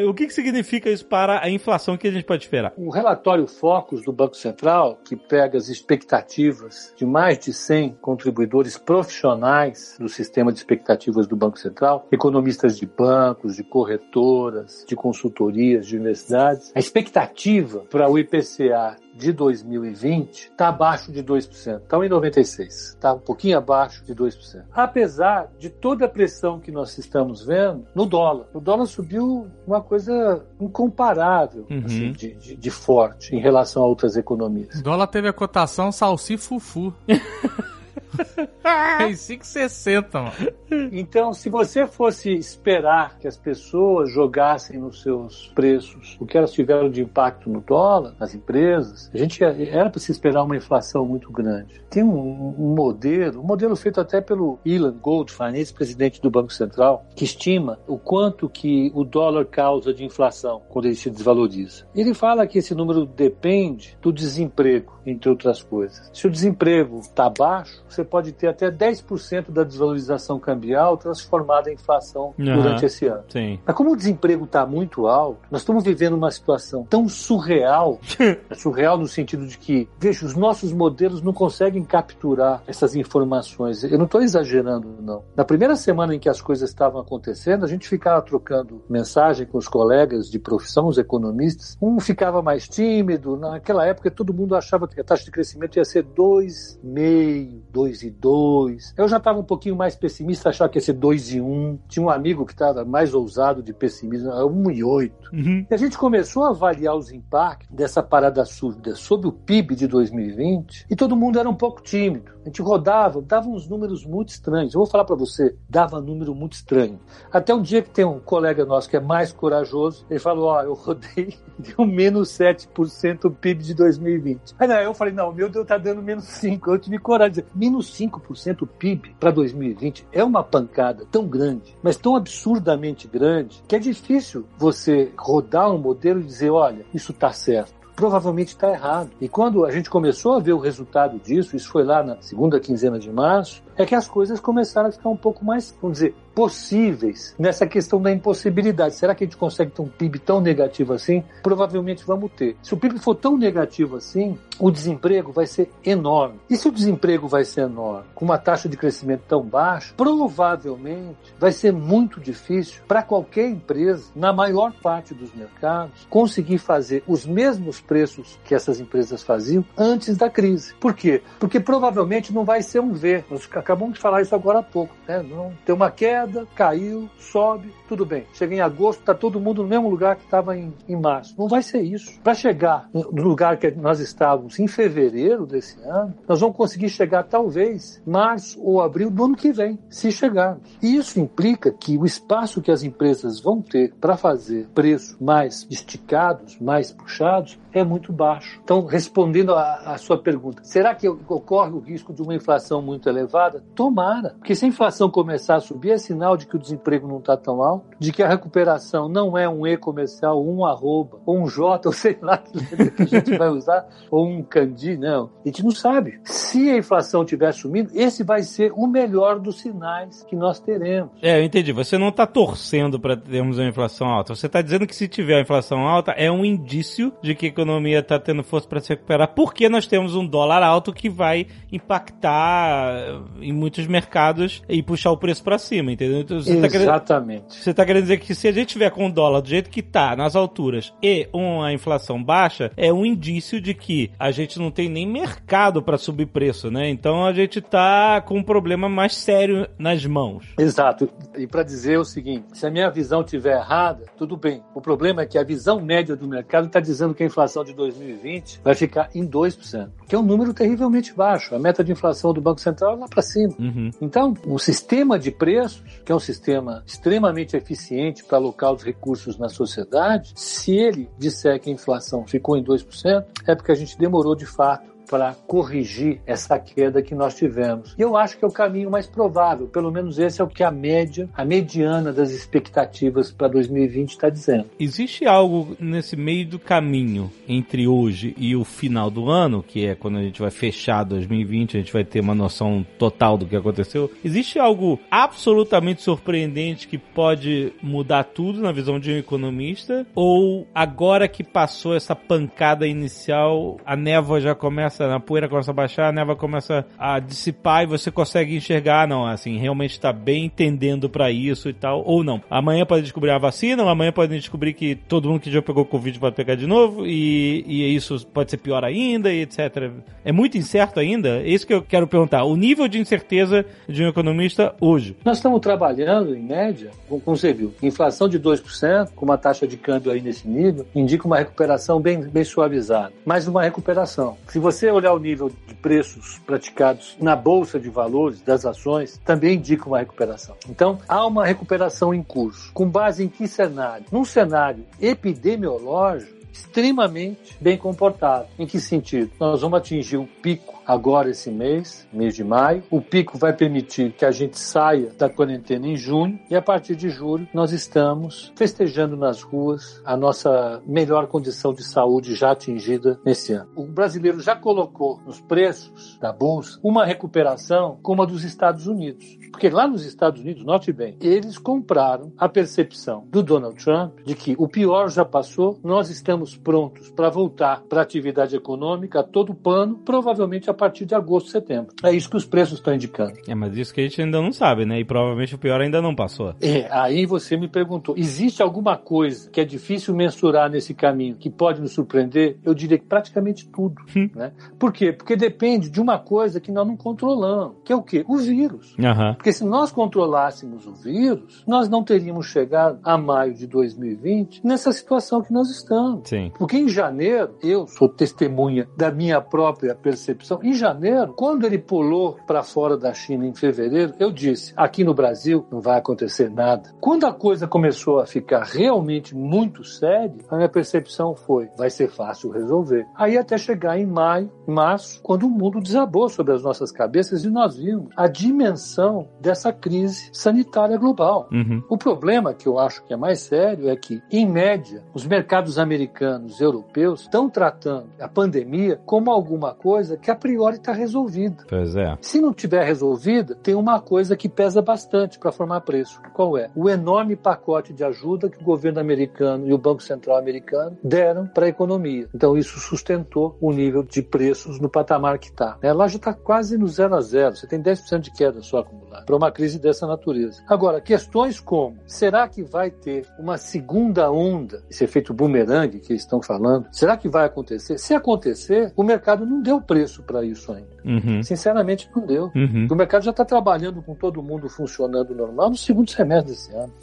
O 0.07 0.13
que, 0.13 0.27
que 0.27 0.33
significa 0.33 0.89
isso 0.89 1.05
para 1.05 1.43
a 1.43 1.49
inflação 1.49 1.97
que 1.97 2.07
a 2.07 2.11
gente 2.11 2.25
pode 2.25 2.43
esperar? 2.43 2.73
O 2.77 2.89
relatório 2.89 3.47
Focus 3.47 4.03
do 4.03 4.11
Banco 4.11 4.35
Central, 4.35 4.99
que 5.05 5.15
pega 5.15 5.57
as 5.57 5.69
expectativas 5.69 6.93
de 6.95 7.05
mais 7.05 7.39
de 7.39 7.53
100 7.53 7.97
contribuidores 8.01 8.77
profissionais 8.77 9.95
do 9.99 10.09
sistema 10.09 10.51
de 10.51 10.59
expectativas 10.59 11.27
do 11.27 11.35
Banco 11.35 11.57
Central, 11.57 12.07
economistas 12.11 12.77
de 12.77 12.85
bancos, 12.85 13.55
de 13.55 13.63
corretoras, 13.63 14.85
de 14.87 14.95
consultorias, 14.95 15.87
de 15.87 15.95
universidades, 15.95 16.71
a 16.75 16.79
expectativa 16.79 17.79
para 17.89 18.09
o 18.09 18.19
IPCA 18.19 18.97
de 19.19 19.33
2020 19.33 20.51
está 20.51 20.69
abaixo 20.69 21.11
de 21.11 21.21
2%, 21.21 21.81
está 21.81 21.97
1,96%, 21.97 22.67
está 22.67 23.13
um 23.13 23.19
pouquinho 23.19 23.57
abaixo 23.57 24.03
de 24.05 24.15
2%. 24.15 24.63
Apesar 24.71 25.51
de 25.59 25.69
toda 25.69 26.05
a 26.05 26.09
pressão 26.09 26.59
que 26.59 26.71
nós 26.71 26.97
estamos 26.97 27.45
vendo 27.45 27.85
no 27.93 28.05
dólar. 28.05 28.47
O 28.53 28.61
dólar 28.61 28.85
subiu 28.85 29.47
uma 29.67 29.81
coisa 29.81 30.45
incomparável 30.59 31.67
uhum. 31.69 31.83
assim, 31.85 32.11
de, 32.13 32.33
de, 32.35 32.55
de, 32.55 32.71
forte 32.71 33.35
em 33.35 33.39
relação 33.39 33.83
a 33.83 33.85
outras 33.85 34.15
economias. 34.15 34.79
O 34.79 34.83
dólar 34.83 35.07
teve 35.07 35.27
a 35.27 35.33
cotação 35.33 35.91
salsi-fufu. 35.91 36.93
Em 39.01 39.13
5,60, 39.13 40.13
mano. 40.13 40.89
Então, 40.91 41.33
se 41.33 41.49
você 41.49 41.87
fosse 41.87 42.31
esperar 42.33 43.17
que 43.17 43.27
as 43.27 43.37
pessoas 43.37 44.11
jogassem 44.11 44.79
nos 44.79 45.01
seus 45.01 45.51
preços 45.55 46.17
o 46.19 46.25
que 46.25 46.37
elas 46.37 46.51
tiveram 46.51 46.89
de 46.89 47.01
impacto 47.01 47.49
no 47.49 47.61
dólar, 47.61 48.15
nas 48.19 48.33
empresas, 48.35 49.09
a 49.13 49.17
gente 49.17 49.43
era 49.43 49.89
para 49.89 49.99
se 49.99 50.11
esperar 50.11 50.43
uma 50.43 50.55
inflação 50.55 51.05
muito 51.05 51.31
grande. 51.31 51.81
Tem 51.89 52.03
um, 52.03 52.55
um 52.57 52.75
modelo, 52.75 53.41
um 53.41 53.45
modelo 53.45 53.75
feito 53.75 53.99
até 53.99 54.21
pelo 54.21 54.59
Ilan 54.63 54.97
Goldfein, 54.99 55.55
ex-presidente 55.55 56.21
do 56.21 56.29
Banco 56.29 56.53
Central, 56.53 57.05
que 57.15 57.23
estima 57.23 57.79
o 57.87 57.97
quanto 57.97 58.49
que 58.49 58.91
o 58.93 59.03
dólar 59.03 59.45
causa 59.45 59.93
de 59.93 60.05
inflação 60.05 60.61
quando 60.69 60.85
ele 60.85 60.95
se 60.95 61.09
desvaloriza. 61.09 61.85
Ele 61.95 62.13
fala 62.13 62.45
que 62.47 62.59
esse 62.59 62.75
número 62.75 63.05
depende 63.05 63.97
do 64.01 64.11
desemprego, 64.11 64.99
entre 65.05 65.29
outras 65.29 65.63
coisas. 65.63 66.09
Se 66.13 66.27
o 66.27 66.31
desemprego 66.31 66.99
está 66.99 67.29
baixo, 67.29 67.83
você 67.87 67.98
pode 68.03 68.31
ter 68.31 68.47
até 68.47 68.71
10% 68.71 69.51
da 69.51 69.63
desvalorização 69.63 70.39
cambial 70.39 70.97
transformada 70.97 71.69
em 71.69 71.73
inflação 71.73 72.33
Aham. 72.39 72.55
durante 72.55 72.85
esse 72.85 73.05
ano. 73.05 73.23
Sim. 73.29 73.59
Mas 73.65 73.75
como 73.75 73.91
o 73.91 73.95
desemprego 73.95 74.45
está 74.45 74.65
muito 74.65 75.07
alto, 75.07 75.39
nós 75.49 75.61
estamos 75.61 75.83
vivendo 75.83 76.13
uma 76.13 76.31
situação 76.31 76.85
tão 76.89 77.07
surreal, 77.07 77.99
surreal 78.55 78.97
no 78.97 79.07
sentido 79.07 79.45
de 79.47 79.57
que, 79.57 79.87
veja, 79.99 80.25
os 80.25 80.35
nossos 80.35 80.71
modelos 80.71 81.21
não 81.21 81.33
conseguem 81.33 81.83
capturar 81.83 82.63
essas 82.67 82.95
informações. 82.95 83.83
Eu 83.83 83.97
não 83.97 84.05
estou 84.05 84.21
exagerando, 84.21 84.95
não. 85.01 85.23
Na 85.35 85.43
primeira 85.43 85.75
semana 85.75 86.15
em 86.15 86.19
que 86.19 86.29
as 86.29 86.41
coisas 86.41 86.69
estavam 86.69 86.99
acontecendo, 87.01 87.63
a 87.63 87.67
gente 87.67 87.87
ficava 87.87 88.21
trocando 88.21 88.81
mensagem 88.89 89.45
com 89.45 89.57
os 89.57 89.67
colegas 89.67 90.29
de 90.29 90.39
profissão, 90.39 90.87
os 90.87 90.97
economistas. 90.97 91.77
Um 91.81 91.99
ficava 91.99 92.41
mais 92.41 92.67
tímido. 92.67 93.37
Naquela 93.37 93.85
época, 93.85 94.11
todo 94.11 94.33
mundo 94.33 94.55
achava 94.55 94.87
que 94.87 94.99
a 94.99 95.03
taxa 95.03 95.25
de 95.25 95.31
crescimento 95.31 95.77
ia 95.77 95.85
ser 95.85 96.03
2,5, 96.03 97.61
2,2. 97.91 98.93
Eu 98.97 99.07
já 99.07 99.17
estava 99.17 99.39
um 99.39 99.43
pouquinho 99.43 99.75
mais 99.75 99.95
pessimista, 99.95 100.49
achava 100.49 100.69
que 100.69 100.77
ia 100.77 100.81
ser 100.81 100.93
2,1. 100.93 101.79
Tinha 101.87 102.05
um 102.05 102.09
amigo 102.09 102.45
que 102.45 102.53
estava 102.53 102.85
mais 102.85 103.13
ousado 103.13 103.61
de 103.61 103.73
pessimismo, 103.73 104.29
1,8. 104.29 105.11
Uhum. 105.33 105.65
E 105.69 105.73
a 105.73 105.77
gente 105.77 105.97
começou 105.97 106.43
a 106.43 106.49
avaliar 106.49 106.95
os 106.95 107.11
impactos 107.11 107.67
dessa 107.69 108.01
parada 108.01 108.45
súbita 108.45 108.95
sobre 108.95 109.27
o 109.27 109.31
PIB 109.31 109.75
de 109.75 109.87
2020 109.87 110.85
e 110.89 110.95
todo 110.95 111.15
mundo 111.15 111.39
era 111.39 111.49
um 111.49 111.55
pouco 111.55 111.81
tímido. 111.81 112.31
A 112.45 112.49
gente 112.49 112.61
rodava, 112.61 113.21
dava 113.21 113.49
uns 113.49 113.67
números 113.67 114.05
muito 114.05 114.29
estranhos. 114.29 114.73
Eu 114.73 114.79
vou 114.79 114.87
falar 114.87 115.03
para 115.03 115.15
você, 115.15 115.55
dava 115.69 115.99
número 115.99 116.33
muito 116.33 116.53
estranho. 116.53 116.99
Até 117.31 117.53
um 117.53 117.61
dia 117.61 117.81
que 117.81 117.89
tem 117.89 118.05
um 118.05 118.19
colega 118.19 118.65
nosso 118.65 118.89
que 118.89 118.95
é 118.95 118.99
mais 118.99 119.31
corajoso, 119.31 120.05
ele 120.09 120.19
falou: 120.19 120.47
Ó, 120.47 120.61
eu 120.61 120.73
rodei, 120.73 121.37
deu 121.59 121.85
menos 121.85 122.29
7% 122.29 123.25
o 123.25 123.31
PIB 123.31 123.63
de 123.63 123.73
2020. 123.73 124.55
Aí 124.57 124.85
eu 124.85 124.93
falei: 124.93 125.13
Não, 125.13 125.33
meu 125.33 125.49
Deus 125.49 125.67
tá 125.67 125.77
dando 125.77 126.01
menos 126.01 126.25
5%. 126.25 126.61
Eu 126.67 126.79
tive 126.79 126.97
coragem 126.97 127.33
de 127.33 127.41
dizer: 127.41 127.57
menos 127.57 127.91
5% 127.91 128.61
o 128.61 128.67
PIB 128.67 129.15
para 129.19 129.31
2020 129.31 130.07
é 130.11 130.23
uma 130.23 130.43
pancada 130.43 131.05
tão 131.11 131.27
grande, 131.27 131.75
mas 131.83 131.97
tão 131.97 132.15
absurdamente 132.15 133.07
grande, 133.07 133.61
que 133.67 133.75
é 133.75 133.79
difícil 133.79 134.45
você 134.57 135.11
rodar 135.17 135.69
um 135.71 135.77
modelo 135.77 136.21
e 136.21 136.23
dizer: 136.23 136.51
olha, 136.51 136.85
isso 136.93 137.11
está 137.11 137.31
certo. 137.33 137.78
Provavelmente 137.99 138.53
está 138.53 138.69
errado. 138.69 139.09
E 139.19 139.27
quando 139.27 139.65
a 139.65 139.71
gente 139.71 139.89
começou 139.89 140.35
a 140.35 140.39
ver 140.39 140.53
o 140.53 140.57
resultado 140.57 141.19
disso, 141.19 141.57
isso 141.57 141.69
foi 141.69 141.83
lá 141.83 142.01
na 142.01 142.21
segunda 142.21 142.57
quinzena 142.57 142.97
de 142.97 143.11
março, 143.11 143.61
é 143.79 143.85
que 143.85 143.95
as 143.95 144.07
coisas 144.07 144.41
começaram 144.41 144.89
a 144.89 144.91
ficar 144.91 145.07
um 145.07 145.15
pouco 145.15 145.43
mais, 145.43 145.73
vamos 145.81 145.99
dizer, 145.99 146.13
possíveis 146.35 147.33
nessa 147.39 147.65
questão 147.65 148.01
da 148.01 148.11
impossibilidade. 148.11 148.95
Será 148.95 149.15
que 149.15 149.23
a 149.23 149.27
gente 149.27 149.37
consegue 149.37 149.71
ter 149.71 149.81
um 149.81 149.87
PIB 149.87 150.19
tão 150.19 150.41
negativo 150.41 150.93
assim? 150.93 151.23
Provavelmente 151.41 152.03
vamos 152.05 152.31
ter. 152.33 152.57
Se 152.61 152.73
o 152.73 152.77
PIB 152.77 152.99
for 152.99 153.15
tão 153.15 153.37
negativo 153.37 153.95
assim, 153.95 154.37
o 154.59 154.69
desemprego 154.69 155.31
vai 155.31 155.47
ser 155.47 155.71
enorme. 155.83 156.39
E 156.49 156.57
se 156.57 156.67
o 156.67 156.71
desemprego 156.71 157.27
vai 157.27 157.45
ser 157.45 157.61
enorme, 157.61 158.07
com 158.13 158.25
uma 158.25 158.37
taxa 158.37 158.67
de 158.67 158.75
crescimento 158.75 159.23
tão 159.27 159.41
baixa, 159.41 159.93
provavelmente 159.95 161.33
vai 161.39 161.51
ser 161.53 161.71
muito 161.71 162.19
difícil 162.19 162.81
para 162.87 163.01
qualquer 163.01 163.49
empresa, 163.49 164.11
na 164.13 164.33
maior 164.33 164.73
parte 164.73 165.13
dos 165.13 165.33
mercados, 165.33 166.05
conseguir 166.09 166.57
fazer 166.57 167.01
os 167.07 167.25
mesmos 167.25 167.79
preços 167.79 168.37
que 168.43 168.53
essas 168.53 168.79
empresas 168.79 169.23
faziam 169.23 169.63
antes 169.77 170.17
da 170.17 170.29
crise. 170.29 170.73
Por 170.75 170.93
quê? 170.93 171.21
Porque 171.39 171.59
provavelmente 171.59 172.33
não 172.33 172.43
vai 172.43 172.61
ser 172.61 172.81
um 172.81 172.91
V. 172.93 173.23
Nós 173.29 173.45
acabamos 173.69 173.95
de 173.95 173.99
falar 173.99 174.21
isso 174.21 174.33
agora 174.33 174.59
há 174.59 174.63
pouco. 174.63 174.95
Né? 175.07 175.21
Não, 175.21 175.53
tem 175.63 175.75
uma 175.75 175.91
queda, 175.91 176.47
caiu, 176.55 177.07
sobe, 177.19 177.71
tudo 177.87 178.03
bem. 178.03 178.25
Chega 178.33 178.55
em 178.55 178.61
agosto, 178.61 179.01
está 179.01 179.13
todo 179.13 179.39
mundo 179.39 179.61
no 179.61 179.69
mesmo 179.69 179.87
lugar 179.87 180.15
que 180.15 180.23
estava 180.23 180.57
em, 180.57 180.73
em 180.87 180.95
março. 180.95 181.35
Não 181.37 181.47
vai 181.47 181.61
ser 181.61 181.81
isso. 181.81 182.19
Para 182.21 182.33
chegar 182.33 182.89
no 182.91 183.21
lugar 183.21 183.57
que 183.57 183.69
nós 183.71 183.99
estávamos 183.99 184.57
em 184.59 184.67
fevereiro 184.67 185.45
desse 185.45 185.79
ano, 185.83 186.15
nós 186.27 186.39
vamos 186.39 186.57
conseguir 186.57 186.89
chegar 186.89 187.23
talvez 187.23 188.01
março 188.05 188.59
ou 188.63 188.81
abril 188.81 189.11
do 189.11 189.25
ano 189.25 189.35
que 189.35 189.51
vem, 189.51 189.77
se 189.87 190.11
chegarmos. 190.11 190.63
E 190.81 190.95
isso 190.95 191.19
implica 191.19 191.71
que 191.71 191.97
o 191.97 192.05
espaço 192.05 192.61
que 192.61 192.71
as 192.71 192.81
empresas 192.81 193.39
vão 193.39 193.61
ter 193.61 193.93
para 194.01 194.17
fazer 194.17 194.67
preços 194.73 195.15
mais 195.19 195.67
esticados, 195.69 196.59
mais 196.59 196.91
puxados, 196.91 197.59
é 197.71 197.83
muito 197.83 198.11
baixo. 198.11 198.59
Então, 198.63 198.83
respondendo 198.85 199.53
à 199.53 199.95
sua 199.97 200.17
pergunta, 200.17 200.63
será 200.63 200.95
que 200.95 201.07
ocorre 201.07 201.71
o 201.71 201.79
risco 201.79 202.13
de 202.13 202.21
uma 202.21 202.33
inflação 202.33 202.81
muito 202.81 203.07
elevada? 203.07 203.58
Tomara, 203.75 204.35
porque 204.37 204.55
se 204.55 204.65
a 204.65 204.67
inflação 204.67 205.09
começar 205.09 205.55
a 205.55 205.59
subir, 205.59 205.91
é 205.91 205.97
sinal 205.97 206.37
de 206.37 206.45
que 206.45 206.55
o 206.55 206.59
desemprego 206.59 207.07
não 207.07 207.19
está 207.19 207.35
tão 207.37 207.61
alto, 207.61 207.85
de 207.99 208.11
que 208.11 208.23
a 208.23 208.27
recuperação 208.27 209.07
não 209.07 209.37
é 209.37 209.47
um 209.47 209.65
e-comercial, 209.65 210.43
um 210.45 210.65
arroba, 210.65 211.19
ou 211.25 211.39
um 211.39 211.47
J, 211.47 211.87
ou 211.87 211.93
sei 211.93 212.17
lá 212.21 212.37
que 212.37 213.03
a 213.03 213.05
gente 213.05 213.37
vai 213.37 213.49
usar, 213.49 213.87
ou 214.09 214.27
um 214.27 214.43
candi, 214.43 214.97
não. 214.97 215.29
A 215.43 215.47
gente 215.47 215.63
não 215.63 215.71
sabe. 215.71 216.19
Se 216.23 216.69
a 216.69 216.77
inflação 216.77 217.23
estiver 217.23 217.51
sumindo, 217.53 217.91
esse 217.93 218.23
vai 218.23 218.43
ser 218.43 218.71
o 218.73 218.87
melhor 218.87 219.39
dos 219.39 219.59
sinais 219.59 220.23
que 220.23 220.35
nós 220.35 220.59
teremos. 220.59 221.11
É, 221.21 221.39
eu 221.39 221.43
entendi. 221.43 221.71
Você 221.71 221.97
não 221.97 222.09
está 222.09 222.25
torcendo 222.25 222.99
para 222.99 223.15
termos 223.15 223.57
uma 223.57 223.67
inflação 223.67 224.07
alta. 224.07 224.35
Você 224.35 224.45
está 224.45 224.61
dizendo 224.61 224.87
que 224.87 224.95
se 224.95 225.07
tiver 225.07 225.35
uma 225.35 225.41
inflação 225.41 225.87
alta, 225.87 226.11
é 226.11 226.31
um 226.31 226.43
indício 226.43 227.13
de 227.21 227.35
que 227.35 227.45
a 227.45 227.49
economia 227.49 227.99
está 227.99 228.19
tendo 228.19 228.43
força 228.43 228.67
para 228.67 228.79
se 228.79 228.89
recuperar, 228.89 229.33
porque 229.33 229.69
nós 229.69 229.87
temos 229.87 230.15
um 230.15 230.25
dólar 230.25 230.63
alto 230.63 230.93
que 230.93 231.09
vai 231.09 231.47
impactar 231.71 233.21
em 233.49 233.53
muitos 233.53 233.87
mercados 233.87 234.61
e 234.69 234.81
puxar 234.81 235.11
o 235.11 235.17
preço 235.17 235.43
para 235.43 235.57
cima, 235.57 235.91
entendeu? 235.91 236.19
Então, 236.19 236.39
você 236.39 236.51
Exatamente. 236.51 236.71
Tá 236.71 237.09
querendo, 237.09 237.49
você 237.49 237.69
está 237.71 237.85
querendo 237.85 238.03
dizer 238.03 238.19
que 238.19 238.35
se 238.35 238.47
a 238.47 238.51
gente 238.51 238.69
tiver 238.69 238.89
com 238.91 239.07
o 239.07 239.11
dólar 239.11 239.41
do 239.41 239.49
jeito 239.49 239.69
que 239.69 239.79
está, 239.79 240.15
nas 240.15 240.35
alturas, 240.35 240.93
e 241.01 241.27
uma 241.33 241.73
inflação 241.73 242.23
baixa, 242.23 242.71
é 242.77 242.93
um 242.93 243.05
indício 243.05 243.59
de 243.59 243.73
que 243.73 244.11
a 244.19 244.31
gente 244.31 244.59
não 244.59 244.71
tem 244.71 244.89
nem 244.89 245.07
mercado 245.07 245.81
para 245.81 245.97
subir 245.97 246.27
preço, 246.27 246.69
né? 246.69 246.89
Então 246.89 247.25
a 247.25 247.33
gente 247.33 247.59
está 247.59 248.21
com 248.21 248.37
um 248.37 248.43
problema 248.43 248.87
mais 248.87 249.15
sério 249.15 249.67
nas 249.77 250.05
mãos. 250.05 250.45
Exato. 250.57 251.09
E 251.37 251.47
para 251.47 251.63
dizer 251.63 251.97
o 251.97 252.05
seguinte, 252.05 252.45
se 252.53 252.65
a 252.65 252.71
minha 252.71 252.89
visão 252.89 253.21
estiver 253.21 253.57
errada, 253.57 254.05
tudo 254.17 254.37
bem. 254.37 254.61
O 254.73 254.81
problema 254.81 255.21
é 255.21 255.25
que 255.25 255.37
a 255.37 255.43
visão 255.43 255.81
média 255.81 256.15
do 256.15 256.27
mercado 256.27 256.67
está 256.67 256.79
dizendo 256.79 257.13
que 257.13 257.23
a 257.23 257.25
inflação 257.25 257.63
de 257.63 257.73
2020 257.73 258.61
vai 258.63 258.75
ficar 258.75 259.09
em 259.15 259.27
2%, 259.27 259.89
que 260.07 260.15
é 260.15 260.19
um 260.19 260.23
número 260.23 260.53
terrivelmente 260.53 261.13
baixo. 261.13 261.55
A 261.55 261.59
meta 261.59 261.83
de 261.83 261.91
inflação 261.91 262.33
do 262.33 262.41
Banco 262.41 262.61
Central 262.61 262.93
é 262.93 262.99
lá 262.99 263.07
para 263.07 263.21
cima. 263.29 263.53
Uhum. 263.59 263.89
Então, 264.01 264.33
o 264.45 264.57
sistema 264.57 265.17
de 265.19 265.31
preços, 265.31 265.81
que 266.03 266.11
é 266.11 266.15
um 266.15 266.19
sistema 266.19 266.83
extremamente 266.85 267.55
eficiente 267.55 268.23
para 268.23 268.37
alocar 268.37 268.73
os 268.73 268.83
recursos 268.83 269.37
na 269.37 269.49
sociedade, 269.49 270.33
se 270.35 270.73
ele 270.73 271.09
disser 271.17 271.59
que 271.59 271.69
a 271.69 271.73
inflação 271.73 272.25
ficou 272.25 272.57
em 272.57 272.63
2%, 272.63 273.25
é 273.47 273.55
porque 273.55 273.71
a 273.71 273.75
gente 273.75 273.97
demorou 273.97 274.35
de 274.35 274.45
fato 274.45 274.88
para 275.09 275.33
corrigir 275.33 276.21
essa 276.25 276.59
queda 276.59 277.01
que 277.01 277.15
nós 277.15 277.35
tivemos. 277.35 277.95
E 277.97 278.01
eu 278.01 278.15
acho 278.15 278.37
que 278.37 278.45
é 278.45 278.47
o 278.47 278.51
caminho 278.51 278.91
mais 278.91 279.07
provável, 279.07 279.67
pelo 279.67 279.91
menos 279.91 280.19
esse 280.19 280.39
é 280.39 280.43
o 280.43 280.47
que 280.47 280.63
a 280.63 280.71
média, 280.71 281.27
a 281.35 281.43
mediana 281.43 282.13
das 282.13 282.31
expectativas 282.31 283.31
para 283.31 283.47
2020 283.47 284.11
está 284.11 284.29
dizendo. 284.29 284.65
Existe 284.79 285.25
algo 285.25 285.75
nesse 285.79 286.15
meio 286.15 286.47
do 286.47 286.59
caminho 286.59 287.31
entre 287.47 287.87
hoje 287.87 288.35
e 288.37 288.55
o 288.55 288.63
final 288.63 289.09
do 289.09 289.29
ano, 289.29 289.63
que 289.63 289.85
é 289.85 289.95
quando 289.95 290.17
a 290.17 290.21
gente 290.21 290.39
vai 290.39 290.51
fechar 290.51 291.03
2020, 291.03 291.77
a 291.77 291.79
gente 291.79 291.93
vai 291.93 292.03
ter 292.03 292.19
uma 292.19 292.35
noção 292.35 292.85
total 292.97 293.37
do 293.37 293.47
que 293.47 293.55
aconteceu. 293.55 294.11
Existe 294.23 294.59
algo 294.59 294.99
absolutamente 295.09 296.01
surpreendente 296.01 296.87
que 296.87 296.97
pode 296.97 297.73
mudar 297.81 298.25
tudo 298.25 298.61
na 298.61 298.71
visão 298.71 298.99
de 298.99 299.11
um 299.11 299.17
economista? 299.17 300.05
Ou 300.13 300.67
agora 300.73 301.27
que 301.27 301.43
passou 301.43 301.95
essa 301.95 302.15
pancada 302.15 302.85
inicial, 302.85 303.79
a 303.85 303.95
névoa 303.95 304.39
já 304.39 304.53
começa 304.53 304.98
começa, 304.99 305.15
a 305.15 305.19
poeira 305.19 305.49
começa 305.49 305.71
a 305.71 305.73
baixar, 305.73 306.09
a 306.09 306.11
neva 306.11 306.35
começa 306.35 306.85
a 306.97 307.19
dissipar 307.19 307.83
e 307.83 307.87
você 307.87 308.11
consegue 308.11 308.55
enxergar, 308.55 309.07
não, 309.07 309.25
assim, 309.25 309.57
realmente 309.57 309.91
está 309.91 310.11
bem 310.11 310.45
entendendo 310.45 311.09
para 311.09 311.31
isso 311.31 311.69
e 311.69 311.73
tal, 311.73 312.03
ou 312.05 312.23
não. 312.23 312.41
Amanhã 312.49 312.85
pode 312.85 313.03
descobrir 313.03 313.31
a 313.31 313.37
vacina, 313.37 313.83
ou 313.83 313.89
amanhã 313.89 314.11
pode 314.11 314.37
descobrir 314.37 314.73
que 314.73 314.95
todo 314.95 315.29
mundo 315.29 315.41
que 315.41 315.51
já 315.51 315.61
pegou 315.61 315.85
Covid 315.85 316.19
pode 316.19 316.35
pegar 316.35 316.55
de 316.55 316.67
novo, 316.67 317.05
e, 317.05 317.63
e 317.65 317.95
isso 317.95 318.25
pode 318.27 318.51
ser 318.51 318.57
pior 318.57 318.83
ainda, 318.83 319.31
e 319.31 319.41
etc. 319.41 319.91
É 320.23 320.31
muito 320.31 320.57
incerto 320.57 320.99
ainda? 320.99 321.41
É 321.41 321.47
isso 321.47 321.65
que 321.65 321.73
eu 321.73 321.81
quero 321.81 322.07
perguntar. 322.07 322.43
O 322.43 322.55
nível 322.55 322.87
de 322.87 322.99
incerteza 322.99 323.65
de 323.87 324.03
um 324.03 324.09
economista 324.09 324.75
hoje. 324.81 325.15
Nós 325.23 325.37
estamos 325.37 325.59
trabalhando, 325.61 326.35
em 326.35 326.41
média, 326.41 326.91
como 327.07 327.37
você 327.37 327.53
viu, 327.53 327.73
inflação 327.81 328.27
de 328.27 328.39
2%, 328.39 329.09
com 329.15 329.25
uma 329.25 329.37
taxa 329.37 329.67
de 329.67 329.77
câmbio 329.77 330.11
aí 330.11 330.21
nesse 330.21 330.47
nível, 330.47 330.85
indica 330.93 331.25
uma 331.25 331.37
recuperação 331.37 331.99
bem, 331.99 332.21
bem 332.21 332.43
suavizada. 332.43 333.13
Mas 333.25 333.47
uma 333.47 333.63
recuperação. 333.63 334.37
Se 334.47 334.59
você 334.59 334.88
olhar 334.91 335.13
o 335.13 335.19
nível 335.19 335.49
de 335.67 335.73
preços 335.75 336.37
praticados 336.39 337.15
na 337.19 337.35
bolsa 337.35 337.79
de 337.79 337.89
valores 337.89 338.41
das 338.41 338.65
ações, 338.65 339.19
também 339.23 339.55
indica 339.55 339.87
uma 339.87 339.99
recuperação. 339.99 340.55
Então, 340.69 340.99
há 341.07 341.25
uma 341.25 341.45
recuperação 341.45 342.13
em 342.13 342.23
curso. 342.23 342.71
Com 342.73 342.89
base 342.89 343.23
em 343.23 343.27
que 343.27 343.47
cenário? 343.47 344.05
Num 344.11 344.25
cenário 344.25 344.85
epidemiológico 344.99 346.39
extremamente 346.51 347.55
bem 347.61 347.77
comportado. 347.77 348.47
Em 348.57 348.65
que 348.65 348.79
sentido? 348.79 349.31
Nós 349.39 349.61
vamos 349.61 349.79
atingir 349.79 350.17
o 350.17 350.27
pico 350.27 350.78
agora 350.89 351.29
esse 351.29 351.51
mês, 351.51 352.07
mês 352.11 352.33
de 352.33 352.43
maio. 352.43 352.81
O 352.89 352.99
pico 352.99 353.37
vai 353.37 353.53
permitir 353.53 354.11
que 354.13 354.25
a 354.25 354.31
gente 354.31 354.57
saia 354.57 355.11
da 355.15 355.29
quarentena 355.29 355.87
em 355.87 355.95
junho 355.95 356.39
e 356.49 356.55
a 356.55 356.61
partir 356.63 356.95
de 356.95 357.09
julho 357.09 357.47
nós 357.53 357.71
estamos 357.71 358.51
festejando 358.55 359.15
nas 359.15 359.43
ruas 359.43 360.01
a 360.03 360.17
nossa 360.17 360.81
melhor 360.87 361.27
condição 361.27 361.73
de 361.73 361.83
saúde 361.83 362.33
já 362.33 362.51
atingida 362.51 363.19
nesse 363.23 363.53
ano. 363.53 363.69
O 363.75 363.85
brasileiro 363.85 364.39
já 364.41 364.55
colocou 364.55 365.21
nos 365.27 365.39
preços 365.39 366.17
da 366.17 366.33
bolsa 366.33 366.79
uma 366.81 367.05
recuperação 367.05 367.99
como 368.01 368.23
a 368.23 368.25
dos 368.25 368.43
Estados 368.43 368.87
Unidos. 368.87 369.37
Porque 369.51 369.69
lá 369.69 369.87
nos 369.87 370.03
Estados 370.03 370.41
Unidos, 370.41 370.63
note 370.63 370.91
bem, 370.91 371.15
eles 371.21 371.59
compraram 371.59 372.31
a 372.35 372.49
percepção 372.49 373.27
do 373.29 373.43
Donald 373.43 373.75
Trump 373.83 374.19
de 374.25 374.33
que 374.33 374.55
o 374.57 374.67
pior 374.67 375.11
já 375.11 375.23
passou, 375.23 375.79
nós 375.83 376.09
estamos 376.09 376.57
prontos 376.57 377.11
para 377.11 377.29
voltar 377.29 377.83
para 377.83 377.99
a 377.99 378.03
atividade 378.03 378.55
econômica 378.55 379.19
a 379.19 379.23
todo 379.23 379.53
pano, 379.53 379.99
provavelmente 379.99 380.69
a 380.69 380.78
partir 380.79 381.05
de 381.05 381.13
agosto, 381.13 381.49
setembro. 381.49 381.93
É 382.03 382.11
isso 382.11 382.29
que 382.29 382.37
os 382.37 382.45
preços 382.45 382.79
estão 382.79 382.93
indicando. 382.93 383.33
É, 383.47 383.53
mas 383.53 383.77
isso 383.77 383.93
que 383.93 384.01
a 384.01 384.03
gente 384.03 384.21
ainda 384.21 384.41
não 384.41 384.51
sabe, 384.51 384.85
né? 384.85 384.99
E 384.99 385.05
provavelmente 385.05 385.55
o 385.55 385.57
pior 385.57 385.81
ainda 385.81 386.01
não 386.01 386.15
passou. 386.15 386.55
É, 386.61 386.87
aí 386.91 387.25
você 387.25 387.57
me 387.57 387.67
perguntou, 387.67 388.15
existe 388.17 388.61
alguma 388.63 388.97
coisa 388.97 389.49
que 389.49 389.59
é 389.61 389.65
difícil 389.65 390.15
mensurar 390.15 390.69
nesse 390.69 390.93
caminho 390.93 391.35
que 391.35 391.49
pode 391.49 391.81
nos 391.81 391.91
surpreender? 391.93 392.57
Eu 392.63 392.73
diria 392.73 392.97
que 392.97 393.05
praticamente 393.05 393.67
tudo, 393.67 394.01
Hum. 394.15 394.29
né? 394.35 394.51
Por 394.79 394.91
quê? 394.93 395.11
Porque 395.11 395.35
depende 395.35 395.89
de 395.89 395.99
uma 396.01 396.17
coisa 396.17 396.59
que 396.59 396.71
nós 396.71 396.87
não 396.87 396.95
controlamos, 396.95 397.77
que 397.83 397.91
é 397.91 397.95
o 397.95 398.01
quê? 398.01 398.23
O 398.27 398.37
vírus. 398.37 398.95
Aham. 398.99 399.33
Porque 399.35 399.51
se 399.51 399.65
nós 399.65 399.91
controlássemos 399.91 400.85
o 400.87 400.93
vírus, 400.93 401.63
nós 401.67 401.89
não 401.89 402.03
teríamos 402.03 402.47
chegado 402.47 402.99
a 403.03 403.17
maio 403.17 403.53
de 403.53 403.67
2020 403.67 404.65
nessa 404.65 404.91
situação 404.91 405.41
que 405.41 405.51
nós 405.51 405.69
estamos. 405.69 406.27
Sim. 406.29 406.51
Porque 406.57 406.77
em 406.77 406.87
janeiro, 406.87 407.55
eu 407.61 407.85
sou 407.87 408.07
testemunha 408.07 408.87
da 408.97 409.11
minha 409.11 409.41
própria 409.41 409.93
percepção. 409.95 410.59
Em 410.69 410.73
janeiro, 410.75 411.33
quando 411.33 411.65
ele 411.65 411.79
pulou 411.79 412.37
para 412.45 412.61
fora 412.61 412.95
da 412.95 413.11
China 413.11 413.43
em 413.43 413.55
fevereiro, 413.55 414.13
eu 414.19 414.31
disse: 414.31 414.71
aqui 414.77 415.03
no 415.03 415.15
Brasil 415.15 415.65
não 415.71 415.81
vai 415.81 415.97
acontecer 415.97 416.47
nada. 416.47 416.93
Quando 417.01 417.25
a 417.25 417.33
coisa 417.33 417.67
começou 417.67 418.19
a 418.19 418.27
ficar 418.27 418.61
realmente 418.65 419.35
muito 419.35 419.83
séria, 419.83 420.31
a 420.47 420.55
minha 420.55 420.69
percepção 420.69 421.33
foi: 421.33 421.69
vai 421.75 421.89
ser 421.89 422.07
fácil 422.07 422.51
resolver. 422.51 423.07
Aí 423.15 423.35
até 423.35 423.57
chegar 423.57 423.97
em 423.97 424.05
maio, 424.05 424.51
março, 424.67 425.19
quando 425.23 425.47
o 425.47 425.49
mundo 425.49 425.81
desabou 425.81 426.29
sobre 426.29 426.53
as 426.53 426.61
nossas 426.61 426.91
cabeças 426.91 427.43
e 427.43 427.49
nós 427.49 427.75
vimos 427.75 428.13
a 428.15 428.27
dimensão 428.27 429.27
dessa 429.41 429.73
crise 429.73 430.29
sanitária 430.31 430.97
global. 430.97 431.49
Uhum. 431.51 431.81
O 431.89 431.97
problema 431.97 432.53
que 432.53 432.67
eu 432.67 432.77
acho 432.77 433.03
que 433.05 433.13
é 433.13 433.17
mais 433.17 433.39
sério 433.39 433.89
é 433.89 433.95
que, 433.95 434.21
em 434.31 434.47
média, 434.47 435.03
os 435.15 435.25
mercados 435.25 435.79
americanos 435.79 436.59
e 436.59 436.63
europeus 436.63 437.21
estão 437.21 437.49
tratando 437.49 438.09
a 438.19 438.27
pandemia 438.27 439.01
como 439.03 439.31
alguma 439.31 439.73
coisa 439.73 440.15
que 440.15 440.29
a 440.29 440.35
priori 440.35 440.58
está 440.77 440.91
resolvida. 440.91 441.65
Pois 441.67 441.95
é. 441.95 442.17
Se 442.21 442.39
não 442.39 442.53
tiver 442.53 442.83
resolvida, 442.83 443.55
tem 443.55 443.75
uma 443.75 443.99
coisa 443.99 444.35
que 444.35 444.49
pesa 444.49 444.81
bastante 444.81 445.39
para 445.39 445.51
formar 445.51 445.81
preço. 445.81 446.21
Qual 446.33 446.57
é? 446.57 446.69
O 446.75 446.89
enorme 446.89 447.35
pacote 447.35 447.93
de 447.93 448.03
ajuda 448.03 448.49
que 448.49 448.61
o 448.61 448.63
governo 448.63 448.99
americano 448.99 449.67
e 449.67 449.73
o 449.73 449.77
Banco 449.77 450.01
Central 450.01 450.37
americano 450.37 450.97
deram 451.03 451.47
para 451.47 451.65
a 451.65 451.69
economia. 451.69 452.27
Então 452.33 452.57
isso 452.57 452.79
sustentou 452.79 453.57
o 453.61 453.71
nível 453.71 454.03
de 454.03 454.21
preços 454.21 454.79
no 454.79 454.89
patamar 454.89 455.37
que 455.39 455.47
está. 455.47 455.77
Lá 455.81 456.07
já 456.07 456.17
está 456.17 456.33
quase 456.33 456.77
no 456.77 456.87
zero 456.87 457.15
a 457.15 457.21
zero. 457.21 457.55
Você 457.55 457.67
tem 457.67 457.81
10% 457.81 458.19
de 458.19 458.31
queda 458.31 458.61
só 458.61 458.79
acumulada 458.79 459.25
para 459.25 459.35
uma 459.35 459.51
crise 459.51 459.79
dessa 459.79 460.07
natureza. 460.07 460.63
Agora, 460.67 461.01
questões 461.01 461.59
como: 461.59 461.97
será 462.05 462.47
que 462.47 462.63
vai 462.63 462.91
ter 462.91 463.25
uma 463.37 463.57
segunda 463.57 464.31
onda, 464.31 464.83
esse 464.89 465.03
efeito 465.03 465.33
bumerangue 465.33 465.99
que 465.99 466.13
eles 466.13 466.23
estão 466.23 466.41
falando? 466.41 466.87
Será 466.91 467.17
que 467.17 467.29
vai 467.29 467.45
acontecer? 467.45 467.97
Se 467.97 468.13
acontecer, 468.13 468.93
o 468.95 469.03
mercado 469.03 469.45
não 469.45 469.61
deu 469.61 469.81
preço 469.81 470.23
para 470.23 470.38
isso 470.43 470.71
ainda. 470.71 470.89
Uhum. 471.05 471.43
Sinceramente, 471.43 472.09
não 472.15 472.25
deu. 472.25 472.51
Uhum. 472.55 472.87
O 472.89 472.95
mercado 472.95 473.23
já 473.23 473.31
está 473.31 473.45
trabalhando 473.45 474.01
com 474.01 474.15
todo 474.15 474.41
mundo 474.41 474.69
funcionando 474.69 475.35
normal 475.35 475.69
no 475.69 475.75
segundo 475.75 476.09
semestre 476.09 476.51
desse 476.51 476.73
ano. 476.73 476.93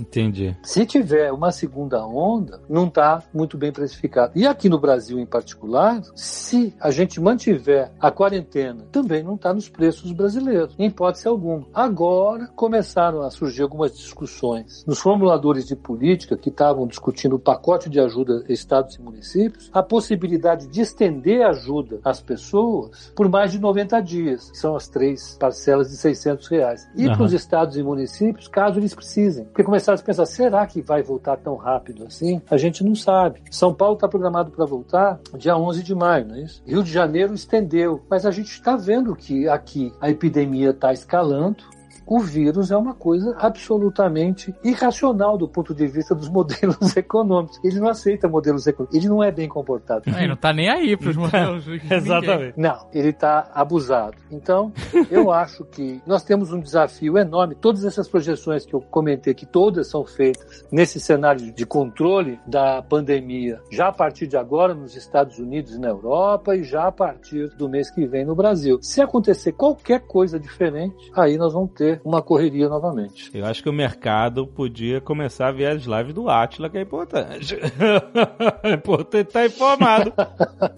Entendi. 0.00 0.56
Se 0.62 0.86
tiver 0.86 1.32
uma 1.32 1.52
segunda 1.52 2.04
onda, 2.06 2.60
não 2.68 2.86
está 2.86 3.22
muito 3.32 3.58
bem 3.58 3.70
precificado. 3.70 4.32
E 4.34 4.46
aqui 4.46 4.68
no 4.68 4.78
Brasil, 4.78 5.18
em 5.18 5.26
particular, 5.26 6.02
se 6.14 6.74
a 6.80 6.90
gente 6.90 7.20
mantiver 7.20 7.90
a 8.00 8.10
quarentena, 8.10 8.86
também 8.90 9.22
não 9.22 9.34
está 9.34 9.52
nos 9.52 9.68
preços 9.68 10.12
brasileiros, 10.12 10.74
em 10.78 10.86
hipótese 10.86 11.28
alguma. 11.28 11.66
Agora 11.74 12.48
começaram 12.56 13.22
a 13.22 13.30
surgir 13.30 13.62
algumas 13.62 13.96
discussões 13.96 14.84
nos 14.86 14.98
formuladores 14.98 15.66
de 15.66 15.76
política 15.76 16.36
que 16.36 16.48
estavam 16.48 16.86
discutindo 16.86 17.36
o 17.36 17.38
pacote 17.38 17.90
de 17.90 18.00
ajuda 18.00 18.44
a 18.48 18.52
estados 18.52 18.96
e 18.96 19.02
municípios, 19.02 19.70
a 19.72 19.82
possibilidade 19.82 20.66
de 20.68 20.80
estender 20.80 21.42
a 21.42 21.50
ajuda 21.50 22.00
às 22.04 22.20
pessoas 22.20 23.12
por 23.14 23.28
mais 23.28 23.52
de 23.52 23.58
90 23.58 24.00
dias, 24.00 24.50
que 24.50 24.58
são 24.58 24.74
as 24.74 24.88
três 24.88 25.36
parcelas 25.38 25.90
de 25.90 25.96
600 25.96 26.48
reais. 26.48 26.88
E 26.96 27.06
Aham. 27.06 27.16
para 27.16 27.24
os 27.24 27.32
estados 27.32 27.76
e 27.76 27.82
municípios, 27.82 28.48
caso 28.48 28.78
eles 28.78 28.94
precisem. 28.94 29.44
Porque 29.44 29.64
começaram 29.64 29.89
a 29.94 30.04
pensar, 30.04 30.26
será 30.26 30.66
que 30.66 30.80
vai 30.80 31.02
voltar 31.02 31.36
tão 31.36 31.56
rápido 31.56 32.04
assim? 32.04 32.40
A 32.50 32.56
gente 32.56 32.84
não 32.84 32.94
sabe. 32.94 33.42
São 33.50 33.74
Paulo 33.74 33.94
está 33.94 34.08
programado 34.08 34.50
para 34.50 34.64
voltar 34.64 35.18
dia 35.36 35.56
11 35.56 35.82
de 35.82 35.94
maio, 35.94 36.28
não 36.28 36.34
é 36.36 36.42
isso? 36.42 36.62
Rio 36.66 36.82
de 36.82 36.92
Janeiro 36.92 37.34
estendeu. 37.34 38.02
Mas 38.08 38.24
a 38.24 38.30
gente 38.30 38.50
está 38.50 38.76
vendo 38.76 39.14
que 39.16 39.48
aqui 39.48 39.92
a 40.00 40.10
epidemia 40.10 40.70
está 40.70 40.92
escalando. 40.92 41.64
O 42.10 42.18
vírus 42.18 42.72
é 42.72 42.76
uma 42.76 42.92
coisa 42.92 43.36
absolutamente 43.38 44.52
irracional 44.64 45.38
do 45.38 45.46
ponto 45.46 45.72
de 45.72 45.86
vista 45.86 46.12
dos 46.12 46.26
modelos 46.28 46.96
econômicos. 46.96 47.60
Ele 47.62 47.78
não 47.78 47.88
aceita 47.88 48.28
modelos 48.28 48.66
econômicos. 48.66 48.98
Ele 48.98 49.08
não 49.08 49.22
é 49.22 49.30
bem 49.30 49.48
comportado. 49.48 50.02
Aí 50.12 50.26
não 50.26 50.34
tá 50.34 50.52
nem 50.52 50.68
aí 50.68 50.96
pros 50.96 51.16
modelos. 51.16 51.62
de 51.62 51.70
ninguém. 51.78 51.98
Exatamente. 51.98 52.58
Não, 52.58 52.88
ele 52.92 53.10
está 53.10 53.48
abusado. 53.54 54.16
Então, 54.28 54.72
eu 55.08 55.30
acho 55.30 55.64
que 55.64 56.02
nós 56.04 56.24
temos 56.24 56.52
um 56.52 56.58
desafio 56.58 57.16
enorme. 57.16 57.54
Todas 57.54 57.84
essas 57.84 58.08
projeções 58.08 58.66
que 58.66 58.74
eu 58.74 58.80
comentei 58.80 59.30
aqui, 59.30 59.46
todas 59.46 59.88
são 59.88 60.04
feitas 60.04 60.66
nesse 60.72 60.98
cenário 60.98 61.52
de 61.52 61.64
controle 61.64 62.40
da 62.44 62.82
pandemia, 62.82 63.60
já 63.70 63.86
a 63.86 63.92
partir 63.92 64.26
de 64.26 64.36
agora 64.36 64.74
nos 64.74 64.96
Estados 64.96 65.38
Unidos 65.38 65.76
e 65.76 65.78
na 65.78 65.90
Europa 65.90 66.56
e 66.56 66.64
já 66.64 66.88
a 66.88 66.92
partir 66.92 67.50
do 67.50 67.68
mês 67.68 67.88
que 67.88 68.04
vem 68.04 68.24
no 68.24 68.34
Brasil. 68.34 68.80
Se 68.82 69.00
acontecer 69.00 69.52
qualquer 69.52 70.00
coisa 70.00 70.40
diferente, 70.40 71.12
aí 71.14 71.38
nós 71.38 71.52
vamos 71.52 71.70
ter 71.70 71.99
uma 72.04 72.22
correria 72.22 72.68
novamente. 72.68 73.30
Eu 73.34 73.46
acho 73.46 73.62
que 73.62 73.68
o 73.68 73.72
mercado 73.72 74.46
podia 74.46 75.00
começar 75.00 75.48
a 75.48 75.52
ver 75.52 75.66
as 75.66 75.84
lives 75.84 76.14
do 76.14 76.28
Atila, 76.28 76.68
que 76.68 76.78
é 76.78 76.82
importante. 76.82 77.56
é 78.62 78.72
importante 78.72 79.28
estar 79.28 79.46
informado. 79.46 80.12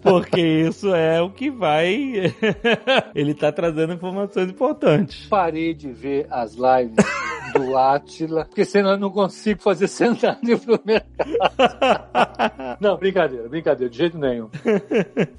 Porque 0.03 0.41
isso 0.41 0.95
é 0.95 1.21
o 1.21 1.31
que 1.31 1.51
vai. 1.51 2.35
Ele 3.15 3.35
tá 3.35 3.53
trazendo 3.53 3.93
informações 3.93 4.51
importantes. 4.51 5.27
Parei 5.29 5.75
de 5.75 5.91
ver 5.91 6.27
as 6.31 6.55
lives 6.55 7.05
do 7.53 7.77
Átila, 7.77 8.45
porque 8.45 8.65
senão 8.65 8.93
eu 8.93 8.99
não 8.99 9.11
consigo 9.11 9.61
fazer 9.63 9.89
cenário 9.89 10.59
pro 10.59 10.81
mercado. 10.85 11.13
Não, 12.81 12.97
brincadeira, 12.97 13.49
brincadeira, 13.49 13.91
de 13.91 13.97
jeito 13.97 14.19
nenhum. 14.19 14.49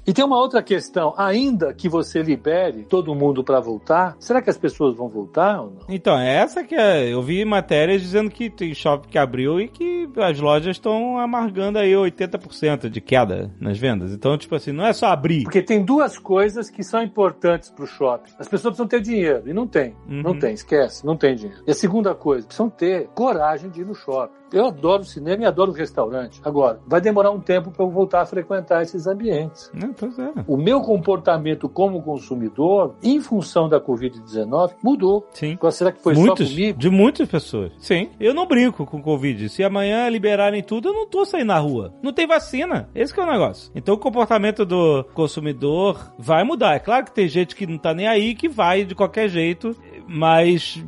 E 0.06 0.12
tem 0.12 0.24
uma 0.24 0.38
outra 0.38 0.62
questão, 0.62 1.12
ainda 1.16 1.74
que 1.74 1.88
você 1.88 2.22
libere 2.22 2.84
todo 2.84 3.14
mundo 3.14 3.44
para 3.44 3.60
voltar, 3.60 4.16
será 4.18 4.40
que 4.40 4.48
as 4.48 4.56
pessoas 4.56 4.96
vão 4.96 5.08
voltar 5.08 5.60
ou 5.60 5.70
não? 5.70 5.80
Então, 5.88 6.18
é 6.18 6.36
essa 6.36 6.64
que 6.64 6.74
é. 6.74 7.12
Eu 7.12 7.22
vi 7.22 7.44
matérias 7.44 8.00
dizendo 8.00 8.30
que 8.30 8.48
tem 8.48 8.72
shopping 8.74 9.08
que 9.08 9.18
abriu 9.18 9.60
e 9.60 9.68
que 9.68 10.08
as 10.16 10.38
lojas 10.38 10.76
estão 10.76 11.18
amargando 11.18 11.78
aí 11.78 11.92
80% 11.92 12.88
de 12.88 13.00
queda 13.00 13.50
nas 13.60 13.78
vendas. 13.78 14.12
Então, 14.12 14.36
tipo 14.38 14.54
assim, 14.54 14.72
não 14.72 14.86
é 14.86 14.92
só 14.92 15.06
abrir. 15.06 15.44
Porque 15.44 15.62
tem 15.62 15.84
duas 15.84 16.18
coisas 16.18 16.70
que 16.70 16.82
são 16.82 17.02
importantes 17.02 17.70
para 17.70 17.84
o 17.84 17.86
shopping. 17.86 18.32
As 18.38 18.48
pessoas 18.48 18.74
precisam 18.74 18.86
ter 18.86 19.00
dinheiro, 19.00 19.42
e 19.46 19.52
não 19.52 19.66
tem. 19.66 19.94
Uhum. 20.08 20.22
Não 20.22 20.38
tem, 20.38 20.54
esquece, 20.54 21.04
não 21.04 21.16
tem 21.16 21.34
dinheiro. 21.34 21.62
E 21.66 21.70
a 21.70 21.74
segunda 21.74 22.03
coisa, 22.12 22.44
precisam 22.44 22.68
ter 22.68 23.08
coragem 23.14 23.70
de 23.70 23.82
ir 23.82 23.86
no 23.86 23.94
shopping. 23.94 24.34
Eu 24.52 24.66
adoro 24.66 25.04
cinema 25.04 25.42
e 25.42 25.46
adoro 25.46 25.72
restaurante. 25.72 26.40
Agora, 26.44 26.80
vai 26.86 27.00
demorar 27.00 27.30
um 27.30 27.40
tempo 27.40 27.70
para 27.70 27.84
eu 27.84 27.90
voltar 27.90 28.20
a 28.20 28.26
frequentar 28.26 28.82
esses 28.82 29.06
ambientes. 29.06 29.70
Não, 29.74 29.92
pois 29.92 30.16
é. 30.18 30.32
O 30.46 30.56
meu 30.56 30.80
comportamento 30.80 31.68
como 31.68 32.00
consumidor, 32.02 32.94
em 33.02 33.20
função 33.20 33.68
da 33.68 33.80
Covid-19, 33.80 34.74
mudou. 34.82 35.26
Sim. 35.32 35.54
Agora, 35.54 35.72
será 35.72 35.90
que 35.90 36.00
foi 36.00 36.14
Muitos, 36.14 36.48
só 36.48 36.54
comigo? 36.54 36.78
de 36.78 36.90
muitas 36.90 37.28
pessoas. 37.28 37.72
Sim. 37.78 38.10
Eu 38.20 38.32
não 38.32 38.46
brinco 38.46 38.86
com 38.86 39.02
Covid. 39.02 39.48
Se 39.48 39.64
amanhã 39.64 40.08
liberarem 40.08 40.62
tudo, 40.62 40.88
eu 40.88 40.94
não 40.94 41.06
tô 41.06 41.24
saindo 41.24 41.48
na 41.48 41.58
rua. 41.58 41.92
Não 42.00 42.12
tem 42.12 42.26
vacina. 42.26 42.88
Esse 42.94 43.12
que 43.12 43.18
é 43.18 43.24
o 43.24 43.26
negócio. 43.26 43.72
Então 43.74 43.94
o 43.94 43.98
comportamento 43.98 44.64
do 44.64 45.04
consumidor 45.14 46.12
vai 46.16 46.44
mudar. 46.44 46.74
É 46.74 46.78
claro 46.78 47.04
que 47.04 47.12
tem 47.12 47.26
gente 47.26 47.56
que 47.56 47.66
não 47.66 47.78
tá 47.78 47.92
nem 47.92 48.06
aí, 48.06 48.34
que 48.34 48.48
vai 48.48 48.84
de 48.84 48.94
qualquer 48.94 49.28
jeito, 49.28 49.76
mas 50.06 50.84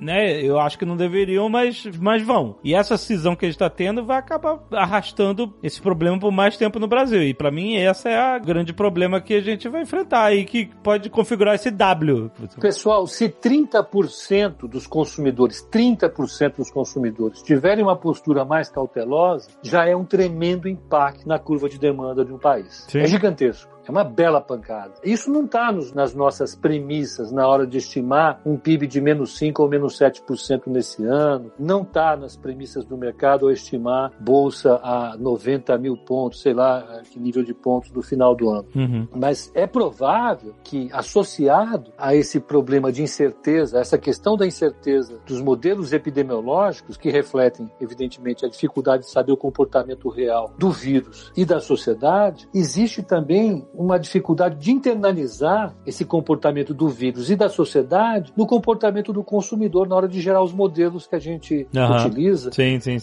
né? 0.00 0.42
Eu 0.42 0.58
acho 0.58 0.78
que 0.78 0.84
não 0.84 0.96
deveriam, 0.96 1.48
mas, 1.48 1.84
mas 1.98 2.22
vão. 2.22 2.56
E 2.62 2.74
essa 2.74 2.96
cisão 2.96 3.36
que 3.36 3.44
a 3.44 3.48
gente 3.48 3.58
tá 3.58 3.70
tendo 3.70 4.04
vai 4.04 4.18
acabar 4.18 4.60
arrastando 4.72 5.54
esse 5.62 5.80
problema 5.80 6.18
por 6.18 6.30
mais 6.30 6.56
tempo 6.56 6.78
no 6.78 6.86
Brasil. 6.86 7.22
E 7.22 7.34
para 7.34 7.50
mim, 7.50 7.76
essa 7.76 8.08
é 8.08 8.18
a 8.18 8.38
grande 8.38 8.72
problema 8.72 9.20
que 9.20 9.34
a 9.34 9.40
gente 9.40 9.68
vai 9.68 9.82
enfrentar 9.82 10.34
e 10.34 10.44
que 10.44 10.70
pode 10.82 11.10
configurar 11.10 11.54
esse 11.54 11.70
W. 11.70 12.30
Pessoal, 12.60 13.06
se 13.06 13.28
30% 13.28 14.68
dos 14.68 14.86
consumidores, 14.86 15.66
30% 15.70 16.56
dos 16.56 16.70
consumidores 16.70 17.42
tiverem 17.42 17.84
uma 17.84 17.96
postura 17.96 18.44
mais 18.44 18.68
cautelosa, 18.68 19.50
já 19.62 19.86
é 19.86 19.94
um 19.94 20.04
tremendo 20.04 20.68
impacto 20.68 21.26
na 21.26 21.38
curva 21.38 21.68
de 21.68 21.78
demanda 21.78 22.24
de 22.24 22.32
um 22.32 22.38
país. 22.38 22.86
Sim. 22.88 23.00
É 23.00 23.06
gigantesco. 23.06 23.77
É 23.88 23.90
uma 23.90 24.04
bela 24.04 24.38
pancada. 24.38 24.92
Isso 25.02 25.30
não 25.30 25.46
está 25.46 25.72
nas 25.94 26.14
nossas 26.14 26.54
premissas 26.54 27.32
na 27.32 27.48
hora 27.48 27.66
de 27.66 27.78
estimar 27.78 28.38
um 28.44 28.56
PIB 28.58 28.86
de 28.86 29.00
menos 29.00 29.38
5 29.38 29.62
ou 29.62 29.68
menos 29.68 29.98
7% 29.98 30.66
nesse 30.66 31.04
ano. 31.06 31.50
Não 31.58 31.82
está 31.82 32.14
nas 32.14 32.36
premissas 32.36 32.84
do 32.84 32.98
mercado 32.98 33.46
ao 33.46 33.50
estimar 33.50 34.12
bolsa 34.20 34.78
a 34.82 35.16
90 35.16 35.78
mil 35.78 35.96
pontos, 35.96 36.42
sei 36.42 36.52
lá 36.52 37.00
que 37.10 37.18
nível 37.18 37.42
de 37.42 37.54
pontos 37.54 37.90
no 37.90 38.02
final 38.02 38.34
do 38.34 38.50
ano. 38.50 38.66
Uhum. 38.76 39.08
Mas 39.16 39.50
é 39.54 39.66
provável 39.66 40.54
que, 40.62 40.90
associado 40.92 41.90
a 41.96 42.14
esse 42.14 42.40
problema 42.40 42.92
de 42.92 43.02
incerteza, 43.02 43.78
essa 43.78 43.96
questão 43.96 44.36
da 44.36 44.46
incerteza 44.46 45.18
dos 45.26 45.40
modelos 45.40 45.94
epidemiológicos, 45.94 46.98
que 46.98 47.10
refletem, 47.10 47.70
evidentemente, 47.80 48.44
a 48.44 48.48
dificuldade 48.50 49.04
de 49.04 49.10
saber 49.10 49.32
o 49.32 49.36
comportamento 49.36 50.10
real 50.10 50.52
do 50.58 50.70
vírus 50.70 51.32
e 51.34 51.44
da 51.46 51.58
sociedade, 51.58 52.46
existe 52.52 53.02
também 53.02 53.66
uma 53.78 53.96
dificuldade 53.96 54.56
de 54.56 54.72
internalizar 54.72 55.72
esse 55.86 56.04
comportamento 56.04 56.74
do 56.74 56.88
vírus 56.88 57.30
e 57.30 57.36
da 57.36 57.48
sociedade 57.48 58.32
no 58.36 58.44
comportamento 58.44 59.12
do 59.12 59.22
consumidor 59.22 59.88
na 59.88 59.94
hora 59.94 60.08
de 60.08 60.20
gerar 60.20 60.42
os 60.42 60.52
modelos 60.52 61.06
que 61.06 61.14
a 61.14 61.18
gente 61.18 61.68
uhum. 61.74 61.96
utiliza 61.96 62.50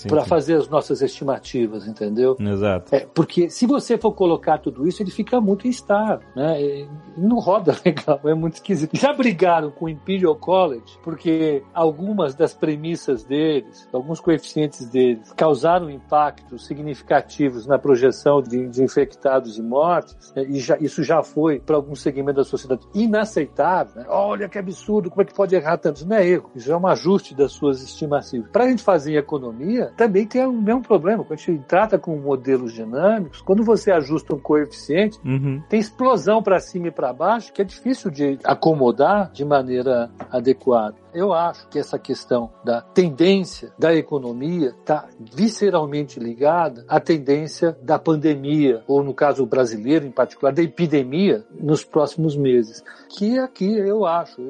para 0.07 0.25
fazer 0.25 0.55
as 0.55 0.67
nossas 0.67 1.01
estimativas, 1.01 1.87
entendeu? 1.87 2.35
Exato. 2.37 2.93
É, 2.93 3.07
porque 3.13 3.49
se 3.49 3.65
você 3.65 3.97
for 3.97 4.11
colocar 4.11 4.57
tudo 4.57 4.85
isso, 4.85 5.01
ele 5.01 5.11
fica 5.11 5.39
muito 5.39 5.65
instável, 5.65 6.27
né? 6.35 6.61
Ele 6.61 6.89
não 7.17 7.39
roda 7.39 7.73
legal, 7.85 8.19
é 8.25 8.33
muito 8.33 8.55
esquisito. 8.55 8.97
Já 8.97 9.13
brigaram 9.13 9.71
com 9.71 9.85
o 9.85 9.89
Imperial 9.89 10.35
College 10.35 10.99
porque 11.01 11.63
algumas 11.73 12.35
das 12.35 12.53
premissas 12.53 13.23
deles, 13.23 13.87
alguns 13.93 14.19
coeficientes 14.19 14.85
deles, 14.89 15.31
causaram 15.37 15.89
impactos 15.89 16.65
significativos 16.65 17.65
na 17.65 17.79
projeção 17.79 18.41
de, 18.41 18.67
de 18.67 18.83
infectados 18.83 19.57
e 19.57 19.61
mortes, 19.61 20.33
né? 20.35 20.43
e 20.43 20.64
já, 20.65 20.77
isso 20.79 21.03
já 21.03 21.23
foi 21.23 21.59
para 21.59 21.75
algum 21.75 21.95
segmento 21.95 22.37
da 22.37 22.43
sociedade 22.43 22.87
inaceitável. 22.93 24.01
Né? 24.01 24.07
Olha 24.09 24.49
que 24.49 24.57
absurdo, 24.57 25.09
como 25.09 25.21
é 25.21 25.25
que 25.25 25.33
pode 25.33 25.55
errar 25.55 25.77
tanto? 25.77 25.97
Isso 25.97 26.07
não 26.07 26.17
é 26.17 26.27
erro, 26.27 26.49
isso 26.55 26.71
é 26.71 26.77
um 26.77 26.87
ajuste 26.87 27.35
das 27.35 27.51
suas 27.51 27.81
estimativas. 27.81 28.49
Para 28.51 28.65
a 28.65 28.69
gente 28.69 28.83
fazer 28.83 29.13
em 29.13 29.17
economia, 29.17 29.91
também 29.95 30.25
tem 30.25 30.45
o 30.45 30.51
mesmo 30.51 30.81
problema. 30.81 31.23
Quando 31.23 31.39
a 31.39 31.41
gente 31.41 31.63
trata 31.65 31.97
com 31.97 32.17
modelos 32.17 32.73
dinâmicos, 32.73 33.41
quando 33.41 33.63
você 33.63 33.91
ajusta 33.91 34.35
um 34.35 34.39
coeficiente, 34.39 35.19
uhum. 35.25 35.61
tem 35.69 35.79
explosão 35.79 36.41
para 36.41 36.59
cima 36.59 36.87
e 36.87 36.91
para 36.91 37.13
baixo 37.13 37.53
que 37.53 37.61
é 37.61 37.65
difícil 37.65 38.09
de 38.09 38.39
acomodar 38.43 39.31
de 39.31 39.45
maneira 39.45 40.09
adequada. 40.31 41.04
Eu 41.15 41.33
acho 41.33 41.69
que 41.69 41.79
essa 41.79 41.97
questão 41.97 42.51
da 42.61 42.81
tendência 42.81 43.71
da 43.79 43.95
economia 43.95 44.75
está 44.77 45.07
visceralmente 45.17 46.19
ligada 46.19 46.83
à 46.89 46.99
tendência 46.99 47.77
da 47.81 47.97
pandemia, 47.97 48.83
ou 48.85 49.01
no 49.01 49.13
caso 49.13 49.45
brasileiro 49.45 50.05
em 50.05 50.11
particular, 50.11 50.51
da 50.51 50.61
epidemia 50.61 51.45
nos 51.57 51.85
próximos 51.85 52.35
meses. 52.35 52.83
Que 53.17 53.39
aqui 53.39 53.77
eu 53.77 54.05
acho, 54.05 54.41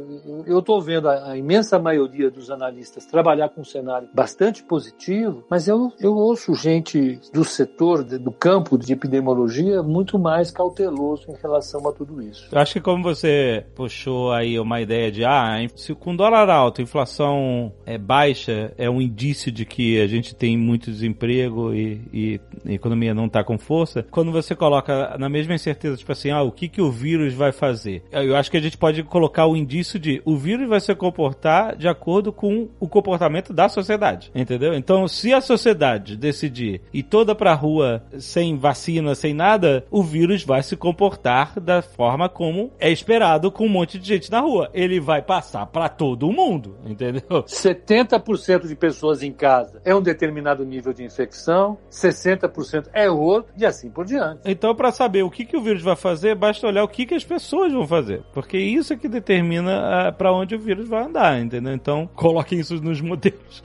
eu 0.47 0.57
estou 0.57 0.81
vendo 0.81 1.07
a, 1.07 1.33
a, 1.33 1.37
imensa 1.37 1.77
maioria 1.77 2.31
dos 2.31 2.49
analistas 2.49 3.05
trabalhar 3.05 3.49
com 3.49 3.61
um 3.61 3.65
cenário 3.65 4.09
bastante 4.11 4.63
positivo, 4.63 5.43
mas 5.47 5.67
eu, 5.67 5.91
eu 5.99 6.15
ouço 6.15 6.55
gente 6.55 7.19
do 7.31 7.43
setor, 7.43 8.03
do 8.03 8.31
campo 8.31 8.75
de 8.75 8.91
epidemiologia, 8.91 9.83
muito 9.83 10.17
mais 10.17 10.49
cauteloso 10.49 11.29
em 11.29 11.35
relação 11.39 11.87
a 11.87 11.93
tudo 11.93 12.23
isso. 12.23 12.47
Eu 12.51 12.59
acho 12.59 12.73
que 12.73 12.81
como 12.81 13.03
você 13.03 13.67
puxou 13.75 14.31
aí 14.31 14.59
uma 14.59 14.81
ideia 14.81 15.11
de, 15.11 15.23
ah, 15.23 15.57
se 15.75 15.93
com 15.93 16.15
dólar 16.15 16.54
alto, 16.55 16.81
inflação 16.81 17.71
é 17.85 17.97
baixa, 17.97 18.73
é 18.77 18.89
um 18.89 19.01
indício 19.01 19.51
de 19.51 19.65
que 19.65 19.99
a 20.01 20.07
gente 20.07 20.33
tem 20.33 20.57
muito 20.57 20.89
desemprego 20.89 21.73
e, 21.73 22.01
e 22.13 22.41
a 22.65 22.71
economia 22.71 23.13
não 23.13 23.25
está 23.25 23.43
com 23.43 23.57
força. 23.57 24.05
Quando 24.09 24.31
você 24.31 24.55
coloca 24.55 25.17
na 25.17 25.29
mesma 25.29 25.53
incerteza, 25.53 25.97
tipo 25.97 26.11
assim, 26.11 26.31
ah, 26.31 26.41
o 26.41 26.51
que, 26.51 26.67
que 26.67 26.81
o 26.81 26.89
vírus 26.89 27.33
vai 27.33 27.51
fazer? 27.51 28.03
Eu 28.11 28.35
acho 28.35 28.49
que 28.49 28.57
a 28.57 28.61
gente 28.61 28.77
pode 28.77 29.03
colocar 29.03 29.45
o 29.45 29.55
indício 29.55 29.99
de 29.99 30.21
o 30.25 30.37
vírus 30.37 30.67
vai 30.67 30.79
se 30.79 30.95
comportar 30.95 31.75
de 31.75 31.87
acordo 31.87 32.31
com 32.31 32.69
o 32.79 32.87
comportamento 32.87 33.53
da 33.53 33.67
sociedade, 33.67 34.31
entendeu? 34.33 34.73
Então, 34.73 35.07
se 35.07 35.33
a 35.33 35.41
sociedade 35.41 36.15
decidir 36.15 36.81
ir 36.93 37.03
toda 37.03 37.35
pra 37.35 37.53
rua 37.53 38.03
sem 38.17 38.57
vacina, 38.57 39.13
sem 39.13 39.33
nada, 39.33 39.85
o 39.91 40.01
vírus 40.01 40.43
vai 40.43 40.63
se 40.63 40.77
comportar 40.77 41.59
da 41.59 41.81
forma 41.81 42.29
como 42.29 42.71
é 42.79 42.89
esperado 42.89 43.51
com 43.51 43.65
um 43.65 43.69
monte 43.69 43.99
de 43.99 44.07
gente 44.07 44.31
na 44.31 44.39
rua. 44.39 44.69
Ele 44.73 44.99
vai 44.99 45.21
passar 45.21 45.65
para 45.65 45.89
todo 45.89 46.31
mundo 46.31 46.44
mundo, 46.45 46.77
entendeu? 46.85 47.43
70% 47.43 48.67
de 48.67 48.75
pessoas 48.75 49.23
em 49.23 49.31
casa 49.31 49.81
é 49.83 49.93
um 49.95 50.01
determinado 50.01 50.65
nível 50.65 50.93
de 50.93 51.03
infecção, 51.03 51.77
60% 51.91 52.87
é 52.93 53.09
outro 53.09 53.51
e 53.57 53.65
assim 53.65 53.89
por 53.89 54.05
diante. 54.05 54.41
Então, 54.45 54.75
para 54.75 54.91
saber 54.91 55.23
o 55.23 55.29
que, 55.29 55.45
que 55.45 55.57
o 55.57 55.61
vírus 55.61 55.81
vai 55.81 55.95
fazer, 55.95 56.35
basta 56.35 56.67
olhar 56.67 56.83
o 56.83 56.87
que, 56.87 57.05
que 57.05 57.15
as 57.15 57.23
pessoas 57.23 57.73
vão 57.73 57.87
fazer, 57.87 58.23
porque 58.33 58.57
isso 58.57 58.93
é 58.93 58.97
que 58.97 59.07
determina 59.07 60.07
ah, 60.07 60.11
para 60.11 60.31
onde 60.31 60.55
o 60.55 60.59
vírus 60.59 60.87
vai 60.87 61.03
andar, 61.03 61.39
entendeu? 61.39 61.73
Então, 61.73 62.09
coloquem 62.15 62.59
isso 62.59 62.75
nos 62.75 63.01
modelos. 63.01 63.63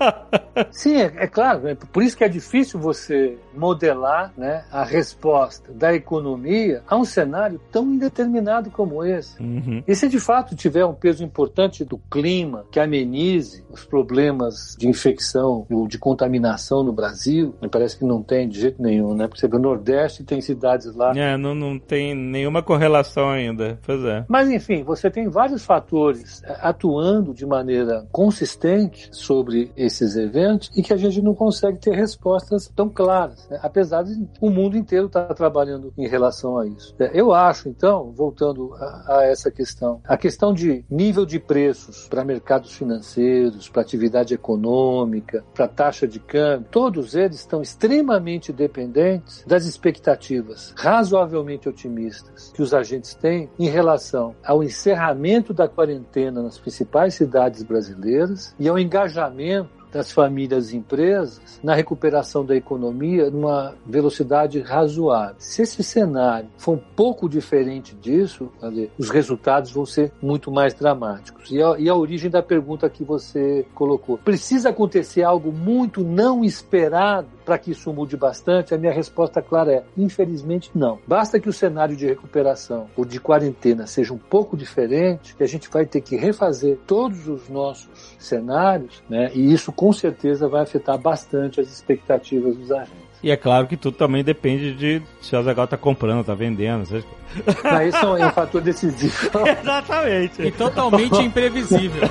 Sim, 0.70 0.96
é, 0.96 1.12
é 1.16 1.26
claro, 1.26 1.68
é 1.68 1.74
por 1.74 2.02
isso 2.02 2.16
que 2.16 2.24
é 2.24 2.28
difícil 2.28 2.80
você 2.80 3.38
modelar 3.54 4.32
né, 4.36 4.64
a 4.70 4.84
resposta 4.84 5.72
da 5.72 5.94
economia 5.94 6.82
a 6.86 6.96
um 6.96 7.04
cenário 7.04 7.60
tão 7.70 7.84
indeterminado 7.84 8.70
como 8.70 9.04
esse. 9.04 9.40
Uhum. 9.42 9.82
E 9.86 9.94
se 9.94 10.08
de 10.08 10.20
fato 10.20 10.54
tiver 10.54 10.84
um 10.84 10.94
peso 10.94 11.24
importante 11.24 11.84
do 11.84 11.98
clima 12.10 12.64
que 12.70 12.80
amenize 12.80 13.64
os 13.70 13.84
problemas 13.84 14.76
de 14.78 14.88
infecção 14.88 15.66
ou 15.70 15.86
de 15.86 15.98
contaminação 15.98 16.82
no 16.82 16.92
Brasil, 16.92 17.54
me 17.60 17.68
parece 17.68 17.98
que 17.98 18.04
não 18.04 18.22
tem 18.22 18.48
de 18.48 18.60
jeito 18.60 18.80
nenhum, 18.80 19.14
né? 19.14 19.26
Porque 19.26 19.40
você 19.40 19.48
vê 19.48 19.56
o 19.56 19.60
Nordeste 19.60 20.24
tem 20.24 20.40
cidades 20.40 20.94
lá. 20.94 21.16
É, 21.16 21.36
não, 21.36 21.54
não 21.54 21.78
tem 21.78 22.14
nenhuma 22.14 22.62
correlação 22.62 23.30
ainda. 23.30 23.78
Pois 23.84 24.02
é. 24.04 24.24
Mas 24.28 24.50
enfim, 24.50 24.82
você 24.82 25.10
tem 25.10 25.28
vários 25.28 25.64
fatores 25.64 26.42
é, 26.44 26.56
atuando 26.60 27.32
de 27.32 27.46
maneira 27.46 28.06
consistente 28.10 29.08
sobre 29.12 29.70
esses 29.76 30.16
eventos 30.16 30.70
e 30.76 30.82
que 30.82 30.92
a 30.92 30.96
gente 30.96 31.22
não 31.22 31.34
consegue 31.34 31.78
ter 31.78 31.94
respostas 31.94 32.70
tão 32.74 32.88
claras, 32.88 33.48
né? 33.48 33.58
apesar 33.62 34.02
de 34.02 34.26
o 34.40 34.50
mundo 34.50 34.76
inteiro 34.76 35.06
estar 35.06 35.24
tá 35.24 35.34
trabalhando 35.34 35.92
em 35.96 36.08
relação 36.08 36.58
a 36.58 36.66
isso. 36.66 36.94
É, 36.98 37.10
eu 37.14 37.32
acho, 37.32 37.68
então, 37.68 38.12
voltando 38.12 38.74
a, 38.74 39.18
a 39.18 39.24
essa 39.24 39.50
questão, 39.50 40.00
a 40.04 40.16
questão 40.16 40.52
de 40.52 40.84
nível 40.90 41.24
de 41.24 41.38
preços 41.86 42.08
para 42.08 42.24
mercados 42.24 42.72
financeiros, 42.72 43.68
para 43.68 43.82
atividade 43.82 44.34
econômica, 44.34 45.44
para 45.54 45.68
taxa 45.68 46.06
de 46.06 46.18
câmbio, 46.18 46.68
todos 46.70 47.14
eles 47.14 47.36
estão 47.36 47.62
extremamente 47.62 48.52
dependentes 48.52 49.44
das 49.46 49.64
expectativas 49.64 50.74
razoavelmente 50.76 51.68
otimistas 51.68 52.52
que 52.54 52.62
os 52.62 52.74
agentes 52.74 53.14
têm 53.14 53.48
em 53.58 53.68
relação 53.68 54.34
ao 54.44 54.62
encerramento 54.62 55.52
da 55.52 55.68
quarentena 55.68 56.42
nas 56.42 56.58
principais 56.58 57.14
cidades 57.14 57.62
brasileiras 57.62 58.54
e 58.58 58.68
ao 58.68 58.78
engajamento 58.78 59.75
das 59.92 60.10
famílias 60.10 60.72
e 60.72 60.76
empresas 60.76 61.60
na 61.62 61.74
recuperação 61.74 62.44
da 62.44 62.54
economia 62.54 63.30
numa 63.30 63.74
velocidade 63.84 64.60
razoável. 64.60 65.36
Se 65.38 65.62
esse 65.62 65.82
cenário 65.82 66.48
for 66.58 66.72
um 66.72 66.82
pouco 66.96 67.28
diferente 67.28 67.94
disso, 67.94 68.50
os 68.98 69.10
resultados 69.10 69.70
vão 69.72 69.86
ser 69.86 70.12
muito 70.20 70.50
mais 70.50 70.74
dramáticos. 70.74 71.50
E 71.50 71.62
a, 71.62 71.76
e 71.78 71.88
a 71.88 71.94
origem 71.94 72.30
da 72.30 72.42
pergunta 72.42 72.88
que 72.88 73.04
você 73.04 73.66
colocou. 73.74 74.18
Precisa 74.18 74.70
acontecer 74.70 75.22
algo 75.22 75.52
muito 75.52 76.02
não 76.02 76.44
esperado 76.44 77.28
para 77.46 77.56
que 77.56 77.70
isso 77.70 77.92
mude 77.92 78.16
bastante? 78.16 78.74
A 78.74 78.78
minha 78.78 78.92
resposta 78.92 79.40
clara 79.40 79.72
é: 79.72 79.84
infelizmente 79.96 80.70
não. 80.74 80.98
Basta 81.06 81.38
que 81.38 81.48
o 81.48 81.52
cenário 81.52 81.96
de 81.96 82.04
recuperação 82.04 82.88
ou 82.96 83.04
de 83.04 83.20
quarentena 83.20 83.86
seja 83.86 84.12
um 84.12 84.18
pouco 84.18 84.56
diferente, 84.56 85.34
que 85.36 85.44
a 85.44 85.46
gente 85.46 85.70
vai 85.70 85.86
ter 85.86 86.00
que 86.00 86.16
refazer 86.16 86.78
todos 86.86 87.28
os 87.28 87.48
nossos 87.48 88.16
cenários, 88.18 89.02
né? 89.08 89.30
E 89.32 89.52
isso 89.52 89.72
com 89.76 89.92
certeza 89.92 90.48
vai 90.48 90.62
afetar 90.62 90.98
bastante 90.98 91.60
as 91.60 91.68
expectativas 91.68 92.56
dos 92.56 92.72
agentes. 92.72 93.06
E 93.22 93.30
é 93.30 93.36
claro 93.36 93.66
que 93.66 93.76
tudo 93.76 93.96
também 93.96 94.24
depende 94.24 94.74
de 94.74 95.02
se 95.20 95.34
o 95.34 95.38
Azagal 95.38 95.66
tá 95.66 95.76
comprando, 95.76 96.24
tá 96.24 96.34
vendendo. 96.34 96.82
Isso 96.82 98.16
é 98.16 98.26
um 98.26 98.30
fator 98.30 98.60
decisivo. 98.60 99.30
Exatamente. 99.60 100.42
E 100.42 100.50
totalmente 100.50 101.22
imprevisível. 101.22 102.08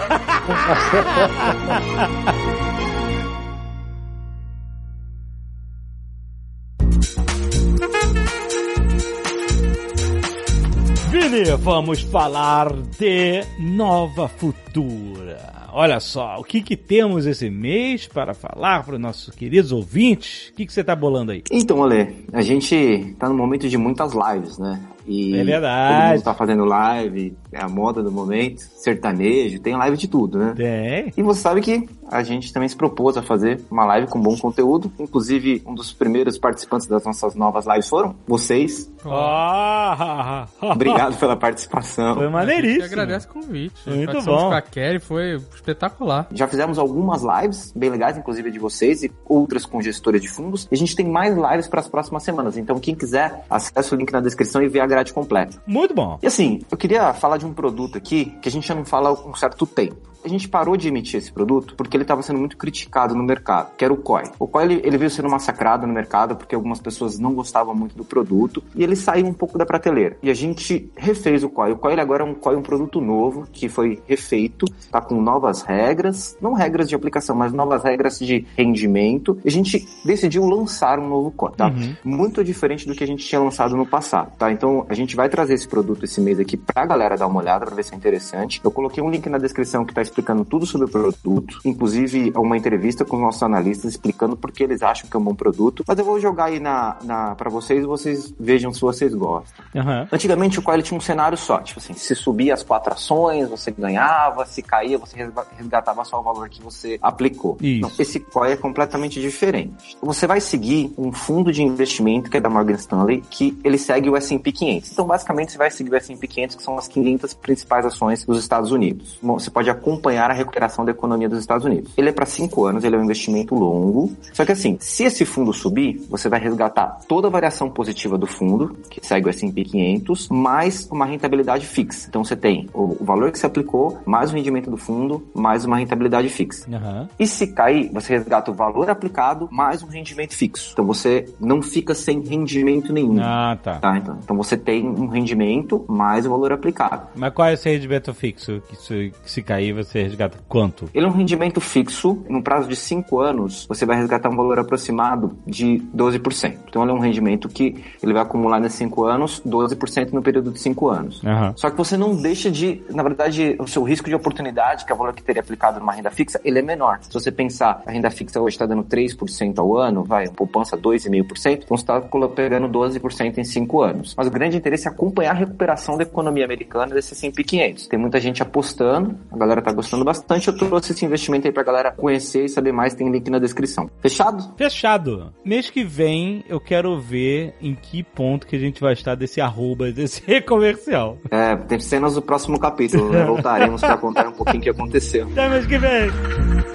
Vini, 11.09 11.43
vamos 11.57 12.01
falar 12.01 12.73
de 12.73 13.41
Nova 13.59 14.27
Futura. 14.27 15.64
Olha 15.77 15.99
só, 15.99 16.37
o 16.39 16.43
que, 16.45 16.61
que 16.61 16.77
temos 16.77 17.25
esse 17.25 17.49
mês 17.49 18.07
para 18.07 18.33
falar 18.33 18.85
para 18.85 18.95
os 18.95 18.99
nossos 19.01 19.35
queridos 19.35 19.73
ouvintes? 19.73 20.47
O 20.47 20.53
que, 20.53 20.65
que 20.65 20.71
você 20.71 20.79
está 20.79 20.95
bolando 20.95 21.33
aí? 21.33 21.43
Então, 21.51 21.83
Ale, 21.83 22.25
a 22.31 22.41
gente 22.41 22.73
está 22.73 23.27
no 23.27 23.35
momento 23.35 23.67
de 23.67 23.77
muitas 23.77 24.13
lives, 24.13 24.57
né? 24.57 24.81
E 25.05 25.35
é 25.35 25.43
verdade. 25.43 25.93
Todo 25.97 26.11
mundo 26.13 26.23
tá 26.23 26.33
fazendo 26.33 26.63
live, 26.63 27.35
é 27.55 27.63
a 27.63 27.69
moda 27.69 28.03
do 28.03 28.11
momento, 28.11 28.59
sertanejo, 28.59 29.59
tem 29.59 29.75
live 29.75 29.95
de 29.95 30.07
tudo, 30.07 30.37
né? 30.37 30.53
Tem. 30.55 31.13
E 31.15 31.23
você 31.23 31.39
sabe 31.39 31.61
que 31.61 31.87
a 32.07 32.21
gente 32.21 32.51
também 32.51 32.67
se 32.67 32.75
propôs 32.75 33.15
a 33.17 33.21
fazer 33.21 33.61
uma 33.71 33.85
live 33.85 34.07
com 34.07 34.19
bom 34.19 34.37
conteúdo. 34.37 34.91
Inclusive, 34.99 35.63
um 35.65 35.73
dos 35.73 35.93
primeiros 35.93 36.37
participantes 36.37 36.85
das 36.87 37.03
nossas 37.05 37.33
novas 37.33 37.65
lives 37.65 37.87
foram 37.87 38.15
vocês. 38.27 38.91
Oh. 39.05 40.65
Obrigado 40.71 41.17
pela 41.17 41.37
participação. 41.37 42.15
Foi 42.15 42.29
maneiríssimo. 42.29 42.83
Eu 42.83 42.87
agradeço 42.87 43.27
o 43.27 43.33
convite. 43.33 43.89
Muito 43.89 44.21
bom. 44.23 44.49
com 44.49 44.53
a 44.53 44.61
Kelly 44.61 44.99
foi 44.99 45.35
espetacular. 45.53 46.27
Já 46.31 46.47
fizemos 46.47 46.77
algumas 46.77 47.23
lives 47.23 47.71
bem 47.75 47.89
legais, 47.89 48.17
inclusive 48.17 48.51
de 48.51 48.59
vocês 48.59 49.03
e 49.03 49.11
outras 49.25 49.65
com 49.65 49.81
gestores 49.81 50.21
de 50.21 50.27
fundos. 50.27 50.67
E 50.71 50.75
a 50.75 50.77
gente 50.77 50.95
tem 50.95 51.07
mais 51.07 51.35
lives 51.35 51.67
para 51.67 51.79
as 51.79 51.87
próximas 51.87 52.23
semanas. 52.23 52.57
Então, 52.57 52.79
quem 52.79 52.95
quiser, 52.95 53.45
acesse 53.49 53.93
o 53.93 53.97
link 53.97 54.11
na 54.11 54.19
descrição 54.19 54.61
e 54.61 54.67
vê 54.67 54.79
a 54.79 54.87
grade 54.87 55.13
completa. 55.13 55.57
Muito 55.65 55.93
bom. 55.93 56.19
E 56.21 56.27
assim, 56.27 56.61
eu 56.69 56.77
queria 56.77 57.13
falar 57.13 57.37
de 57.37 57.44
um 57.45 57.53
produto 57.53 57.97
aqui 57.97 58.25
que 58.41 58.49
a 58.49 58.51
gente 58.51 58.67
já 58.67 58.75
não 58.75 58.85
fala 58.85 59.09
há 59.09 59.13
um 59.13 59.35
certo 59.35 59.65
tempo 59.65 60.14
a 60.25 60.27
gente 60.27 60.49
parou 60.49 60.75
de 60.75 60.87
emitir 60.87 61.19
esse 61.19 61.31
produto 61.31 61.75
porque 61.75 61.95
ele 61.95 62.03
estava 62.03 62.23
sendo 62.23 62.39
muito 62.39 62.57
criticado 62.57 63.13
no 63.13 63.23
mercado, 63.23 63.75
que 63.77 63.85
era 63.85 63.93
o 63.93 63.97
COI. 63.97 64.23
O 64.39 64.47
COI 64.47 64.65
ele, 64.65 64.81
ele 64.83 64.97
veio 64.97 65.11
sendo 65.11 65.29
massacrado 65.29 65.85
no 65.85 65.93
mercado 65.93 66.35
porque 66.35 66.55
algumas 66.55 66.79
pessoas 66.79 67.19
não 67.19 67.33
gostavam 67.33 67.75
muito 67.75 67.95
do 67.95 68.03
produto 68.03 68.63
e 68.75 68.83
ele 68.83 68.95
saiu 68.95 69.27
um 69.27 69.33
pouco 69.33 69.57
da 69.57 69.65
prateleira. 69.65 70.17
E 70.23 70.29
a 70.29 70.33
gente 70.33 70.89
refez 70.95 71.43
o 71.43 71.49
COI. 71.49 71.73
O 71.73 71.77
COI 71.77 71.99
agora 71.99 72.23
é 72.23 72.25
um 72.25 72.33
COI, 72.33 72.55
um 72.55 72.61
produto 72.63 72.99
novo 72.99 73.47
que 73.51 73.69
foi 73.69 74.01
refeito, 74.07 74.65
está 74.79 74.99
com 74.99 75.21
novas 75.21 75.61
regras, 75.61 76.35
não 76.41 76.53
regras 76.53 76.89
de 76.89 76.95
aplicação, 76.95 77.35
mas 77.35 77.53
novas 77.53 77.83
regras 77.83 78.17
de 78.17 78.45
rendimento. 78.57 79.37
E 79.45 79.47
a 79.47 79.51
gente 79.51 79.87
decidiu 80.03 80.43
lançar 80.45 80.99
um 80.99 81.07
novo 81.07 81.29
COI, 81.31 81.51
tá? 81.55 81.67
Uhum. 81.67 81.95
Muito 82.03 82.43
diferente 82.43 82.87
do 82.87 82.95
que 82.95 83.03
a 83.03 83.07
gente 83.07 83.25
tinha 83.25 83.39
lançado 83.39 83.77
no 83.77 83.85
passado, 83.85 84.31
tá? 84.37 84.51
Então 84.51 84.85
a 84.89 84.95
gente 84.95 85.15
vai 85.15 85.29
trazer 85.29 85.53
esse 85.53 85.67
produto 85.67 86.05
esse 86.05 86.19
mês 86.19 86.39
aqui 86.39 86.57
para 86.57 86.83
a 86.83 86.85
galera 86.85 87.15
dar 87.15 87.27
uma 87.27 87.39
olhada 87.39 87.65
para 87.65 87.75
ver 87.75 87.83
se 87.83 87.93
é 87.93 87.97
interessante. 87.97 88.59
Eu 88.63 88.71
coloquei 88.71 89.03
um 89.03 89.09
link 89.09 89.27
na 89.29 89.37
descrição 89.37 89.85
que 89.85 89.91
está 89.91 90.01
explicando 90.15 90.45
tudo 90.45 90.65
sobre 90.65 90.87
o 90.87 90.89
produto, 90.89 91.59
inclusive 91.65 92.31
uma 92.37 92.57
entrevista 92.57 93.03
com 93.03 93.17
os 93.17 93.21
nossos 93.21 93.43
analistas 93.43 93.91
explicando 93.91 94.37
por 94.37 94.51
que 94.51 94.63
eles 94.63 94.81
acham 94.81 95.09
que 95.09 95.15
é 95.15 95.19
um 95.19 95.23
bom 95.23 95.35
produto. 95.35 95.83
Mas 95.85 95.99
eu 95.99 96.05
vou 96.05 96.19
jogar 96.19 96.45
aí 96.45 96.59
na, 96.59 96.97
na 97.03 97.35
para 97.35 97.49
vocês 97.49 97.83
e 97.83 97.85
vocês 97.85 98.33
vejam 98.39 98.73
se 98.73 98.79
vocês 98.79 99.13
gostam. 99.13 99.65
Uhum. 99.75 100.07
Antigamente 100.11 100.57
o 100.57 100.61
Coil 100.61 100.81
tinha 100.81 100.97
um 100.97 101.01
cenário 101.01 101.37
só, 101.37 101.59
tipo 101.59 101.79
assim, 101.79 101.93
se 101.93 102.15
subia 102.15 102.53
as 102.53 102.63
quatro 102.63 102.93
ações, 102.93 103.49
você 103.49 103.71
ganhava, 103.71 104.45
se 104.45 104.61
caía, 104.61 104.97
você 104.97 105.17
resgatava 105.57 106.05
só 106.05 106.19
o 106.19 106.23
valor 106.23 106.47
que 106.47 106.61
você 106.63 106.97
aplicou. 107.01 107.57
Então, 107.61 107.91
esse 107.99 108.19
Coil 108.19 108.53
é 108.53 108.57
completamente 108.57 109.19
diferente. 109.19 109.97
Você 110.01 110.25
vai 110.25 110.39
seguir 110.39 110.93
um 110.97 111.11
fundo 111.11 111.51
de 111.51 111.61
investimento 111.61 112.29
que 112.29 112.37
é 112.37 112.39
da 112.39 112.49
Morgan 112.49 112.75
Stanley, 112.75 113.21
que 113.29 113.57
ele 113.63 113.77
segue 113.77 114.09
o 114.09 114.15
S&P 114.15 114.51
500. 114.51 114.91
Então, 114.91 115.05
basicamente, 115.05 115.51
você 115.51 115.57
vai 115.57 115.69
seguir 115.69 115.91
o 115.91 115.95
S&P 115.95 116.27
500, 116.27 116.55
que 116.55 116.63
são 116.63 116.77
as 116.77 116.87
500 116.87 117.33
principais 117.33 117.85
ações 117.85 118.23
dos 118.25 118.39
Estados 118.39 118.71
Unidos. 118.71 119.19
Você 119.21 119.51
pode 119.51 119.69
acompanhar 119.69 120.04
a 120.09 120.33
recuperação 120.33 120.85
da 120.85 120.91
economia 120.91 121.29
dos 121.29 121.39
Estados 121.39 121.65
Unidos. 121.65 121.91
Ele 121.97 122.09
é 122.09 122.11
para 122.11 122.25
cinco 122.25 122.65
anos, 122.65 122.83
ele 122.83 122.95
é 122.95 122.99
um 122.99 123.03
investimento 123.03 123.55
longo. 123.55 124.11
Só 124.33 124.45
que 124.45 124.51
assim, 124.51 124.77
se 124.79 125.03
esse 125.03 125.25
fundo 125.25 125.53
subir, 125.53 126.05
você 126.09 126.29
vai 126.29 126.39
resgatar 126.39 126.99
toda 127.07 127.27
a 127.27 127.31
variação 127.31 127.69
positiva 127.69 128.17
do 128.17 128.27
fundo, 128.27 128.77
que 128.89 129.05
segue 129.05 129.27
o 129.27 129.29
S&P 129.29 129.63
500, 129.63 130.29
mais 130.29 130.87
uma 130.91 131.05
rentabilidade 131.05 131.65
fixa. 131.65 132.07
Então 132.09 132.23
você 132.23 132.35
tem 132.35 132.69
o, 132.73 133.03
valor 133.03 133.31
que 133.31 133.39
você 133.39 133.45
aplicou, 133.45 133.99
mais 134.05 134.31
o 134.31 134.35
rendimento 134.35 134.69
do 134.69 134.77
fundo, 134.77 135.27
mais 135.33 135.65
uma 135.65 135.77
rentabilidade 135.77 136.29
fixa. 136.29 136.69
Uhum. 136.69 137.07
E 137.19 137.27
se 137.27 137.47
cair, 137.47 137.89
você 137.91 138.13
resgata 138.17 138.51
o 138.51 138.53
valor 138.53 138.89
aplicado, 138.89 139.47
mais 139.51 139.83
um 139.83 139.87
rendimento 139.87 140.35
fixo. 140.35 140.71
Então 140.73 140.85
você 140.85 141.25
não 141.39 141.61
fica 141.61 141.93
sem 141.93 142.19
rendimento 142.21 142.91
nenhum. 142.91 143.17
Ah, 143.21 143.57
tá. 143.61 143.79
tá 143.79 143.97
então, 143.97 144.19
então 144.23 144.37
você 144.37 144.57
tem 144.57 144.87
um 144.87 145.07
rendimento 145.07 145.85
mais 145.87 146.25
o 146.25 146.29
valor 146.29 146.51
aplicado. 146.51 147.07
Mas 147.15 147.33
qual 147.33 147.47
é 147.47 147.53
esse 147.53 147.69
rendimento 147.69 148.13
fixo? 148.13 148.61
Que 148.67 148.75
se, 148.75 149.13
que 149.23 149.31
se 149.31 149.41
cair, 149.41 149.73
você 149.73 149.94
resgata 150.03 150.25
resgata 150.25 150.39
quanto? 150.47 150.89
Ele 150.93 151.05
é 151.05 151.07
um 151.07 151.11
rendimento 151.11 151.61
fixo, 151.61 152.23
no 152.29 152.41
prazo 152.41 152.67
de 152.67 152.75
5 152.75 153.19
anos, 153.19 153.65
você 153.67 153.85
vai 153.85 153.97
resgatar 153.97 154.29
um 154.29 154.35
valor 154.35 154.59
aproximado 154.59 155.37
de 155.45 155.81
12%. 155.95 156.57
Então 156.67 156.83
ele 156.83 156.91
é 156.91 156.93
um 156.93 156.99
rendimento 156.99 157.47
que 157.49 157.83
ele 158.01 158.13
vai 158.13 158.21
acumular 158.21 158.59
nesses 158.59 158.77
5 158.79 159.05
anos, 159.05 159.41
12% 159.45 160.11
no 160.11 160.21
período 160.21 160.51
de 160.51 160.59
5 160.59 160.89
anos. 160.89 161.23
Uhum. 161.23 161.53
Só 161.55 161.69
que 161.69 161.77
você 161.77 161.97
não 161.97 162.15
deixa 162.15 162.49
de, 162.49 162.81
na 162.89 163.03
verdade, 163.03 163.55
o 163.59 163.67
seu 163.67 163.83
risco 163.83 164.09
de 164.09 164.15
oportunidade, 164.15 164.85
que 164.85 164.91
é 164.91 164.95
o 164.95 164.97
valor 164.97 165.13
que 165.13 165.23
teria 165.23 165.41
aplicado 165.41 165.79
numa 165.79 165.93
renda 165.93 166.09
fixa, 166.09 166.39
ele 166.43 166.59
é 166.59 166.61
menor. 166.61 166.99
Se 167.01 167.13
você 167.13 167.31
pensar, 167.31 167.81
a 167.85 167.91
renda 167.91 168.09
fixa 168.09 168.39
hoje 168.39 168.55
está 168.55 168.65
dando 168.65 168.83
3% 168.83 169.59
ao 169.59 169.77
ano, 169.77 170.03
vai, 170.03 170.27
poupança 170.29 170.77
2,5%, 170.77 171.63
então 171.63 171.77
você 171.77 171.83
está 171.83 172.01
pegando 172.35 172.67
12% 172.67 173.37
em 173.37 173.43
5 173.43 173.81
anos. 173.81 174.15
Mas 174.17 174.27
o 174.27 174.31
grande 174.31 174.57
interesse 174.57 174.87
é 174.87 174.91
acompanhar 174.91 175.31
a 175.31 175.39
recuperação 175.39 175.97
da 175.97 176.03
economia 176.03 176.45
americana 176.45 176.93
desse 176.93 177.13
S&P 177.13 177.43
500. 177.43 177.87
Tem 177.87 177.99
muita 177.99 178.19
gente 178.19 178.41
apostando, 178.41 179.15
a 179.31 179.37
galera 179.37 179.59
está 179.59 179.71
gostando 179.75 180.03
bastante. 180.03 180.47
Eu 180.47 180.57
trouxe 180.57 180.93
esse 180.93 181.05
investimento 181.05 181.47
aí 181.47 181.53
pra 181.53 181.63
galera 181.63 181.91
conhecer 181.91 182.45
e 182.45 182.49
saber 182.49 182.71
mais. 182.71 182.93
Tem 182.93 183.11
link 183.11 183.29
na 183.29 183.39
descrição. 183.39 183.89
Fechado? 184.01 184.53
Fechado. 184.57 185.33
Mês 185.43 185.69
que 185.69 185.83
vem 185.83 186.43
eu 186.47 186.59
quero 186.59 186.99
ver 186.99 187.53
em 187.61 187.75
que 187.75 188.03
ponto 188.03 188.47
que 188.47 188.55
a 188.55 188.59
gente 188.59 188.81
vai 188.81 188.93
estar 188.93 189.15
desse 189.15 189.41
arroba, 189.41 189.91
desse 189.91 190.21
comercial. 190.41 191.17
É, 191.29 191.55
tem 191.55 191.79
cenas 191.79 192.15
do 192.15 192.21
próximo 192.21 192.59
capítulo. 192.59 193.09
Né? 193.09 193.25
Voltaremos 193.25 193.81
pra 193.81 193.97
contar 193.97 194.27
um 194.27 194.33
pouquinho 194.33 194.59
o 194.59 194.63
que 194.63 194.69
aconteceu. 194.69 195.27
Até 195.31 195.49
mês 195.49 195.65
que 195.65 195.77
vem. 195.77 196.74